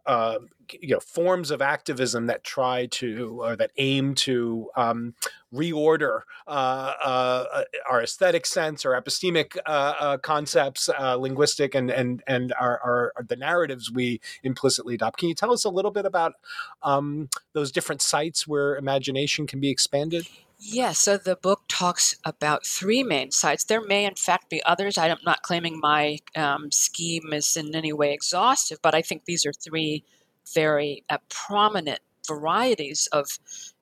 uh, 0.06 0.40
you 0.72 0.90
know 0.90 1.00
forms 1.00 1.52
of 1.52 1.62
activism 1.62 2.28
that 2.28 2.44
try 2.44 2.86
to 2.88 3.42
or 3.42 3.56
that 3.56 3.72
aim 3.78 4.16
to 4.16 4.70
um, 4.76 5.14
reorder 5.54 6.22
uh, 6.48 6.94
uh, 7.04 7.64
our 7.90 8.02
aesthetic 8.02 8.46
sense 8.46 8.86
or 8.86 9.00
epistemic 9.00 9.58
uh, 9.66 9.94
uh, 10.00 10.18
concepts, 10.18 10.90
uh, 10.90 11.16
linguistic 11.16 11.76
and 11.76 11.92
and 11.92 12.24
and 12.28 12.54
our, 12.60 13.12
our, 13.18 13.24
the 13.28 13.36
narratives 13.36 13.92
we 13.92 14.20
implicitly 14.44 14.96
adopt. 14.96 15.20
Can 15.20 15.30
you 15.30 15.36
tell 15.36 15.52
us 15.52 15.64
a 15.66 15.70
little 15.70 15.92
bit 15.92 16.06
about 16.06 16.34
um, 16.82 17.30
those 17.54 17.72
different 17.72 18.02
sites 18.02 18.48
where 18.48 18.76
imagination 18.76 19.48
can 19.48 19.60
be 19.60 19.70
expanded? 19.70 20.28
Yes, 20.66 21.00
so 21.00 21.18
the 21.18 21.36
book 21.36 21.64
talks 21.68 22.16
about 22.24 22.66
three 22.66 23.04
main 23.04 23.32
sites. 23.32 23.66
There 23.66 23.82
may, 23.82 24.06
in 24.06 24.16
fact, 24.16 24.50
be 24.50 24.64
others. 24.64 24.98
I'm 24.98 25.18
not 25.26 25.42
claiming 25.44 25.78
my 25.78 26.20
um, 26.38 26.72
scheme 26.72 27.34
is 27.34 27.58
in 27.58 27.76
any 27.76 27.92
way 27.92 28.14
exhaustive, 28.14 28.80
but 28.82 28.96
I 28.96 29.02
think 29.02 29.26
these 29.26 29.46
are 29.46 29.52
three 29.52 30.06
very 30.54 31.04
uh, 31.10 31.18
prominent 31.28 32.00
varieties 32.26 33.10
of 33.12 33.40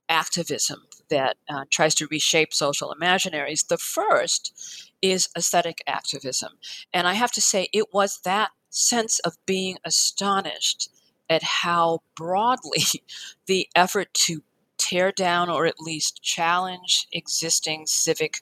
activism 0.10 0.82
that 1.10 1.38
uh, 1.48 1.66
tries 1.70 1.94
to 1.96 2.08
reshape 2.10 2.52
social 2.52 2.96
imaginaries. 3.00 3.68
The 3.68 3.78
first 3.78 4.92
is 5.04 5.30
aesthetic 5.38 5.84
activism. 5.86 6.54
And 6.92 7.08
I 7.08 7.14
have 7.14 7.32
to 7.34 7.42
say, 7.42 7.68
it 7.72 7.94
was 7.94 8.22
that 8.24 8.50
sense 8.72 9.20
of 9.20 9.38
being 9.46 9.78
astonished 9.86 10.90
at 11.30 11.44
how 11.44 12.00
broadly 12.16 12.84
the 13.46 13.68
effort 13.76 14.14
to 14.16 14.42
tear 14.82 15.12
down 15.12 15.50
or 15.50 15.66
at 15.66 15.80
least 15.80 16.22
challenge 16.24 17.08
existing 17.14 17.86
civic 17.86 18.42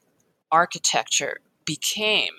architecture 0.52 1.38
became 1.66 2.32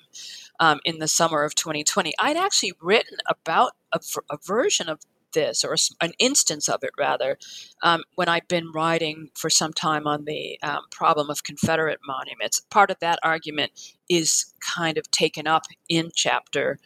um, 0.59 0.81
in 0.85 0.99
the 0.99 1.07
summer 1.07 1.45
of 1.45 1.55
2020. 1.55 2.13
I'd 2.19 2.37
actually 2.37 2.73
written 2.81 3.19
about 3.29 3.73
a, 3.93 4.01
a 4.31 4.39
version 4.45 4.89
of 4.89 5.01
this, 5.33 5.63
or 5.63 5.77
an 6.01 6.13
instance 6.19 6.69
of 6.69 6.83
it 6.83 6.91
rather, 6.99 7.39
um, 7.83 8.03
when 8.17 8.29
I'd 8.29 8.49
been 8.49 8.73
writing 8.73 9.31
for 9.35 9.49
some 9.49 9.73
time 9.73 10.07
on 10.07 10.25
the 10.25 10.59
um, 10.63 10.81
problem 10.91 11.31
of 11.31 11.45
Confederate 11.45 12.01
monuments. 12.05 12.61
Part 12.71 12.91
of 12.91 12.99
that 13.01 13.21
argument 13.23 13.73
is 14.09 14.53
kind 14.61 14.99
of 14.99 15.09
taken 15.11 15.47
up 15.47 15.67
in 15.89 16.11
chapter 16.15 16.79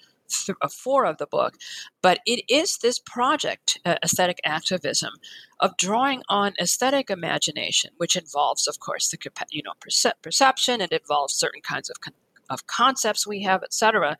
th- 0.47 0.57
four 0.72 1.07
of 1.07 1.18
the 1.18 1.26
book, 1.26 1.57
but 2.03 2.20
it 2.26 2.45
is 2.49 2.78
this 2.78 2.99
project, 2.99 3.78
uh, 3.85 3.97
aesthetic 4.03 4.41
activism, 4.45 5.12
of 5.61 5.76
drawing 5.76 6.22
on 6.28 6.55
aesthetic 6.61 7.11
imagination, 7.11 7.91
which 7.97 8.16
involves, 8.16 8.66
of 8.66 8.78
course, 8.80 9.09
the 9.09 9.18
you 9.51 9.62
know 9.62 9.72
perce- 9.80 10.12
perception. 10.22 10.80
It 10.80 10.93
involves 10.93 11.35
certain 11.35 11.62
kinds 11.62 11.91
of 11.91 12.01
con- 12.01 12.14
of 12.51 12.66
concepts 12.66 13.26
we 13.26 13.43
have, 13.43 13.62
etc., 13.62 14.16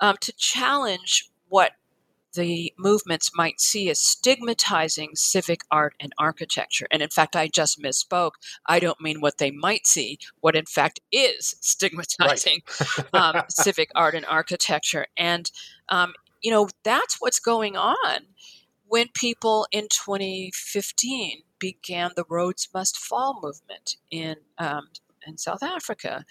um, 0.00 0.16
to 0.20 0.32
challenge 0.36 1.30
what 1.48 1.72
the 2.34 2.72
movements 2.78 3.30
might 3.34 3.60
see 3.60 3.90
as 3.90 3.98
stigmatizing 3.98 5.10
civic 5.14 5.62
art 5.70 5.94
and 6.00 6.12
architecture. 6.18 6.86
And 6.90 7.02
in 7.02 7.08
fact, 7.08 7.36
I 7.36 7.48
just 7.48 7.80
misspoke. 7.80 8.32
I 8.66 8.80
don't 8.80 9.00
mean 9.00 9.20
what 9.20 9.38
they 9.38 9.50
might 9.50 9.86
see, 9.86 10.18
what 10.40 10.56
in 10.56 10.66
fact 10.66 11.00
is 11.12 11.54
stigmatizing 11.60 12.62
right. 13.12 13.14
um, 13.36 13.42
civic 13.48 13.90
art 13.94 14.14
and 14.14 14.26
architecture. 14.26 15.06
And, 15.16 15.50
um, 15.88 16.14
you 16.42 16.50
know, 16.50 16.68
that's 16.82 17.16
what's 17.20 17.40
going 17.40 17.76
on 17.76 18.26
when 18.86 19.08
people 19.14 19.66
in 19.72 19.88
2015 19.88 21.42
began 21.58 22.10
the 22.14 22.24
Rhodes 22.28 22.68
Must 22.74 22.96
Fall 22.98 23.40
movement 23.42 23.96
in 24.10 24.36
um, 24.58 24.88
in 25.26 25.38
South 25.38 25.62
Africa. 25.62 26.24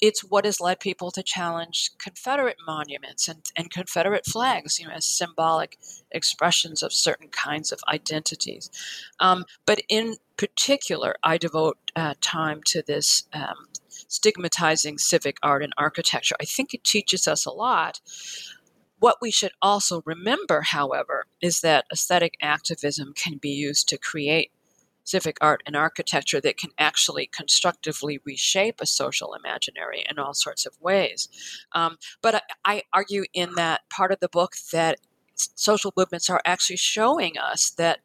It's 0.00 0.22
what 0.22 0.44
has 0.44 0.60
led 0.60 0.80
people 0.80 1.10
to 1.10 1.22
challenge 1.22 1.90
Confederate 1.98 2.56
monuments 2.66 3.28
and, 3.28 3.42
and 3.56 3.70
Confederate 3.70 4.26
flags, 4.26 4.78
you 4.78 4.86
know, 4.86 4.94
as 4.94 5.06
symbolic 5.06 5.78
expressions 6.10 6.82
of 6.82 6.92
certain 6.92 7.28
kinds 7.28 7.72
of 7.72 7.80
identities. 7.88 8.70
Um, 9.18 9.44
but 9.66 9.82
in 9.88 10.16
particular, 10.36 11.16
I 11.22 11.36
devote 11.36 11.78
uh, 11.94 12.14
time 12.20 12.62
to 12.66 12.82
this 12.82 13.24
um, 13.32 13.68
stigmatizing 14.08 14.98
civic 14.98 15.36
art 15.42 15.62
and 15.62 15.72
architecture. 15.76 16.36
I 16.40 16.44
think 16.44 16.72
it 16.72 16.84
teaches 16.84 17.28
us 17.28 17.44
a 17.44 17.50
lot. 17.50 18.00
What 18.98 19.18
we 19.20 19.30
should 19.30 19.52
also 19.62 20.02
remember, 20.04 20.60
however, 20.62 21.26
is 21.40 21.60
that 21.60 21.86
aesthetic 21.92 22.36
activism 22.42 23.12
can 23.14 23.38
be 23.38 23.50
used 23.50 23.88
to 23.88 23.98
create 23.98 24.50
civic 25.10 25.36
art 25.40 25.62
and 25.66 25.76
architecture 25.76 26.40
that 26.40 26.56
can 26.56 26.70
actually 26.78 27.26
constructively 27.26 28.20
reshape 28.24 28.80
a 28.80 28.86
social 28.86 29.34
imaginary 29.34 30.04
in 30.08 30.18
all 30.18 30.34
sorts 30.34 30.66
of 30.66 30.80
ways. 30.80 31.28
Um, 31.72 31.98
but 32.22 32.36
I, 32.36 32.40
I 32.64 32.82
argue 32.92 33.24
in 33.34 33.54
that 33.56 33.80
part 33.90 34.12
of 34.12 34.20
the 34.20 34.28
book 34.28 34.52
that 34.72 34.98
social 35.34 35.92
movements 35.96 36.30
are 36.30 36.42
actually 36.44 36.76
showing 36.76 37.38
us 37.38 37.70
that 37.70 38.00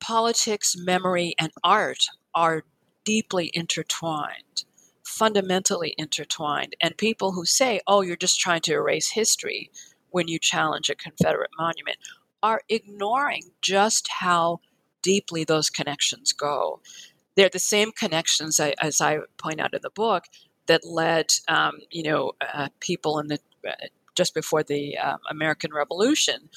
politics, 0.00 0.74
memory, 0.76 1.34
and 1.38 1.52
art 1.62 2.06
are 2.34 2.64
deeply 3.04 3.50
intertwined, 3.54 4.64
fundamentally 5.04 5.94
intertwined. 5.98 6.74
And 6.80 6.96
people 6.96 7.32
who 7.32 7.44
say, 7.44 7.80
oh, 7.86 8.00
you're 8.00 8.16
just 8.16 8.40
trying 8.40 8.62
to 8.62 8.72
erase 8.72 9.10
history 9.10 9.70
when 10.10 10.28
you 10.28 10.38
challenge 10.38 10.90
a 10.90 10.94
Confederate 10.94 11.50
monument 11.58 11.98
are 12.42 12.62
ignoring 12.68 13.42
just 13.62 14.08
how 14.20 14.60
deeply 15.04 15.44
those 15.44 15.68
connections 15.70 16.32
go. 16.32 16.80
They're 17.36 17.50
the 17.50 17.58
same 17.58 17.92
connections, 17.92 18.58
as 18.58 19.00
I 19.00 19.18
point 19.36 19.60
out 19.60 19.74
in 19.74 19.82
the 19.82 19.90
book, 19.90 20.24
that 20.66 20.84
led, 20.84 21.26
um, 21.46 21.80
you 21.90 22.02
know, 22.02 22.32
uh, 22.40 22.68
people 22.80 23.18
in 23.18 23.28
the 23.28 23.38
uh, 23.68 23.72
just 24.16 24.34
before 24.34 24.62
the 24.62 24.96
um, 24.96 25.18
American 25.28 25.72
Revolution 25.72 26.48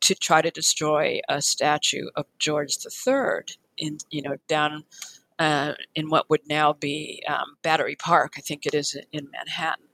to 0.00 0.14
try 0.14 0.42
to 0.42 0.50
destroy 0.50 1.20
a 1.28 1.40
statue 1.40 2.08
of 2.16 2.26
George 2.38 2.76
III 2.84 3.44
in, 3.78 3.98
you 4.10 4.22
know, 4.22 4.36
down 4.48 4.84
uh, 5.38 5.74
in 5.94 6.08
what 6.08 6.28
would 6.28 6.48
now 6.48 6.72
be 6.72 7.22
um, 7.28 7.56
Battery 7.62 7.94
Park. 7.96 8.32
I 8.36 8.40
think 8.40 8.66
it 8.66 8.74
is 8.74 8.96
in 9.12 9.28
Manhattan. 9.30 9.86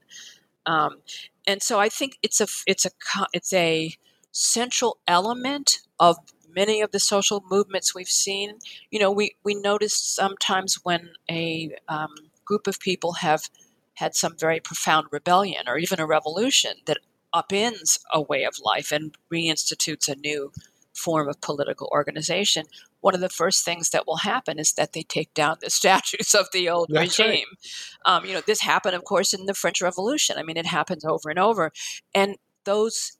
Um, 0.65 0.99
and 1.47 1.63
so 1.63 1.79
I 1.79 1.89
think 1.89 2.19
it's 2.23 2.41
a 2.41 2.47
it's 2.67 2.85
a 2.87 2.91
it's 3.33 3.53
a 3.53 3.95
central 4.33 4.99
element 5.07 5.79
of 5.99 6.17
many 6.55 6.81
of 6.81 6.91
the 6.91 7.01
social 7.01 7.45
movements 7.51 7.95
we've 7.95 8.09
seen, 8.09 8.59
you 8.91 8.99
know, 8.99 9.11
we, 9.11 9.37
we 9.45 9.55
notice 9.55 9.95
sometimes 9.95 10.77
when 10.83 11.11
a 11.31 11.77
um, 11.89 12.15
group 12.45 12.67
of 12.67 12.81
people 12.81 13.15
have 13.15 13.49
had 13.95 14.15
some 14.15 14.37
very 14.37 14.61
profound 14.61 15.07
rebellion 15.11 15.65
or 15.67 15.77
even 15.79 16.01
a 16.01 16.07
revolution 16.07 16.73
that 16.87 16.99
upends 17.35 17.99
a 18.13 18.21
way 18.21 18.45
of 18.45 18.59
life 18.65 18.93
and 18.93 19.17
reinstitutes 19.33 20.09
a 20.09 20.17
new 20.17 20.53
form 20.95 21.29
of 21.29 21.41
political 21.41 21.89
organization, 21.93 22.65
one 23.01 23.15
of 23.15 23.21
the 23.21 23.29
first 23.29 23.65
things 23.65 23.91
that 23.91 24.07
will 24.07 24.19
happen 24.19 24.59
is 24.59 24.73
that 24.73 24.93
they 24.93 25.03
take 25.03 25.33
down 25.35 25.57
the 25.61 25.71
statues 25.81 26.35
of 26.35 26.47
the 26.53 26.69
old 26.69 26.89
That's 26.91 27.19
regime. 27.19 27.47
Right. 28.07 28.17
Um, 28.17 28.25
you 28.25 28.35
know, 28.35 28.43
this 28.47 28.61
happened, 28.61 28.95
of 28.95 29.05
course, 29.05 29.33
in 29.33 29.47
the 29.47 29.55
French 29.55 29.81
Revolution. 29.81 30.37
I 30.39 30.43
mean, 30.43 30.57
it 30.57 30.67
happens 30.67 31.05
over 31.05 31.31
and 31.31 31.39
over. 31.39 31.73
And 32.15 32.37
those 32.65 33.18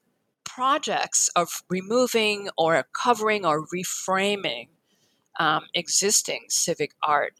projects 0.55 1.29
of 1.35 1.63
removing 1.69 2.49
or 2.57 2.83
covering 2.93 3.45
or 3.45 3.65
reframing 3.67 4.67
um, 5.39 5.63
existing 5.73 6.45
civic 6.49 6.91
art 7.03 7.33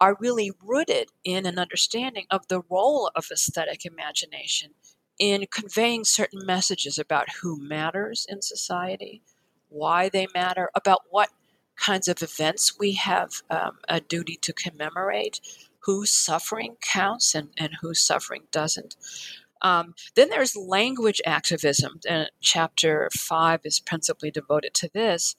are 0.00 0.16
really 0.20 0.52
rooted 0.62 1.08
in 1.24 1.46
an 1.46 1.58
understanding 1.58 2.26
of 2.30 2.46
the 2.48 2.62
role 2.70 3.10
of 3.14 3.26
aesthetic 3.32 3.84
imagination 3.84 4.70
in 5.18 5.46
conveying 5.50 6.04
certain 6.04 6.44
messages 6.44 6.98
about 6.98 7.26
who 7.40 7.56
matters 7.60 8.26
in 8.28 8.42
society, 8.42 9.22
why 9.68 10.08
they 10.08 10.26
matter, 10.34 10.70
about 10.74 11.02
what 11.10 11.30
kinds 11.76 12.08
of 12.08 12.22
events 12.22 12.78
we 12.78 12.92
have 12.92 13.42
um, 13.50 13.78
a 13.88 14.00
duty 14.00 14.36
to 14.40 14.52
commemorate, 14.52 15.40
whose 15.80 16.10
suffering 16.10 16.76
counts 16.80 17.34
and, 17.34 17.50
and 17.58 17.74
whose 17.80 18.00
suffering 18.00 18.42
doesn't. 18.50 18.96
Um, 19.64 19.94
then 20.14 20.28
there's 20.28 20.54
language 20.54 21.20
activism, 21.26 21.98
and 22.08 22.30
chapter 22.40 23.10
five 23.12 23.60
is 23.64 23.80
principally 23.80 24.30
devoted 24.30 24.74
to 24.74 24.90
this, 24.92 25.34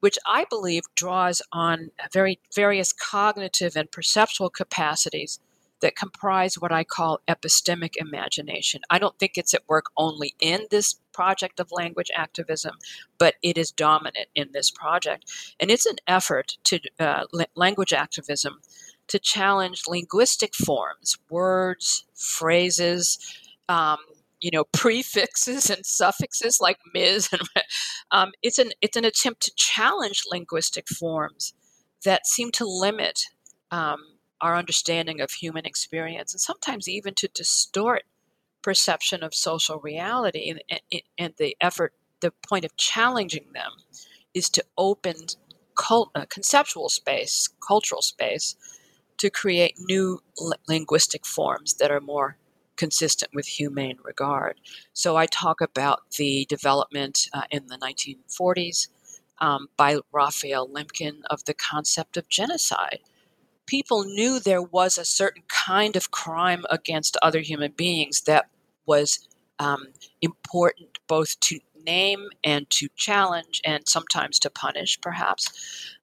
which 0.00 0.18
I 0.26 0.44
believe 0.48 0.82
draws 0.94 1.42
on 1.52 1.90
very 2.12 2.38
various 2.54 2.92
cognitive 2.92 3.74
and 3.74 3.90
perceptual 3.90 4.50
capacities 4.50 5.40
that 5.80 5.96
comprise 5.96 6.54
what 6.54 6.70
I 6.70 6.84
call 6.84 7.20
epistemic 7.26 7.94
imagination. 7.96 8.82
I 8.88 8.98
don't 8.98 9.18
think 9.18 9.32
it's 9.36 9.54
at 9.54 9.68
work 9.68 9.86
only 9.96 10.34
in 10.38 10.66
this 10.70 11.00
project 11.12 11.58
of 11.58 11.72
language 11.72 12.10
activism, 12.14 12.76
but 13.18 13.34
it 13.42 13.58
is 13.58 13.72
dominant 13.72 14.28
in 14.34 14.50
this 14.52 14.70
project. 14.70 15.24
And 15.58 15.70
it's 15.70 15.86
an 15.86 15.96
effort 16.06 16.56
to 16.64 16.78
uh, 17.00 17.24
language 17.56 17.92
activism 17.92 18.60
to 19.08 19.18
challenge 19.18 19.82
linguistic 19.88 20.54
forms, 20.54 21.18
words, 21.28 22.04
phrases, 22.14 23.18
um, 23.68 23.98
you 24.40 24.50
know, 24.52 24.64
prefixes 24.72 25.70
and 25.70 25.86
suffixes 25.86 26.60
like 26.60 26.78
Ms. 26.94 27.28
And 27.32 27.42
um, 28.10 28.32
it's 28.42 28.58
an 28.58 28.72
it's 28.80 28.96
an 28.96 29.04
attempt 29.04 29.42
to 29.42 29.52
challenge 29.56 30.22
linguistic 30.30 30.88
forms 30.88 31.54
that 32.04 32.26
seem 32.26 32.50
to 32.52 32.64
limit 32.66 33.20
um, 33.70 33.98
our 34.40 34.56
understanding 34.56 35.20
of 35.20 35.30
human 35.30 35.64
experience 35.64 36.34
and 36.34 36.40
sometimes 36.40 36.88
even 36.88 37.14
to 37.14 37.28
distort 37.28 38.02
perception 38.62 39.22
of 39.22 39.34
social 39.34 39.78
reality. 39.80 40.50
And, 40.50 40.80
and, 40.90 41.02
and 41.18 41.34
the 41.38 41.56
effort, 41.60 41.94
the 42.20 42.32
point 42.48 42.64
of 42.64 42.76
challenging 42.76 43.46
them 43.52 43.72
is 44.34 44.48
to 44.50 44.64
open 44.78 45.14
cult, 45.76 46.10
uh, 46.14 46.26
conceptual 46.28 46.88
space, 46.88 47.48
cultural 47.66 48.02
space, 48.02 48.56
to 49.18 49.30
create 49.30 49.76
new 49.78 50.20
linguistic 50.68 51.26
forms 51.26 51.74
that 51.74 51.90
are 51.90 52.00
more 52.00 52.36
consistent 52.82 53.32
with 53.32 53.46
humane 53.46 53.96
regard. 54.02 54.58
So 54.92 55.16
I 55.16 55.26
talk 55.26 55.60
about 55.60 56.00
the 56.18 56.44
development 56.48 57.28
uh, 57.32 57.42
in 57.48 57.68
the 57.68 57.78
1940s 57.78 58.88
um, 59.38 59.68
by 59.76 59.98
Raphael 60.10 60.68
Lemkin 60.68 61.18
of 61.30 61.44
the 61.44 61.54
concept 61.54 62.16
of 62.16 62.28
genocide. 62.28 62.98
People 63.66 64.02
knew 64.02 64.40
there 64.40 64.60
was 64.60 64.98
a 64.98 65.04
certain 65.04 65.44
kind 65.46 65.94
of 65.94 66.10
crime 66.10 66.64
against 66.70 67.16
other 67.22 67.38
human 67.38 67.70
beings 67.70 68.22
that 68.22 68.46
was 68.84 69.28
um, 69.60 69.86
important 70.20 70.98
both 71.06 71.38
to 71.38 71.60
name 71.84 72.28
and 72.44 72.68
to 72.70 72.88
challenge 72.96 73.60
and 73.64 73.88
sometimes 73.88 74.38
to 74.40 74.50
punish, 74.50 75.00
perhaps. 75.00 75.50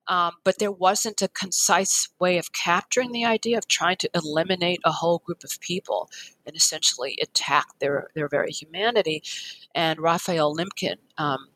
Um, 0.08 0.34
but 0.44 0.58
there 0.58 0.72
wasn't 0.72 1.22
a 1.22 1.28
concise 1.28 2.10
way 2.20 2.38
of 2.40 2.52
capturing 2.52 3.12
the 3.12 3.26
idea 3.26 3.58
of 3.58 3.68
trying 3.68 3.98
to 3.98 4.10
eliminate 4.16 4.80
a 4.84 4.92
whole 4.92 5.20
group 5.20 5.44
of 5.44 5.60
people 5.60 6.10
and 6.46 6.56
essentially 6.56 7.18
attack 7.22 7.68
their, 7.80 8.10
their 8.16 8.28
very 8.28 8.52
humanity. 8.52 9.22
And 9.76 10.00
Raphael 10.00 10.56
Lemkin 10.56 10.96
um, 11.18 11.50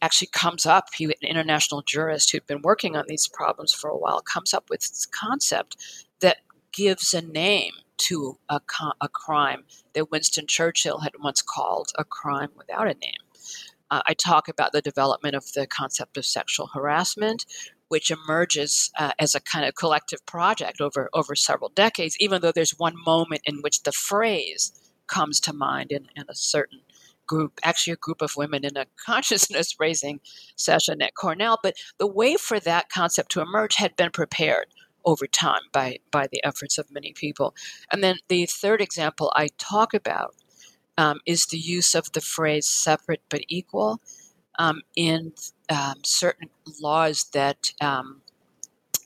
actually 0.00 0.28
comes 0.32 0.64
up, 0.64 0.88
he, 0.94 1.04
an 1.04 1.12
international 1.22 1.82
jurist 1.82 2.30
who'd 2.30 2.46
been 2.46 2.62
working 2.62 2.96
on 2.96 3.04
these 3.08 3.26
problems 3.26 3.72
for 3.72 3.90
a 3.90 3.98
while, 3.98 4.20
comes 4.20 4.54
up 4.54 4.70
with 4.70 4.80
this 4.80 5.06
concept 5.06 5.76
that 6.20 6.38
gives 6.72 7.12
a 7.12 7.20
name 7.20 7.72
to 7.98 8.38
a, 8.48 8.60
a 9.00 9.08
crime 9.08 9.64
that 9.94 10.10
Winston 10.10 10.46
Churchill 10.46 11.00
had 11.00 11.12
once 11.22 11.42
called 11.42 11.90
a 11.96 12.04
crime 12.04 12.50
without 12.56 12.88
a 12.88 12.94
name. 12.94 13.22
Uh, 13.92 14.00
I 14.06 14.14
talk 14.14 14.48
about 14.48 14.72
the 14.72 14.80
development 14.80 15.34
of 15.34 15.52
the 15.52 15.66
concept 15.66 16.16
of 16.16 16.24
sexual 16.24 16.68
harassment, 16.68 17.44
which 17.88 18.10
emerges 18.10 18.90
uh, 18.98 19.12
as 19.18 19.34
a 19.34 19.40
kind 19.40 19.66
of 19.66 19.74
collective 19.74 20.24
project 20.24 20.80
over, 20.80 21.10
over 21.12 21.34
several 21.34 21.68
decades, 21.68 22.16
even 22.18 22.40
though 22.40 22.52
there's 22.52 22.78
one 22.78 22.94
moment 23.04 23.42
in 23.44 23.58
which 23.60 23.82
the 23.82 23.92
phrase 23.92 24.72
comes 25.08 25.40
to 25.40 25.52
mind 25.52 25.92
in, 25.92 26.08
in 26.16 26.24
a 26.26 26.34
certain 26.34 26.80
group, 27.26 27.60
actually 27.62 27.92
a 27.92 27.96
group 27.96 28.22
of 28.22 28.34
women 28.34 28.64
in 28.64 28.78
a 28.78 28.86
consciousness 29.06 29.76
raising 29.78 30.20
session 30.56 31.02
at 31.02 31.14
Cornell. 31.14 31.58
But 31.62 31.74
the 31.98 32.06
way 32.06 32.36
for 32.36 32.58
that 32.60 32.88
concept 32.88 33.30
to 33.32 33.42
emerge 33.42 33.74
had 33.74 33.94
been 33.96 34.10
prepared 34.10 34.68
over 35.04 35.26
time 35.26 35.62
by, 35.70 35.98
by 36.10 36.28
the 36.32 36.42
efforts 36.44 36.78
of 36.78 36.90
many 36.90 37.12
people. 37.12 37.54
And 37.92 38.02
then 38.02 38.16
the 38.28 38.46
third 38.46 38.80
example 38.80 39.30
I 39.36 39.48
talk 39.58 39.92
about 39.92 40.34
um, 40.98 41.20
is 41.26 41.46
the 41.46 41.58
use 41.58 41.94
of 41.94 42.12
the 42.12 42.20
phrase 42.20 42.66
separate 42.66 43.22
but 43.28 43.42
equal 43.48 44.00
um, 44.58 44.82
in 44.96 45.32
um, 45.70 45.96
certain 46.04 46.48
laws 46.80 47.24
that 47.32 47.72
um, 47.80 48.20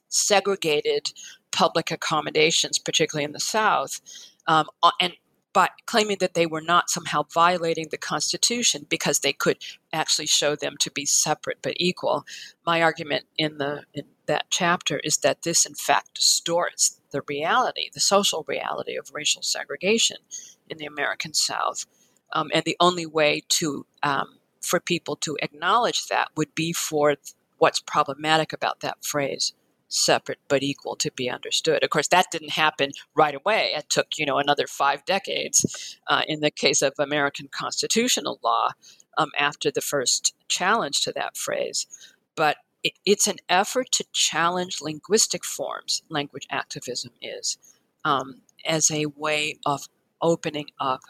segregated 0.09 1.13
public 1.53 1.91
accommodations, 1.91 2.79
particularly 2.79 3.25
in 3.25 3.33
the 3.33 3.41
South, 3.41 4.01
um, 4.47 4.67
and 5.01 5.15
by 5.53 5.69
claiming 5.87 6.19
that 6.21 6.35
they 6.35 6.45
were 6.45 6.61
not 6.61 6.91
somehow 6.91 7.23
violating 7.33 7.89
the 7.91 7.97
Constitution 7.97 8.85
because 8.91 9.21
they 9.21 9.33
could 9.33 9.57
actually 9.91 10.27
show 10.27 10.55
them 10.55 10.75
to 10.81 10.91
be 10.91 11.07
separate 11.07 11.57
but 11.63 11.73
equal. 11.77 12.27
My 12.67 12.83
argument 12.83 13.25
in 13.39 13.57
the 13.57 13.85
in 13.95 14.05
that 14.27 14.47
chapter 14.51 14.99
is 14.99 15.19
that 15.19 15.43
this, 15.43 15.65
in 15.65 15.75
fact, 15.75 16.17
distorts 16.17 17.01
the 17.17 17.23
reality, 17.27 17.89
the 17.93 18.01
social 18.01 18.45
reality 18.47 18.97
of 18.97 19.11
racial 19.15 19.43
segregation 19.43 20.19
in 20.69 20.77
the 20.77 20.85
American 20.85 21.33
South. 21.33 21.87
Um, 22.33 22.51
and 22.53 22.65
the 22.65 22.77
only 22.79 23.07
way 23.07 23.43
to 23.49 23.87
um, 24.03 24.39
for 24.61 24.81
people 24.81 25.17
to 25.17 25.39
acknowledge 25.41 26.09
that 26.09 26.29
would 26.37 26.55
be 26.55 26.73
for 26.75 27.17
what's 27.57 27.81
problematic 27.81 28.53
about 28.53 28.81
that 28.81 29.03
phrase 29.03 29.55
separate 29.89 30.41
but 30.49 30.63
equal 30.63 30.97
to 30.97 31.11
be 31.13 31.31
understood. 31.31 31.83
Of 31.83 31.91
course, 31.91 32.09
that 32.09 32.27
didn't 32.31 32.51
happen 32.51 32.91
right 33.15 33.35
away. 33.35 33.71
It 33.75 33.89
took, 33.89 34.19
you 34.19 34.27
know, 34.27 34.39
another 34.39 34.67
five 34.67 35.05
decades 35.05 35.97
uh, 36.09 36.23
in 36.27 36.41
the 36.41 36.51
case 36.51 36.83
of 36.83 36.95
American 36.99 37.49
constitutional 37.49 38.41
law 38.43 38.71
um, 39.17 39.31
after 39.39 39.71
the 39.71 39.81
first 39.81 40.35
challenge 40.49 41.03
to 41.03 41.13
that 41.13 41.37
phrase. 41.37 41.87
But 42.35 42.57
it, 42.87 42.93
it's 43.05 43.27
an 43.27 43.39
effort 43.49 43.91
to 43.93 44.05
challenge 44.13 44.81
linguistic 44.81 45.45
forms, 45.45 46.03
language 46.09 46.47
activism 46.51 47.11
is, 47.21 47.59
um, 48.05 48.43
as 48.65 48.93
a 48.93 49.07
way 49.07 49.59
of 49.67 49.89
opening 50.23 50.69
up 50.81 51.01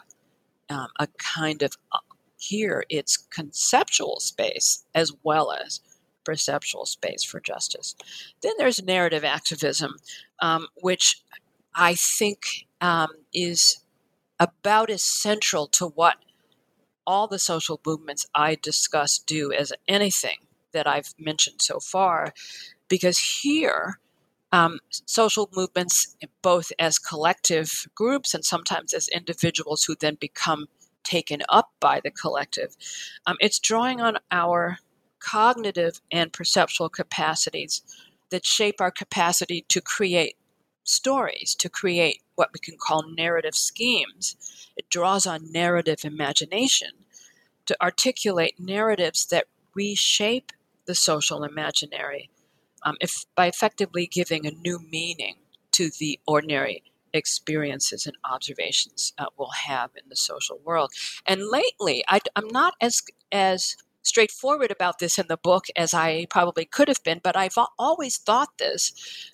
um, 0.69 0.87
a 0.99 1.07
kind 1.19 1.61
of 1.61 1.77
uh, 1.91 1.99
here 2.39 2.83
it's 2.89 3.17
conceptual 3.17 4.19
space 4.19 4.85
as 4.95 5.11
well 5.23 5.51
as 5.51 5.81
perceptual 6.23 6.85
space 6.85 7.23
for 7.23 7.39
justice. 7.39 7.95
Then 8.41 8.53
there's 8.57 8.83
narrative 8.83 9.23
activism, 9.23 9.97
um, 10.41 10.67
which 10.81 11.21
I 11.75 11.93
think 11.93 12.65
um, 12.81 13.09
is 13.33 13.83
about 14.39 14.89
as 14.89 15.03
central 15.03 15.67
to 15.67 15.85
what 15.85 16.17
all 17.05 17.27
the 17.27 17.39
social 17.39 17.79
movements 17.85 18.25
I 18.33 18.55
discuss 18.55 19.19
do 19.19 19.53
as 19.53 19.71
anything 19.87 20.46
that 20.73 20.87
I've 20.87 21.13
mentioned 21.17 21.61
so 21.61 21.79
far, 21.79 22.33
because 22.87 23.17
here 23.17 23.99
um, 24.51 24.79
social 24.89 25.49
movements, 25.53 26.15
both 26.41 26.71
as 26.79 26.99
collective 26.99 27.87
groups 27.95 28.33
and 28.33 28.45
sometimes 28.45 28.93
as 28.93 29.07
individuals 29.09 29.83
who 29.83 29.95
then 29.99 30.15
become 30.19 30.67
taken 31.03 31.41
up 31.49 31.71
by 31.79 31.99
the 32.01 32.11
collective, 32.11 32.75
um, 33.25 33.35
it's 33.39 33.59
drawing 33.59 34.01
on 34.01 34.17
our 34.31 34.79
cognitive 35.19 35.99
and 36.11 36.31
perceptual 36.31 36.89
capacities 36.89 37.81
that 38.29 38.45
shape 38.45 38.79
our 38.79 38.91
capacity 38.91 39.65
to 39.67 39.81
create 39.81 40.35
stories, 40.83 41.55
to 41.55 41.69
create 41.69 42.21
what 42.35 42.49
we 42.53 42.59
can 42.59 42.77
call 42.77 43.03
narrative 43.09 43.55
schemes. 43.55 44.35
It 44.77 44.89
draws 44.89 45.25
on 45.25 45.51
narrative 45.51 46.05
imagination 46.05 46.91
to 47.65 47.75
articulate 47.81 48.55
narratives 48.59 49.25
that 49.27 49.47
reshape 49.75 50.51
the 50.87 50.95
social 50.95 51.43
imaginary 51.43 52.29
um, 52.83 52.95
if, 53.01 53.25
by 53.35 53.47
effectively 53.47 54.07
giving 54.07 54.45
a 54.45 54.51
new 54.51 54.79
meaning 54.79 55.35
to 55.71 55.89
the 55.99 56.19
ordinary 56.25 56.83
experiences 57.13 58.05
and 58.05 58.15
observations 58.23 59.13
uh, 59.17 59.25
we'll 59.37 59.49
have 59.49 59.91
in 59.95 60.09
the 60.09 60.15
social 60.15 60.59
world. 60.63 60.91
And 61.25 61.49
lately, 61.49 62.03
I, 62.07 62.19
am 62.35 62.47
not 62.47 62.75
as 62.81 63.01
as 63.31 63.75
straightforward 64.03 64.71
about 64.71 64.99
this 64.99 65.19
in 65.19 65.27
the 65.27 65.37
book 65.37 65.65
as 65.75 65.93
I 65.93 66.27
probably 66.29 66.65
could 66.65 66.87
have 66.87 67.03
been, 67.03 67.19
but 67.21 67.35
I've 67.35 67.57
always 67.77 68.17
thought 68.17 68.57
this 68.57 68.93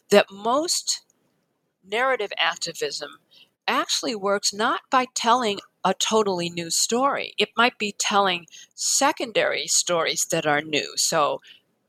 that 0.10 0.28
most 0.32 1.02
narrative 1.88 2.32
activism 2.38 3.20
actually 3.68 4.16
works 4.16 4.54
not 4.54 4.82
by 4.90 5.06
telling 5.14 5.60
a 5.84 5.94
totally 5.94 6.50
new 6.50 6.70
story. 6.70 7.34
It 7.38 7.50
might 7.58 7.78
be 7.78 7.94
telling 7.98 8.48
secondary 8.76 9.68
stories 9.68 10.26
that 10.32 10.46
are 10.46 10.62
new. 10.62 10.94
So, 10.96 11.42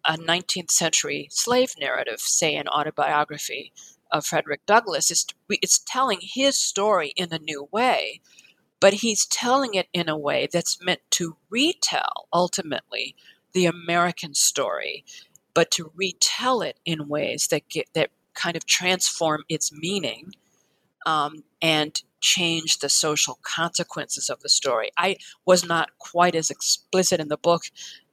a 0.05 0.19
19th 0.19 0.71
century 0.71 1.29
slave 1.31 1.73
narrative, 1.79 2.21
say 2.21 2.57
an 2.57 2.69
autobiography 2.69 3.73
of 4.11 4.27
Frederick 4.27 4.67
Douglass, 4.67 5.11
is 5.11 5.27
it's 5.49 5.79
telling 5.79 6.19
his 6.21 6.59
story 6.59 7.13
in 7.17 7.33
a 7.33 7.39
new 7.39 7.69
way, 7.73 8.21
but 8.81 8.95
he's 8.95 9.27
telling 9.27 9.75
it 9.75 9.89
in 9.95 10.09
a 10.09 10.19
way 10.19 10.47
that's 10.53 10.83
meant 10.85 11.01
to 11.11 11.37
retell 11.49 12.29
ultimately 12.33 13.15
the 13.55 13.65
American 13.67 14.35
story, 14.35 15.05
but 15.55 15.71
to 15.71 15.91
retell 15.95 16.61
it 16.61 16.79
in 16.85 17.09
ways 17.09 17.49
that 17.49 17.69
get 17.69 17.87
that 17.95 18.11
kind 18.35 18.57
of 18.57 18.67
transform 18.67 19.45
its 19.49 19.73
meaning 19.73 20.33
um, 21.07 21.45
and 21.63 22.03
change 22.25 22.79
the 22.81 22.91
social 22.91 23.39
consequences 23.43 24.31
of 24.31 24.41
the 24.43 24.51
story. 24.51 24.91
I 24.99 25.19
was 25.47 25.65
not 25.65 25.91
quite 25.99 26.37
as 26.37 26.51
explicit 26.51 27.21
in 27.21 27.29
the 27.29 27.39
book 27.51 27.65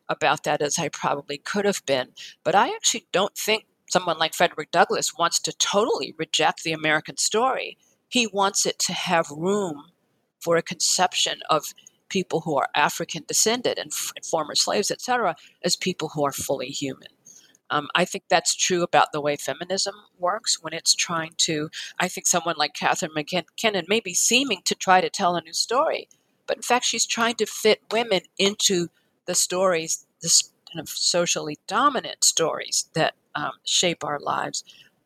about 0.09 0.43
that 0.45 0.61
as 0.61 0.79
I 0.79 0.89
probably 0.89 1.37
could 1.39 1.65
have 1.65 1.85
been, 1.87 2.09
but 2.43 2.55
I 2.55 2.67
actually 2.75 3.07
don't 3.13 3.37
think 3.37 3.65
someone 3.89 4.19
like 4.19 4.35
Frederick 4.35 4.71
Douglass 4.71 5.13
wants 5.17 5.39
to 5.41 5.53
totally 5.53 6.15
reject 6.19 6.63
the 6.63 6.73
American 6.73 7.17
story. 7.17 7.77
he 8.09 8.27
wants 8.27 8.65
it 8.67 8.79
to 8.79 8.93
have 8.93 9.27
room 9.31 9.77
for 10.41 10.57
a 10.57 10.63
conception 10.73 11.39
of 11.49 11.73
people 12.09 12.41
who 12.41 12.57
are 12.57 12.69
African 12.75 13.23
descended 13.27 13.79
and, 13.79 13.91
f- 13.93 14.13
former 14.29 14.55
slaves, 14.55 14.91
etc., 14.91 15.35
as 15.63 15.75
people 15.77 16.09
who 16.09 16.25
are 16.25 16.33
fully 16.33 16.69
human. 16.69 17.09
Um, 17.71 17.87
I 17.95 18.05
think 18.05 18.25
that's 18.29 18.53
true 18.53 18.83
about 18.83 19.13
the 19.13 19.21
way 19.21 19.37
feminism 19.37 19.95
works 20.19 20.61
when 20.61 20.73
it's 20.73 20.93
trying 20.93 21.31
to. 21.37 21.69
I 21.99 22.07
think 22.09 22.27
someone 22.27 22.55
like 22.57 22.73
Catharine 22.73 23.13
MacKinnon 23.15 23.85
may 23.87 24.01
be 24.01 24.13
seeming 24.13 24.61
to 24.65 24.75
try 24.75 25.01
to 25.01 25.09
tell 25.09 25.35
a 25.35 25.41
new 25.41 25.53
story, 25.53 26.09
but 26.47 26.57
in 26.57 26.63
fact, 26.63 26.85
she's 26.85 27.05
trying 27.05 27.35
to 27.35 27.45
fit 27.45 27.81
women 27.91 28.21
into 28.37 28.89
the 29.25 29.35
stories, 29.35 30.05
this 30.21 30.51
kind 30.71 30.81
of 30.81 30.89
socially 30.89 31.57
dominant 31.65 32.23
stories 32.23 32.89
that 32.93 33.15
um, 33.35 33.53
shape 33.63 34.03
our 34.03 34.19
lives, 34.19 34.63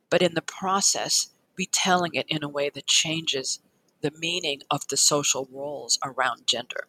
but 0.10 0.24
in 0.24 0.34
the 0.34 0.42
process, 0.42 1.30
retelling 1.58 2.16
it 2.16 2.26
in 2.28 2.44
a 2.44 2.50
way 2.50 2.70
that 2.70 2.88
changes 2.88 3.60
the 4.02 4.12
meaning 4.20 4.62
of 4.72 4.88
the 4.88 4.98
social 4.98 5.48
roles 5.52 6.00
around 6.04 6.48
gender. 6.48 6.88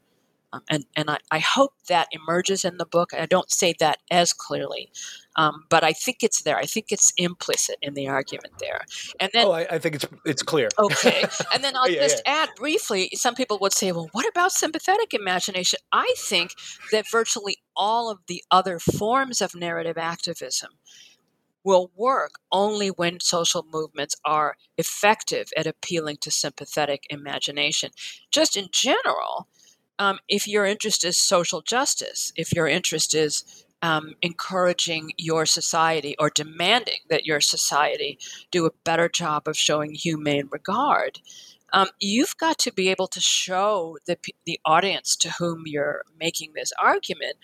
Um, 0.53 0.63
and 0.71 0.85
and 0.95 1.11
I, 1.11 1.19
I 1.31 1.39
hope 1.41 1.75
that 1.89 2.09
emerges 2.13 2.65
in 2.65 2.79
the 2.79 2.87
book. 2.87 3.11
I 3.13 3.27
don't 3.27 3.51
say 3.51 3.75
that 3.81 3.99
as 4.11 4.33
clearly, 4.33 4.91
um, 5.37 5.65
but 5.69 5.83
I 5.83 5.93
think 5.93 6.19
it's 6.23 6.43
there. 6.43 6.57
I 6.57 6.67
think 6.67 6.87
it's 6.91 7.13
implicit 7.17 7.77
in 7.83 7.95
the 7.95 8.09
argument 8.09 8.55
there. 8.61 8.85
And 9.19 9.31
then, 9.35 9.47
oh, 9.47 9.53
I, 9.53 9.67
I 9.73 9.79
think 9.79 9.97
it's 9.97 10.07
it's 10.25 10.43
clear. 10.43 10.69
Okay, 10.79 11.25
and 11.53 11.65
then 11.65 11.77
I'll 11.77 11.89
yeah, 11.89 12.03
just 12.03 12.23
yeah. 12.25 12.45
add 12.45 12.51
briefly. 12.57 13.11
Some 13.15 13.35
people 13.35 13.59
would 13.61 13.73
say, 13.73 13.91
"Well, 13.93 14.09
what 14.13 14.29
about 14.29 14.53
sympathetic 14.53 15.15
imagination?" 15.15 15.81
I 15.93 16.15
think 16.17 16.53
that 16.93 17.07
virtually 17.11 17.57
all 17.77 18.11
of 18.11 18.19
the 18.29 18.43
other 18.51 18.79
forms 18.79 19.41
of 19.41 19.55
narrative 19.55 19.99
activism 19.99 20.71
will 21.67 21.91
work 21.97 22.35
only 22.53 22.89
when 22.91 23.19
social 23.19 23.67
movements 23.73 24.15
are 24.25 24.57
effective 24.79 25.49
at 25.57 25.67
appealing 25.67 26.17
to 26.21 26.31
sympathetic 26.31 27.03
imagination. 27.11 27.91
Just 28.31 28.57
in 28.57 28.69
general, 28.71 29.49
um, 29.99 30.19
if 30.29 30.47
your 30.47 30.67
interest 30.67 31.05
is 31.05 31.19
social 31.19 31.63
justice, 31.63 32.33
if 32.37 32.53
your 32.53 32.67
interest 32.67 33.15
is 33.15 33.65
um, 33.83 34.15
encouraging 34.23 35.13
your 35.17 35.47
society 35.47 36.17
or 36.19 36.31
demanding 36.31 37.01
that 37.09 37.27
your 37.27 37.41
society 37.41 38.19
do 38.51 38.67
a 38.67 38.73
better 38.85 39.09
job 39.09 39.47
of 39.47 39.57
showing 39.57 39.95
humane 39.95 40.49
regard, 40.51 41.21
um, 41.73 41.89
you've 41.99 42.37
got 42.37 42.59
to 42.59 42.73
be 42.73 42.89
able 42.89 43.09
to 43.09 43.21
show 43.21 43.99
the, 44.07 44.19
the 44.45 44.59
audience 44.65 45.17
to 45.17 45.33
whom 45.39 45.65
you're 45.67 46.03
making 46.19 46.53
this 46.55 46.73
argument 46.81 47.37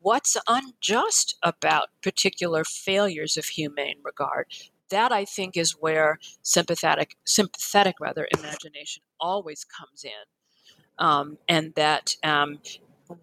what's 0.00 0.36
unjust 0.46 1.36
about 1.42 1.88
particular 2.00 2.62
failures 2.64 3.36
of 3.36 3.44
humane 3.46 3.96
regard. 4.04 4.46
That 4.90 5.10
I 5.10 5.24
think 5.24 5.56
is 5.56 5.72
where 5.72 6.20
sympathetic, 6.42 7.16
sympathetic 7.24 7.96
rather, 8.00 8.28
imagination 8.30 9.02
always 9.18 9.64
comes 9.64 10.04
in 10.04 10.12
um, 10.98 11.38
and 11.48 11.74
that 11.74 12.16
um, 12.22 12.58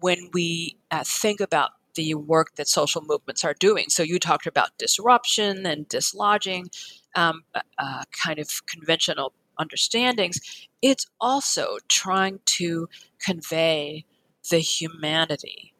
when 0.00 0.30
we 0.32 0.76
uh, 0.90 1.04
think 1.04 1.40
about 1.40 1.70
the 1.94 2.14
work 2.14 2.56
that 2.56 2.68
social 2.68 3.02
movements 3.02 3.44
are 3.44 3.54
doing, 3.54 3.86
so 3.88 4.02
you 4.02 4.18
talked 4.18 4.46
about 4.46 4.76
disruption 4.78 5.66
and 5.66 5.88
dislodging 5.88 6.68
um, 7.14 7.44
uh, 7.54 7.60
uh 7.78 8.02
kind 8.12 8.38
of 8.38 8.66
conventional 8.66 9.32
understandings, 9.58 10.40
it's 10.82 11.06
also 11.20 11.78
trying 11.88 12.40
to 12.44 12.88
convey 13.20 14.04
the 14.50 14.58
humanity. 14.58 15.72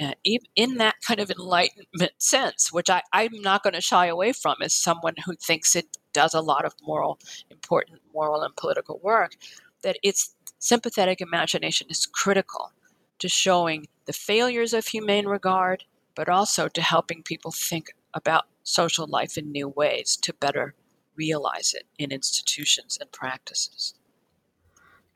Uh, 0.00 0.14
in 0.56 0.78
that 0.78 0.94
kind 1.06 1.20
of 1.20 1.30
enlightenment 1.30 2.12
sense, 2.16 2.72
which 2.72 2.88
I, 2.88 3.02
I'm 3.12 3.38
not 3.42 3.62
going 3.62 3.74
to 3.74 3.82
shy 3.82 4.06
away 4.06 4.32
from 4.32 4.56
as 4.62 4.72
someone 4.72 5.12
who 5.26 5.34
thinks 5.34 5.76
it 5.76 5.98
does 6.14 6.32
a 6.32 6.40
lot 6.40 6.64
of 6.64 6.72
moral, 6.82 7.18
important 7.50 8.00
moral 8.14 8.40
and 8.40 8.56
political 8.56 8.98
work, 9.02 9.32
that 9.82 9.98
it's 10.02 10.34
sympathetic 10.60 11.20
imagination 11.20 11.88
is 11.90 12.06
critical 12.06 12.72
to 13.18 13.28
showing 13.28 13.88
the 14.06 14.12
failures 14.12 14.72
of 14.72 14.86
humane 14.86 15.26
regard, 15.26 15.84
but 16.14 16.28
also 16.28 16.68
to 16.68 16.82
helping 16.82 17.22
people 17.22 17.50
think 17.50 17.88
about 18.14 18.46
social 18.62 19.06
life 19.06 19.36
in 19.36 19.50
new 19.50 19.68
ways 19.68 20.16
to 20.22 20.32
better 20.34 20.74
realize 21.16 21.74
it 21.74 21.84
in 21.98 22.12
institutions 22.12 22.96
and 23.00 23.10
practices. 23.10 23.94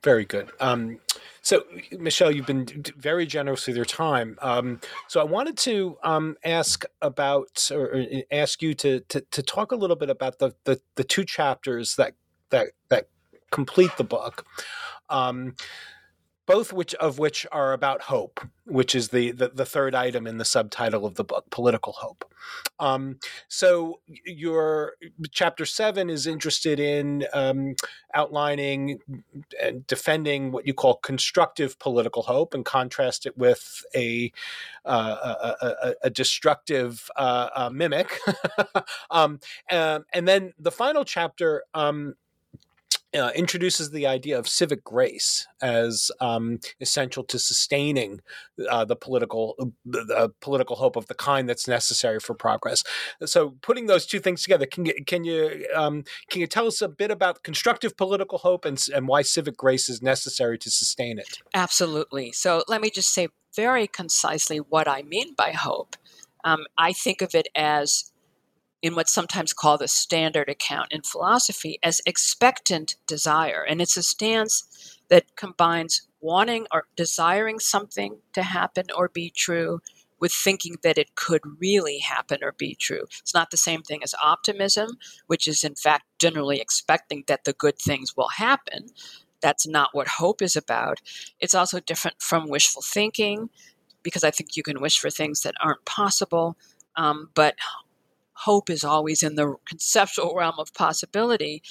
Very 0.02 0.26
good. 0.26 0.50
Um, 0.60 0.98
so, 1.40 1.64
Michele, 1.92 2.30
you've 2.30 2.44
been 2.44 2.66
very 2.98 3.24
generous 3.24 3.66
with 3.66 3.74
your 3.74 3.86
time. 3.86 4.38
Um, 4.42 4.80
so, 5.08 5.18
I 5.18 5.24
wanted 5.24 5.56
to 5.58 5.96
um, 6.02 6.36
ask 6.44 6.84
about, 7.00 7.70
or 7.72 8.04
ask 8.30 8.60
you 8.60 8.74
to, 8.74 9.00
to, 9.00 9.22
to 9.22 9.42
talk 9.42 9.72
a 9.72 9.76
little 9.76 9.96
bit 9.96 10.10
about 10.10 10.40
the, 10.40 10.52
the, 10.64 10.78
the 10.96 11.04
two 11.04 11.24
chapters 11.24 11.96
that 11.96 12.12
that 12.50 12.68
that 12.90 13.08
complete 13.50 13.96
the 13.96 14.04
book 14.04 14.44
um, 15.08 15.54
both 16.46 16.72
which 16.72 16.94
of 16.96 17.18
which 17.18 17.46
are 17.52 17.72
about 17.72 18.02
hope, 18.02 18.40
which 18.66 18.94
is 18.94 19.08
the, 19.08 19.30
the, 19.30 19.48
the 19.48 19.64
third 19.64 19.94
item 19.94 20.26
in 20.26 20.36
the 20.36 20.44
subtitle 20.44 21.06
of 21.06 21.14
the 21.14 21.24
book, 21.24 21.46
political 21.50 21.94
hope. 21.94 22.30
Um, 22.78 23.18
so 23.48 24.00
your 24.26 24.94
chapter 25.30 25.64
seven 25.64 26.10
is 26.10 26.26
interested 26.26 26.78
in 26.78 27.24
um, 27.32 27.74
outlining 28.12 28.98
and 29.62 29.86
defending 29.86 30.52
what 30.52 30.66
you 30.66 30.74
call 30.74 30.96
constructive 30.96 31.78
political 31.78 32.22
hope, 32.22 32.52
and 32.52 32.64
contrast 32.64 33.24
it 33.24 33.38
with 33.38 33.82
a 33.94 34.30
uh, 34.84 35.16
a, 35.42 35.66
a, 35.66 35.94
a, 36.02 36.10
destructive 36.10 37.08
uh, 37.16 37.48
uh, 37.54 37.70
mimic. 37.72 38.18
um, 39.10 39.40
and 39.70 40.28
then 40.28 40.52
the 40.58 40.70
final 40.70 41.06
chapter 41.06 41.62
um, 41.72 42.14
uh, 43.14 43.30
introduces 43.34 43.90
the 43.90 44.06
idea 44.06 44.38
of 44.38 44.48
civic 44.48 44.82
grace 44.82 45.46
as 45.62 46.10
um, 46.20 46.58
essential 46.80 47.22
to 47.24 47.38
sustaining 47.38 48.20
uh, 48.68 48.84
the 48.84 48.96
political 48.96 49.54
the, 49.84 50.04
the, 50.04 50.32
political 50.40 50.76
hope 50.76 50.96
of 50.96 51.06
the 51.06 51.14
kind 51.14 51.48
that's 51.48 51.68
necessary 51.68 52.18
for 52.18 52.34
progress. 52.34 52.82
So, 53.24 53.56
putting 53.62 53.86
those 53.86 54.06
two 54.06 54.20
things 54.20 54.42
together, 54.42 54.66
can 54.66 54.86
you 54.86 54.94
can 55.06 55.24
you 55.24 55.66
um, 55.74 56.04
can 56.28 56.40
you 56.40 56.46
tell 56.46 56.66
us 56.66 56.82
a 56.82 56.88
bit 56.88 57.10
about 57.10 57.42
constructive 57.42 57.96
political 57.96 58.38
hope 58.38 58.64
and 58.64 58.84
and 58.94 59.06
why 59.06 59.22
civic 59.22 59.56
grace 59.56 59.88
is 59.88 60.02
necessary 60.02 60.58
to 60.58 60.70
sustain 60.70 61.18
it? 61.18 61.38
Absolutely. 61.54 62.32
So, 62.32 62.64
let 62.68 62.80
me 62.80 62.90
just 62.90 63.12
say 63.12 63.28
very 63.54 63.86
concisely 63.86 64.58
what 64.58 64.88
I 64.88 65.02
mean 65.02 65.34
by 65.34 65.52
hope. 65.52 65.96
Um, 66.44 66.66
I 66.76 66.92
think 66.92 67.22
of 67.22 67.34
it 67.34 67.48
as 67.54 68.12
in 68.84 68.94
what's 68.94 69.14
sometimes 69.14 69.54
called 69.54 69.80
the 69.80 69.88
standard 69.88 70.50
account 70.50 70.92
in 70.92 71.00
philosophy 71.00 71.78
as 71.82 72.02
expectant 72.04 72.96
desire. 73.06 73.64
And 73.66 73.80
it's 73.80 73.96
a 73.96 74.02
stance 74.02 74.98
that 75.08 75.36
combines 75.36 76.02
wanting 76.20 76.66
or 76.70 76.84
desiring 76.94 77.58
something 77.58 78.18
to 78.34 78.42
happen 78.42 78.84
or 78.94 79.08
be 79.08 79.30
true 79.34 79.80
with 80.20 80.32
thinking 80.32 80.76
that 80.82 80.98
it 80.98 81.14
could 81.14 81.40
really 81.58 82.00
happen 82.00 82.40
or 82.42 82.52
be 82.52 82.74
true. 82.74 83.04
It's 83.22 83.32
not 83.32 83.50
the 83.50 83.56
same 83.56 83.80
thing 83.80 84.02
as 84.02 84.14
optimism, 84.22 84.98
which 85.28 85.48
is 85.48 85.64
in 85.64 85.76
fact 85.76 86.04
generally 86.18 86.60
expecting 86.60 87.24
that 87.26 87.44
the 87.44 87.54
good 87.54 87.78
things 87.78 88.14
will 88.14 88.28
happen. 88.36 88.88
That's 89.40 89.66
not 89.66 89.94
what 89.94 90.08
hope 90.08 90.42
is 90.42 90.56
about. 90.56 91.00
It's 91.40 91.54
also 91.54 91.80
different 91.80 92.20
from 92.20 92.50
wishful 92.50 92.82
thinking 92.82 93.48
because 94.02 94.24
I 94.24 94.30
think 94.30 94.58
you 94.58 94.62
can 94.62 94.82
wish 94.82 94.98
for 94.98 95.08
things 95.08 95.40
that 95.40 95.54
aren't 95.62 95.86
possible. 95.86 96.58
Um, 96.96 97.30
but 97.34 97.56
hope 98.34 98.68
is 98.70 98.84
always 98.84 99.22
in 99.22 99.36
the 99.36 99.54
conceptual 99.66 100.34
realm 100.36 100.54
of 100.58 100.74
possibility. 100.74 101.62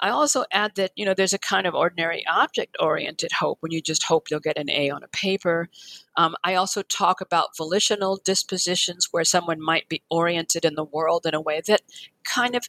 I 0.00 0.10
also 0.10 0.44
add 0.52 0.72
that, 0.76 0.92
you 0.96 1.04
know, 1.04 1.14
there's 1.14 1.32
a 1.32 1.38
kind 1.38 1.66
of 1.66 1.74
ordinary 1.74 2.24
object 2.30 2.76
oriented 2.80 3.32
hope 3.32 3.58
when 3.60 3.72
you 3.72 3.80
just 3.80 4.04
hope 4.04 4.30
you'll 4.30 4.40
get 4.40 4.58
an 4.58 4.70
A 4.70 4.90
on 4.90 5.02
a 5.02 5.08
paper. 5.08 5.68
Um, 6.16 6.36
I 6.44 6.54
also 6.54 6.82
talk 6.82 7.20
about 7.20 7.56
volitional 7.56 8.20
dispositions 8.24 9.08
where 9.10 9.24
someone 9.24 9.60
might 9.60 9.88
be 9.88 10.02
oriented 10.10 10.64
in 10.64 10.74
the 10.74 10.84
world 10.84 11.26
in 11.26 11.34
a 11.34 11.40
way 11.40 11.60
that 11.66 11.82
kind 12.24 12.54
of 12.54 12.68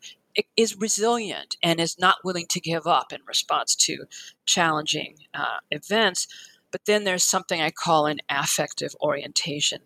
is 0.58 0.78
resilient 0.78 1.58
and 1.62 1.80
is 1.80 2.00
not 2.00 2.18
willing 2.24 2.48
to 2.50 2.60
give 2.60 2.88
up 2.88 3.14
in 3.14 3.20
response 3.28 3.76
to 3.76 4.06
challenging 4.46 5.16
uh, 5.34 5.60
events. 5.72 6.28
But 6.72 6.86
then 6.86 7.04
there's 7.04 7.24
something 7.24 7.62
I 7.62 7.70
call 7.70 8.08
an 8.08 8.20
affective 8.30 8.96
orientation 9.00 9.82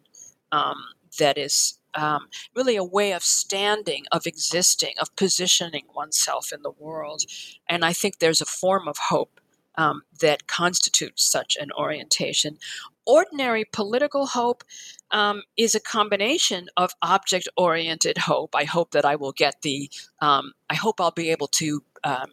um, 0.51 0.78
that 1.20 1.38
is 1.38 1.80
um, 1.98 2.28
really 2.56 2.78
a 2.78 2.84
way 2.84 3.12
of 3.12 3.24
standing, 3.24 4.06
of 4.12 4.26
existing, 4.26 4.93
of 5.02 5.14
positioning 5.18 5.86
oneself 5.93 6.54
in 6.54 6.62
the 6.62 6.72
world. 6.72 7.24
And 7.68 7.84
I 7.84 7.91
think 7.91 8.20
there's 8.20 8.39
a 8.39 8.45
form 8.45 8.88
of 8.88 8.98
hope 9.10 9.41
um, 9.76 10.04
that 10.22 10.48
constitutes 10.48 11.30
such 11.30 11.58
an 11.60 11.70
orientation. 11.78 12.58
Ordinary 13.06 13.66
political 13.66 14.28
hope 14.28 14.64
um, 15.12 15.43
is 15.56 15.76
a 15.76 15.80
combination 15.80 16.68
of 16.78 16.91
object 17.02 17.48
oriented 17.58 18.18
hope. 18.18 18.56
I 18.56 18.66
hope 18.66 18.91
that 18.91 19.06
I 19.06 19.16
will 19.16 19.32
get 19.32 19.62
the, 19.62 19.89
um, 20.20 20.54
I 20.70 20.76
hope 20.76 21.00
I'll 21.00 21.12
be 21.12 21.32
able 21.32 21.48
to 21.48 21.82
um, 22.04 22.32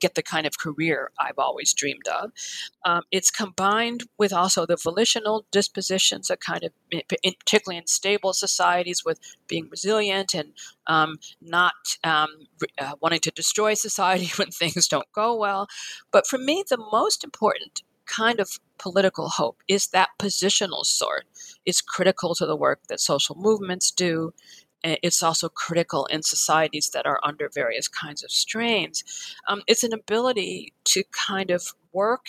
get 0.00 0.14
the 0.14 0.22
kind 0.22 0.46
of 0.46 0.58
career 0.58 1.10
I've 1.18 1.38
always 1.38 1.72
dreamed 1.72 2.08
of. 2.08 2.32
Um, 2.84 3.02
it's 3.10 3.30
combined 3.30 4.04
with 4.18 4.32
also 4.32 4.66
the 4.66 4.76
volitional 4.76 5.46
dispositions, 5.50 6.30
a 6.30 6.36
kind 6.36 6.64
of, 6.64 6.72
in, 6.90 7.34
particularly 7.38 7.78
in 7.78 7.86
stable 7.86 8.32
societies, 8.32 9.04
with 9.04 9.20
being 9.46 9.68
resilient 9.70 10.34
and 10.34 10.52
um, 10.86 11.18
not 11.40 11.74
um, 12.04 12.28
uh, 12.78 12.92
wanting 13.00 13.20
to 13.20 13.30
destroy 13.30 13.74
society 13.74 14.30
when 14.36 14.50
things 14.50 14.88
don't 14.88 15.10
go 15.12 15.36
well. 15.36 15.68
But 16.10 16.26
for 16.26 16.38
me, 16.38 16.64
the 16.68 16.78
most 16.92 17.24
important 17.24 17.82
kind 18.06 18.40
of 18.40 18.58
political 18.78 19.28
hope 19.28 19.62
is 19.68 19.88
that 19.88 20.08
positional 20.18 20.84
sort. 20.84 21.26
It's 21.64 21.80
critical 21.80 22.34
to 22.34 22.46
the 22.46 22.56
work 22.56 22.80
that 22.88 23.00
social 23.00 23.36
movements 23.36 23.90
do. 23.90 24.32
It's 24.82 25.22
also 25.22 25.48
critical 25.48 26.06
in 26.06 26.22
societies 26.22 26.90
that 26.94 27.06
are 27.06 27.20
under 27.22 27.50
various 27.52 27.88
kinds 27.88 28.24
of 28.24 28.30
strains. 28.30 29.04
Um, 29.48 29.62
it's 29.66 29.84
an 29.84 29.92
ability 29.92 30.72
to 30.84 31.04
kind 31.12 31.50
of 31.50 31.74
work 31.92 32.26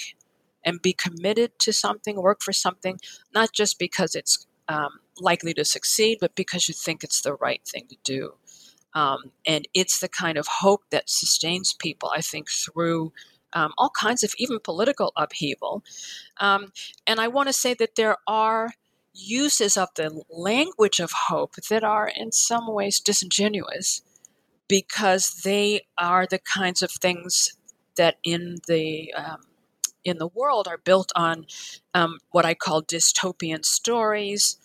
and 0.64 0.82
be 0.82 0.94
committed 0.94 1.58
to 1.60 1.74
something, 1.74 2.22
work 2.22 2.42
for 2.42 2.54
something, 2.54 3.00
not 3.34 3.52
just 3.54 3.80
because 3.80 4.16
it's 4.16 4.46
um, 4.68 5.00
likely 5.20 5.54
to 5.54 5.66
succeed, 5.66 6.18
but 6.22 6.36
because 6.36 6.68
you 6.68 6.74
think 6.74 7.04
it's 7.04 7.22
the 7.22 7.34
right 7.36 7.62
thing 7.66 7.88
to 7.90 7.98
do. 8.04 8.34
Um, 8.94 9.32
and 9.46 9.68
it's 9.74 10.00
the 10.00 10.10
kind 10.10 10.38
of 10.38 10.48
hope 10.48 10.84
that 10.92 11.10
sustains 11.10 11.74
people, 11.74 12.12
I 12.14 12.22
think, 12.22 12.50
through 12.50 13.14
um, 13.54 13.74
all 13.78 13.90
kinds 13.90 14.24
of 14.24 14.34
even 14.38 14.60
political 14.64 15.12
upheaval. 15.16 15.84
Um, 16.38 16.72
and 17.08 17.20
I 17.20 17.28
want 17.28 17.48
to 17.48 17.54
say 17.54 17.74
that 17.76 17.96
there 17.96 18.18
are 18.28 18.72
uses 19.14 19.78
of 19.78 19.90
the 19.96 20.24
language 20.30 21.00
of 21.00 21.12
hope 21.28 21.56
that 21.70 21.84
are 21.84 22.12
in 22.16 22.32
some 22.32 22.72
ways 22.72 23.00
disingenuous 23.00 24.02
because 24.68 25.42
they 25.44 25.82
are 25.98 26.26
the 26.26 26.40
kinds 26.40 26.82
of 26.82 26.92
things 26.92 27.54
that 27.98 28.16
in 28.24 28.58
the 28.68 29.14
um, 29.14 29.42
in 30.04 30.18
the 30.18 30.28
world 30.28 30.68
are 30.68 30.78
built 30.78 31.12
on 31.16 31.46
um, 31.94 32.18
what 32.32 32.46
I 32.46 32.54
call 32.54 32.82
dystopian 32.82 33.66
stories, 33.66 34.58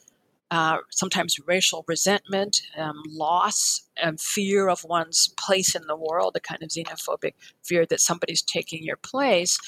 uh, 0.50 0.78
sometimes 0.90 1.40
racial 1.46 1.84
resentment, 1.88 2.62
um, 2.76 3.02
loss, 3.08 3.82
and 3.96 4.20
fear 4.20 4.68
of 4.68 4.84
one's 4.84 5.28
place 5.36 5.74
in 5.74 5.82
the 5.88 5.96
world, 5.96 6.36
a 6.36 6.40
kind 6.40 6.62
of 6.62 6.68
xenophobic 6.68 7.34
fear 7.64 7.84
that 7.86 8.00
somebody's 8.00 8.42
taking 8.42 8.84
your 8.84 8.96
place. 8.96 9.58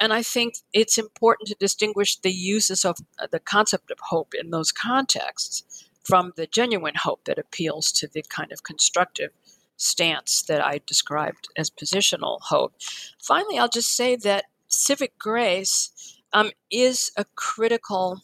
And 0.00 0.12
I 0.12 0.22
think 0.22 0.56
it's 0.72 0.98
important 0.98 1.48
to 1.48 1.54
distinguish 1.54 2.16
the 2.16 2.32
uses 2.32 2.84
of 2.84 2.98
uh, 3.18 3.28
the 3.30 3.38
concept 3.38 3.90
of 3.90 3.98
hope 4.00 4.34
in 4.38 4.50
those 4.50 4.72
contexts 4.72 5.88
from 6.02 6.32
the 6.36 6.46
genuine 6.46 6.96
hope 6.96 7.24
that 7.24 7.38
appeals 7.38 7.92
to 7.92 8.08
the 8.08 8.22
kind 8.28 8.52
of 8.52 8.64
constructive 8.64 9.30
stance 9.76 10.42
that 10.42 10.64
I 10.64 10.80
described 10.86 11.48
as 11.56 11.70
positional 11.70 12.38
hope. 12.42 12.74
Finally, 13.22 13.58
I'll 13.58 13.68
just 13.68 13.94
say 13.94 14.16
that 14.16 14.44
civic 14.66 15.18
grace 15.18 16.20
um, 16.32 16.50
is 16.70 17.12
a 17.16 17.24
critical 17.36 18.20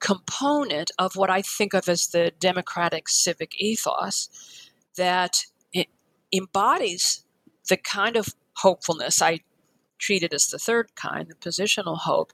component 0.00 0.90
of 0.98 1.16
what 1.16 1.30
I 1.30 1.42
think 1.42 1.74
of 1.74 1.88
as 1.88 2.08
the 2.08 2.32
democratic 2.38 3.08
civic 3.08 3.54
ethos 3.60 4.28
that 4.96 5.44
embodies 6.32 7.24
the 7.68 7.76
kind 7.76 8.16
of 8.16 8.34
hopefulness 8.56 9.22
I 9.22 9.40
treat 9.98 10.22
it 10.22 10.32
as 10.32 10.46
the 10.46 10.58
third 10.58 10.94
kind, 10.96 11.28
the 11.28 11.34
positional 11.34 11.98
hope. 11.98 12.32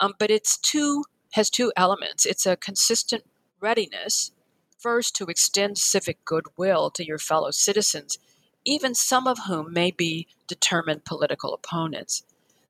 Um, 0.00 0.14
but 0.18 0.30
it's 0.30 0.56
two 0.56 1.04
has 1.32 1.48
two 1.48 1.72
elements. 1.76 2.26
It's 2.26 2.46
a 2.46 2.56
consistent 2.56 3.24
readiness, 3.60 4.32
first 4.78 5.16
to 5.16 5.26
extend 5.26 5.78
civic 5.78 6.24
goodwill 6.24 6.90
to 6.90 7.06
your 7.06 7.18
fellow 7.18 7.50
citizens, 7.50 8.18
even 8.64 8.94
some 8.94 9.26
of 9.26 9.38
whom 9.46 9.72
may 9.72 9.90
be 9.90 10.26
determined 10.46 11.04
political 11.04 11.54
opponents. 11.54 12.22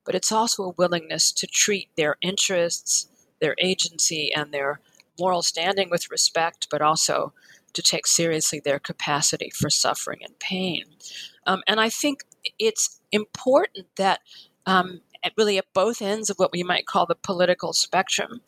But 0.04 0.14
it's 0.14 0.30
also 0.30 0.64
a 0.64 0.74
willingness 0.76 1.32
to 1.32 1.46
treat 1.46 1.88
their 1.96 2.16
interests, 2.22 3.08
their 3.42 3.54
agency 3.58 4.32
and 4.34 4.52
their 4.52 4.80
moral 5.18 5.42
standing 5.42 5.90
with 5.90 6.10
respect, 6.10 6.68
but 6.70 6.80
also 6.80 7.34
to 7.74 7.82
take 7.82 8.06
seriously 8.06 8.60
their 8.60 8.78
capacity 8.78 9.50
for 9.50 9.68
suffering 9.68 10.20
and 10.22 10.38
pain. 10.38 10.84
Um, 11.46 11.62
and 11.66 11.80
I 11.80 11.90
think 11.90 12.20
it's 12.58 13.00
important 13.10 13.86
that 13.96 14.20
um, 14.66 15.00
at 15.22 15.32
really 15.36 15.58
at 15.58 15.66
both 15.74 16.00
ends 16.00 16.30
of 16.30 16.36
what 16.38 16.52
we 16.52 16.62
might 16.62 16.86
call 16.86 17.06
the 17.06 17.14
political 17.14 17.72
spectrum, 17.72 18.40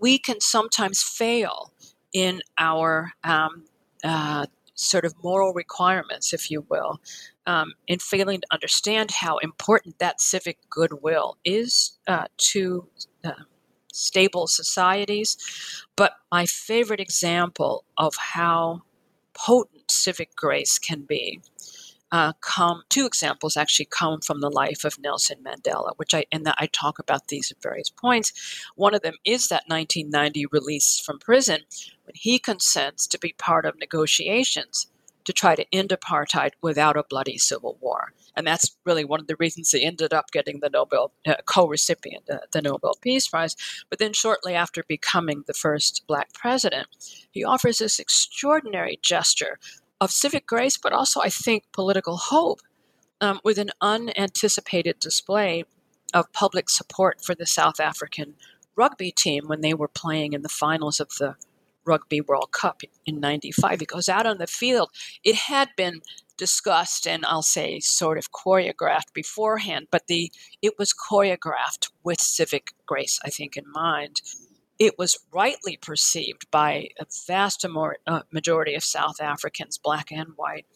we 0.00 0.18
can 0.18 0.40
sometimes 0.40 1.02
fail 1.02 1.72
in 2.12 2.40
our 2.58 3.12
um, 3.24 3.64
uh, 4.02 4.46
sort 4.74 5.04
of 5.04 5.12
moral 5.22 5.52
requirements, 5.52 6.32
if 6.32 6.50
you 6.50 6.64
will, 6.68 7.00
um, 7.46 7.72
in 7.88 7.98
failing 7.98 8.40
to 8.40 8.46
understand 8.52 9.10
how 9.10 9.38
important 9.38 9.98
that 9.98 10.20
civic 10.20 10.58
goodwill 10.70 11.36
is 11.44 11.98
uh, 12.06 12.26
to 12.36 12.86
uh, 13.24 13.32
stable 13.92 14.46
societies. 14.46 15.36
But 15.96 16.14
my 16.30 16.46
favorite 16.46 17.00
example 17.00 17.84
of 17.96 18.14
how 18.16 18.82
potent 19.34 19.90
civic 19.90 20.34
grace 20.34 20.78
can 20.78 21.02
be 21.02 21.40
uh, 22.10 22.32
come 22.40 22.82
two 22.88 23.06
examples 23.06 23.56
actually 23.56 23.86
come 23.86 24.20
from 24.20 24.40
the 24.40 24.50
life 24.50 24.84
of 24.84 24.98
Nelson 24.98 25.38
Mandela, 25.44 25.92
which 25.96 26.14
I 26.14 26.24
and 26.32 26.48
I 26.56 26.68
talk 26.72 26.98
about 26.98 27.28
these 27.28 27.50
at 27.50 27.62
various 27.62 27.90
points. 27.90 28.32
One 28.76 28.94
of 28.94 29.02
them 29.02 29.14
is 29.24 29.48
that 29.48 29.64
1990 29.66 30.46
release 30.46 30.98
from 30.98 31.18
prison 31.18 31.60
when 32.04 32.14
he 32.14 32.38
consents 32.38 33.06
to 33.08 33.18
be 33.18 33.34
part 33.36 33.66
of 33.66 33.78
negotiations 33.78 34.86
to 35.28 35.32
try 35.34 35.54
to 35.54 35.66
end 35.74 35.90
apartheid 35.90 36.52
without 36.62 36.96
a 36.96 37.02
bloody 37.02 37.36
civil 37.36 37.76
war. 37.82 38.14
And 38.34 38.46
that's 38.46 38.74
really 38.86 39.04
one 39.04 39.20
of 39.20 39.26
the 39.26 39.36
reasons 39.38 39.70
he 39.70 39.84
ended 39.84 40.14
up 40.14 40.30
getting 40.30 40.60
the 40.60 40.70
Nobel 40.70 41.12
uh, 41.26 41.34
co-recipient, 41.44 42.30
uh, 42.30 42.38
the 42.50 42.62
Nobel 42.62 42.94
Peace 43.02 43.28
Prize. 43.28 43.54
But 43.90 43.98
then 43.98 44.14
shortly 44.14 44.54
after 44.54 44.82
becoming 44.88 45.44
the 45.46 45.52
first 45.52 46.02
black 46.06 46.32
president, 46.32 46.86
he 47.30 47.44
offers 47.44 47.76
this 47.76 47.98
extraordinary 47.98 48.98
gesture 49.02 49.58
of 50.00 50.10
civic 50.10 50.46
grace, 50.46 50.78
but 50.78 50.94
also, 50.94 51.20
I 51.20 51.28
think, 51.28 51.64
political 51.74 52.16
hope 52.16 52.60
um, 53.20 53.38
with 53.44 53.58
an 53.58 53.68
unanticipated 53.82 54.98
display 54.98 55.64
of 56.14 56.32
public 56.32 56.70
support 56.70 57.22
for 57.22 57.34
the 57.34 57.44
South 57.44 57.80
African 57.80 58.34
rugby 58.76 59.10
team 59.10 59.46
when 59.46 59.60
they 59.60 59.74
were 59.74 59.88
playing 59.88 60.32
in 60.32 60.40
the 60.40 60.48
finals 60.48 61.00
of 61.00 61.10
the 61.18 61.36
Rugby 61.88 62.20
World 62.20 62.52
Cup 62.52 62.82
in 63.06 63.18
95. 63.18 63.80
He 63.80 63.86
goes 63.86 64.08
out 64.08 64.26
on 64.26 64.38
the 64.38 64.46
field. 64.46 64.90
It 65.24 65.34
had 65.34 65.70
been 65.76 66.02
discussed 66.36 67.06
and 67.06 67.24
I'll 67.26 67.42
say 67.42 67.80
sort 67.80 68.18
of 68.18 68.30
choreographed 68.30 69.12
beforehand, 69.12 69.88
but 69.90 70.06
the 70.06 70.30
it 70.62 70.74
was 70.78 70.94
choreographed 70.94 71.90
with 72.04 72.20
civic 72.20 72.74
grace, 72.86 73.18
I 73.24 73.30
think, 73.30 73.56
in 73.56 73.64
mind. 73.72 74.20
It 74.78 74.96
was 74.96 75.18
rightly 75.32 75.76
perceived 75.76 76.48
by 76.52 76.90
a 77.00 77.06
vast 77.26 77.64
uh, 77.64 78.22
majority 78.30 78.74
of 78.76 78.84
South 78.84 79.20
Africans, 79.20 79.76
black 79.76 80.12
and 80.12 80.28
white, 80.36 80.66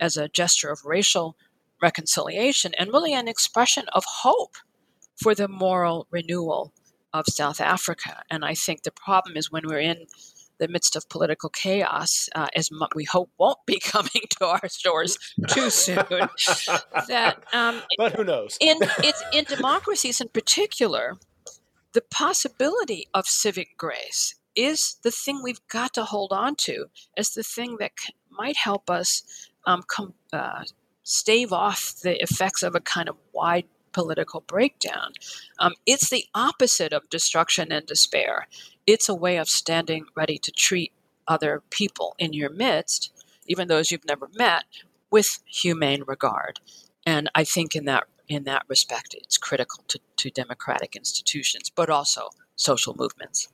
as 0.00 0.16
a 0.16 0.28
gesture 0.28 0.70
of 0.70 0.80
racial 0.86 1.36
reconciliation 1.82 2.72
and 2.78 2.92
really 2.92 3.12
an 3.12 3.28
expression 3.28 3.84
of 3.92 4.04
hope 4.22 4.56
for 5.16 5.34
the 5.34 5.48
moral 5.48 6.06
renewal 6.10 6.72
of 7.12 7.26
South 7.28 7.60
Africa. 7.60 8.22
And 8.30 8.44
I 8.44 8.54
think 8.54 8.82
the 8.82 8.90
problem 8.92 9.36
is 9.36 9.50
when 9.50 9.64
we're 9.66 9.80
in 9.80 10.06
the 10.60 10.68
midst 10.68 10.94
of 10.94 11.08
political 11.08 11.48
chaos, 11.48 12.28
uh, 12.34 12.46
as 12.54 12.70
we 12.94 13.04
hope 13.04 13.30
won't 13.38 13.58
be 13.66 13.80
coming 13.84 14.22
to 14.38 14.46
our 14.46 14.68
shores 14.68 15.18
too 15.48 15.70
soon. 15.70 15.96
that, 17.08 17.42
um, 17.52 17.82
but 17.98 18.12
who 18.14 18.22
knows? 18.22 18.56
in 18.60 18.76
it's 18.98 19.22
in 19.32 19.44
democracies 19.44 20.20
in 20.20 20.28
particular, 20.28 21.16
the 21.92 22.02
possibility 22.02 23.08
of 23.12 23.26
civic 23.26 23.76
grace 23.76 24.36
is 24.54 24.96
the 25.02 25.10
thing 25.10 25.40
we've 25.42 25.66
got 25.68 25.94
to 25.94 26.04
hold 26.04 26.32
on 26.32 26.54
to 26.54 26.86
as 27.16 27.30
the 27.30 27.42
thing 27.42 27.76
that 27.80 27.92
c- 27.98 28.14
might 28.30 28.56
help 28.56 28.90
us 28.90 29.22
um, 29.66 29.82
com- 29.86 30.14
uh, 30.32 30.62
stave 31.02 31.52
off 31.52 31.94
the 32.02 32.22
effects 32.22 32.62
of 32.62 32.74
a 32.74 32.80
kind 32.80 33.08
of 33.08 33.16
wide 33.32 33.66
political 33.92 34.40
breakdown. 34.40 35.12
Um, 35.58 35.74
it's 35.86 36.10
the 36.10 36.24
opposite 36.34 36.92
of 36.92 37.08
destruction 37.10 37.72
and 37.72 37.86
despair 37.86 38.46
it's 38.92 39.08
a 39.08 39.14
way 39.14 39.36
of 39.36 39.48
standing 39.48 40.06
ready 40.16 40.36
to 40.38 40.50
treat 40.50 40.92
other 41.28 41.62
people 41.70 42.14
in 42.18 42.32
your 42.32 42.50
midst, 42.50 43.12
even 43.46 43.68
those 43.68 43.90
you've 43.90 44.04
never 44.04 44.28
met, 44.34 44.64
with 45.10 45.40
humane 45.46 46.02
regard. 46.06 46.60
And 47.06 47.30
I 47.34 47.44
think 47.44 47.74
in 47.74 47.84
that 47.84 48.04
in 48.28 48.44
that 48.44 48.62
respect, 48.68 49.12
it's 49.14 49.36
critical 49.36 49.82
to, 49.88 49.98
to 50.16 50.30
democratic 50.30 50.94
institutions, 50.94 51.68
but 51.68 51.90
also 51.90 52.28
social 52.54 52.94
movements 52.96 53.48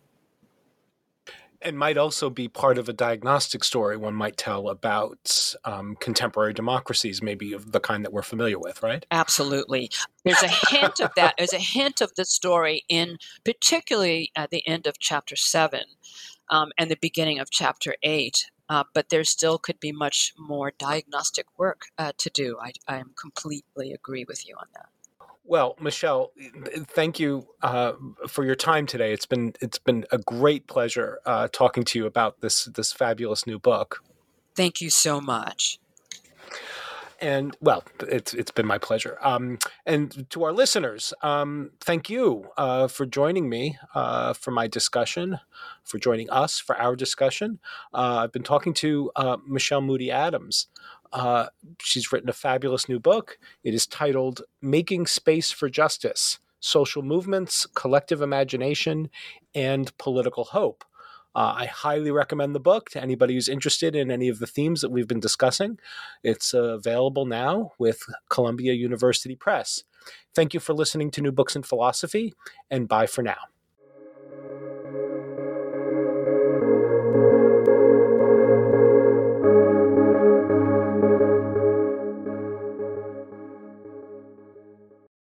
and 1.63 1.79
might 1.79 1.97
also 1.97 2.31
be 2.31 2.49
part 2.49 2.79
of 2.79 2.89
a 2.89 2.93
diagnostic 2.93 3.65
story 3.65 3.97
one 3.97 4.15
might 4.15 4.37
tell 4.37 4.69
about 4.69 5.55
um, 5.65 5.97
contemporary 6.01 6.53
democracies, 6.53 7.23
maybe 7.23 7.53
of 7.53 7.73
the 7.73 7.81
kind 7.81 8.05
that 8.05 8.13
we're 8.13 8.23
familiar 8.23 8.59
with, 8.59 8.83
right? 8.83 9.05
Absolutely. 9.11 9.91
There's 10.25 10.43
a 10.43 10.49
hint 10.71 11.01
of 11.01 11.11
that. 11.17 11.35
There's 11.39 11.53
a 11.53 11.59
hint 11.59 12.01
of 12.01 12.15
the 12.17 12.25
story 12.25 12.85
in 12.89 13.19
particularly 13.45 14.31
at 14.37 14.51
the 14.51 14.67
end 14.67 14.87
of 14.87 14.99
chapter 14.99 15.37
seven 15.37 15.85
um, 16.51 16.73
and 16.79 16.91
the 16.91 16.99
beginning 17.01 17.39
of 17.39 17.51
chapter 17.51 17.95
eight 18.03 18.51
Uh, 18.69 18.83
but 18.95 19.11
there 19.11 19.25
still 19.25 19.59
could 19.59 19.79
be 19.79 19.93
much 19.93 20.35
more 20.37 20.73
diagnostic 20.77 21.47
work 21.57 21.83
uh, 21.99 22.13
to 22.19 22.31
do. 22.31 22.59
I, 22.61 22.73
I 22.89 23.03
completely 23.15 23.93
agree 23.93 24.25
with 24.27 24.45
you 24.49 24.57
on 24.59 24.67
that. 24.75 24.89
Well, 25.49 25.77
Michele, 25.81 26.33
thank 26.89 27.21
you 27.21 27.47
uh, 27.63 27.93
for 28.27 28.45
your 28.45 28.57
time 28.57 28.87
today. 28.87 29.13
It's 29.13 29.27
been 29.27 29.55
it's 29.61 29.79
been 29.79 30.05
a 30.11 30.19
great 30.19 30.67
pleasure 30.67 31.21
uh, 31.25 31.49
talking 31.53 31.85
to 31.85 31.99
you 31.99 32.07
about 32.07 32.41
this 32.41 32.65
this 32.65 32.93
fabulous 32.93 33.47
new 33.47 33.59
book. 33.59 34.03
Thank 34.57 34.81
you 34.81 34.91
so 34.91 35.21
much. 35.21 35.79
And 37.21 37.57
well, 37.61 37.85
it's 38.01 38.35
it's 38.35 38.51
been 38.51 38.67
my 38.67 38.79
pleasure. 38.79 39.19
Um, 39.23 39.59
and 39.87 40.29
to 40.31 40.45
our 40.45 40.53
listeners, 40.53 41.15
um, 41.23 41.71
thank 41.81 42.11
you 42.11 42.51
uh, 42.59 42.89
for 42.89 43.07
joining 43.07 43.49
me 43.49 43.79
uh, 43.95 44.35
for 44.35 44.51
my 44.51 44.67
discussion, 44.67 45.39
for 45.83 45.99
joining 45.99 46.29
us 46.29 46.59
for 46.59 46.77
our 46.77 46.95
discussion. 46.95 47.59
Uh, 47.95 48.23
I've 48.25 48.33
been 48.33 48.43
talking 48.43 48.75
to 48.75 49.11
uh, 49.17 49.37
Michele 49.47 49.81
Moody 49.81 50.11
Adams. 50.11 50.67
Uh, 51.13 51.47
she's 51.81 52.13
written 52.13 52.29
a 52.29 52.35
fabulous 52.35 52.89
new 52.89 52.99
book. 52.99 53.39
It 53.65 53.75
is 53.75 53.87
titled 53.87 54.43
"Making 54.61 55.07
Space 55.07 55.51
for 55.51 55.69
Justice: 55.69 56.39
Social 56.61 57.03
Movements, 57.03 57.67
Collective 57.75 58.23
Imagination, 58.23 59.11
and 59.55 59.97
Political 59.99 60.45
Hope." 60.45 60.85
Uh, 61.35 61.55
I 61.55 61.67
highly 61.67 62.11
recommend 62.11 62.55
the 62.55 62.61
book 62.61 62.89
to 62.91 63.03
anybody 63.03 63.35
who's 63.35 63.49
interested 63.49 63.95
in 63.95 64.11
any 64.11 64.29
of 64.29 64.39
the 64.39 64.47
themes 64.47 64.81
that 64.81 64.91
we've 64.91 65.07
been 65.07 65.21
discussing. 65.21 65.79
It's 66.23 66.55
uh, 66.55 66.63
available 66.63 67.27
now 67.27 67.73
with 67.79 68.01
Columbia 68.31 68.73
University 68.73 69.37
Press. 69.37 69.85
Thank 70.35 70.55
you 70.55 70.61
for 70.61 70.73
listening 70.73 71.11
to 71.11 71.21
New 71.21 71.33
Books 71.33 71.55
in 71.55 71.63
Philosophy, 71.63 72.33
and 72.71 72.89
bye 72.89 73.07
for 73.07 73.23
now. 73.23 73.37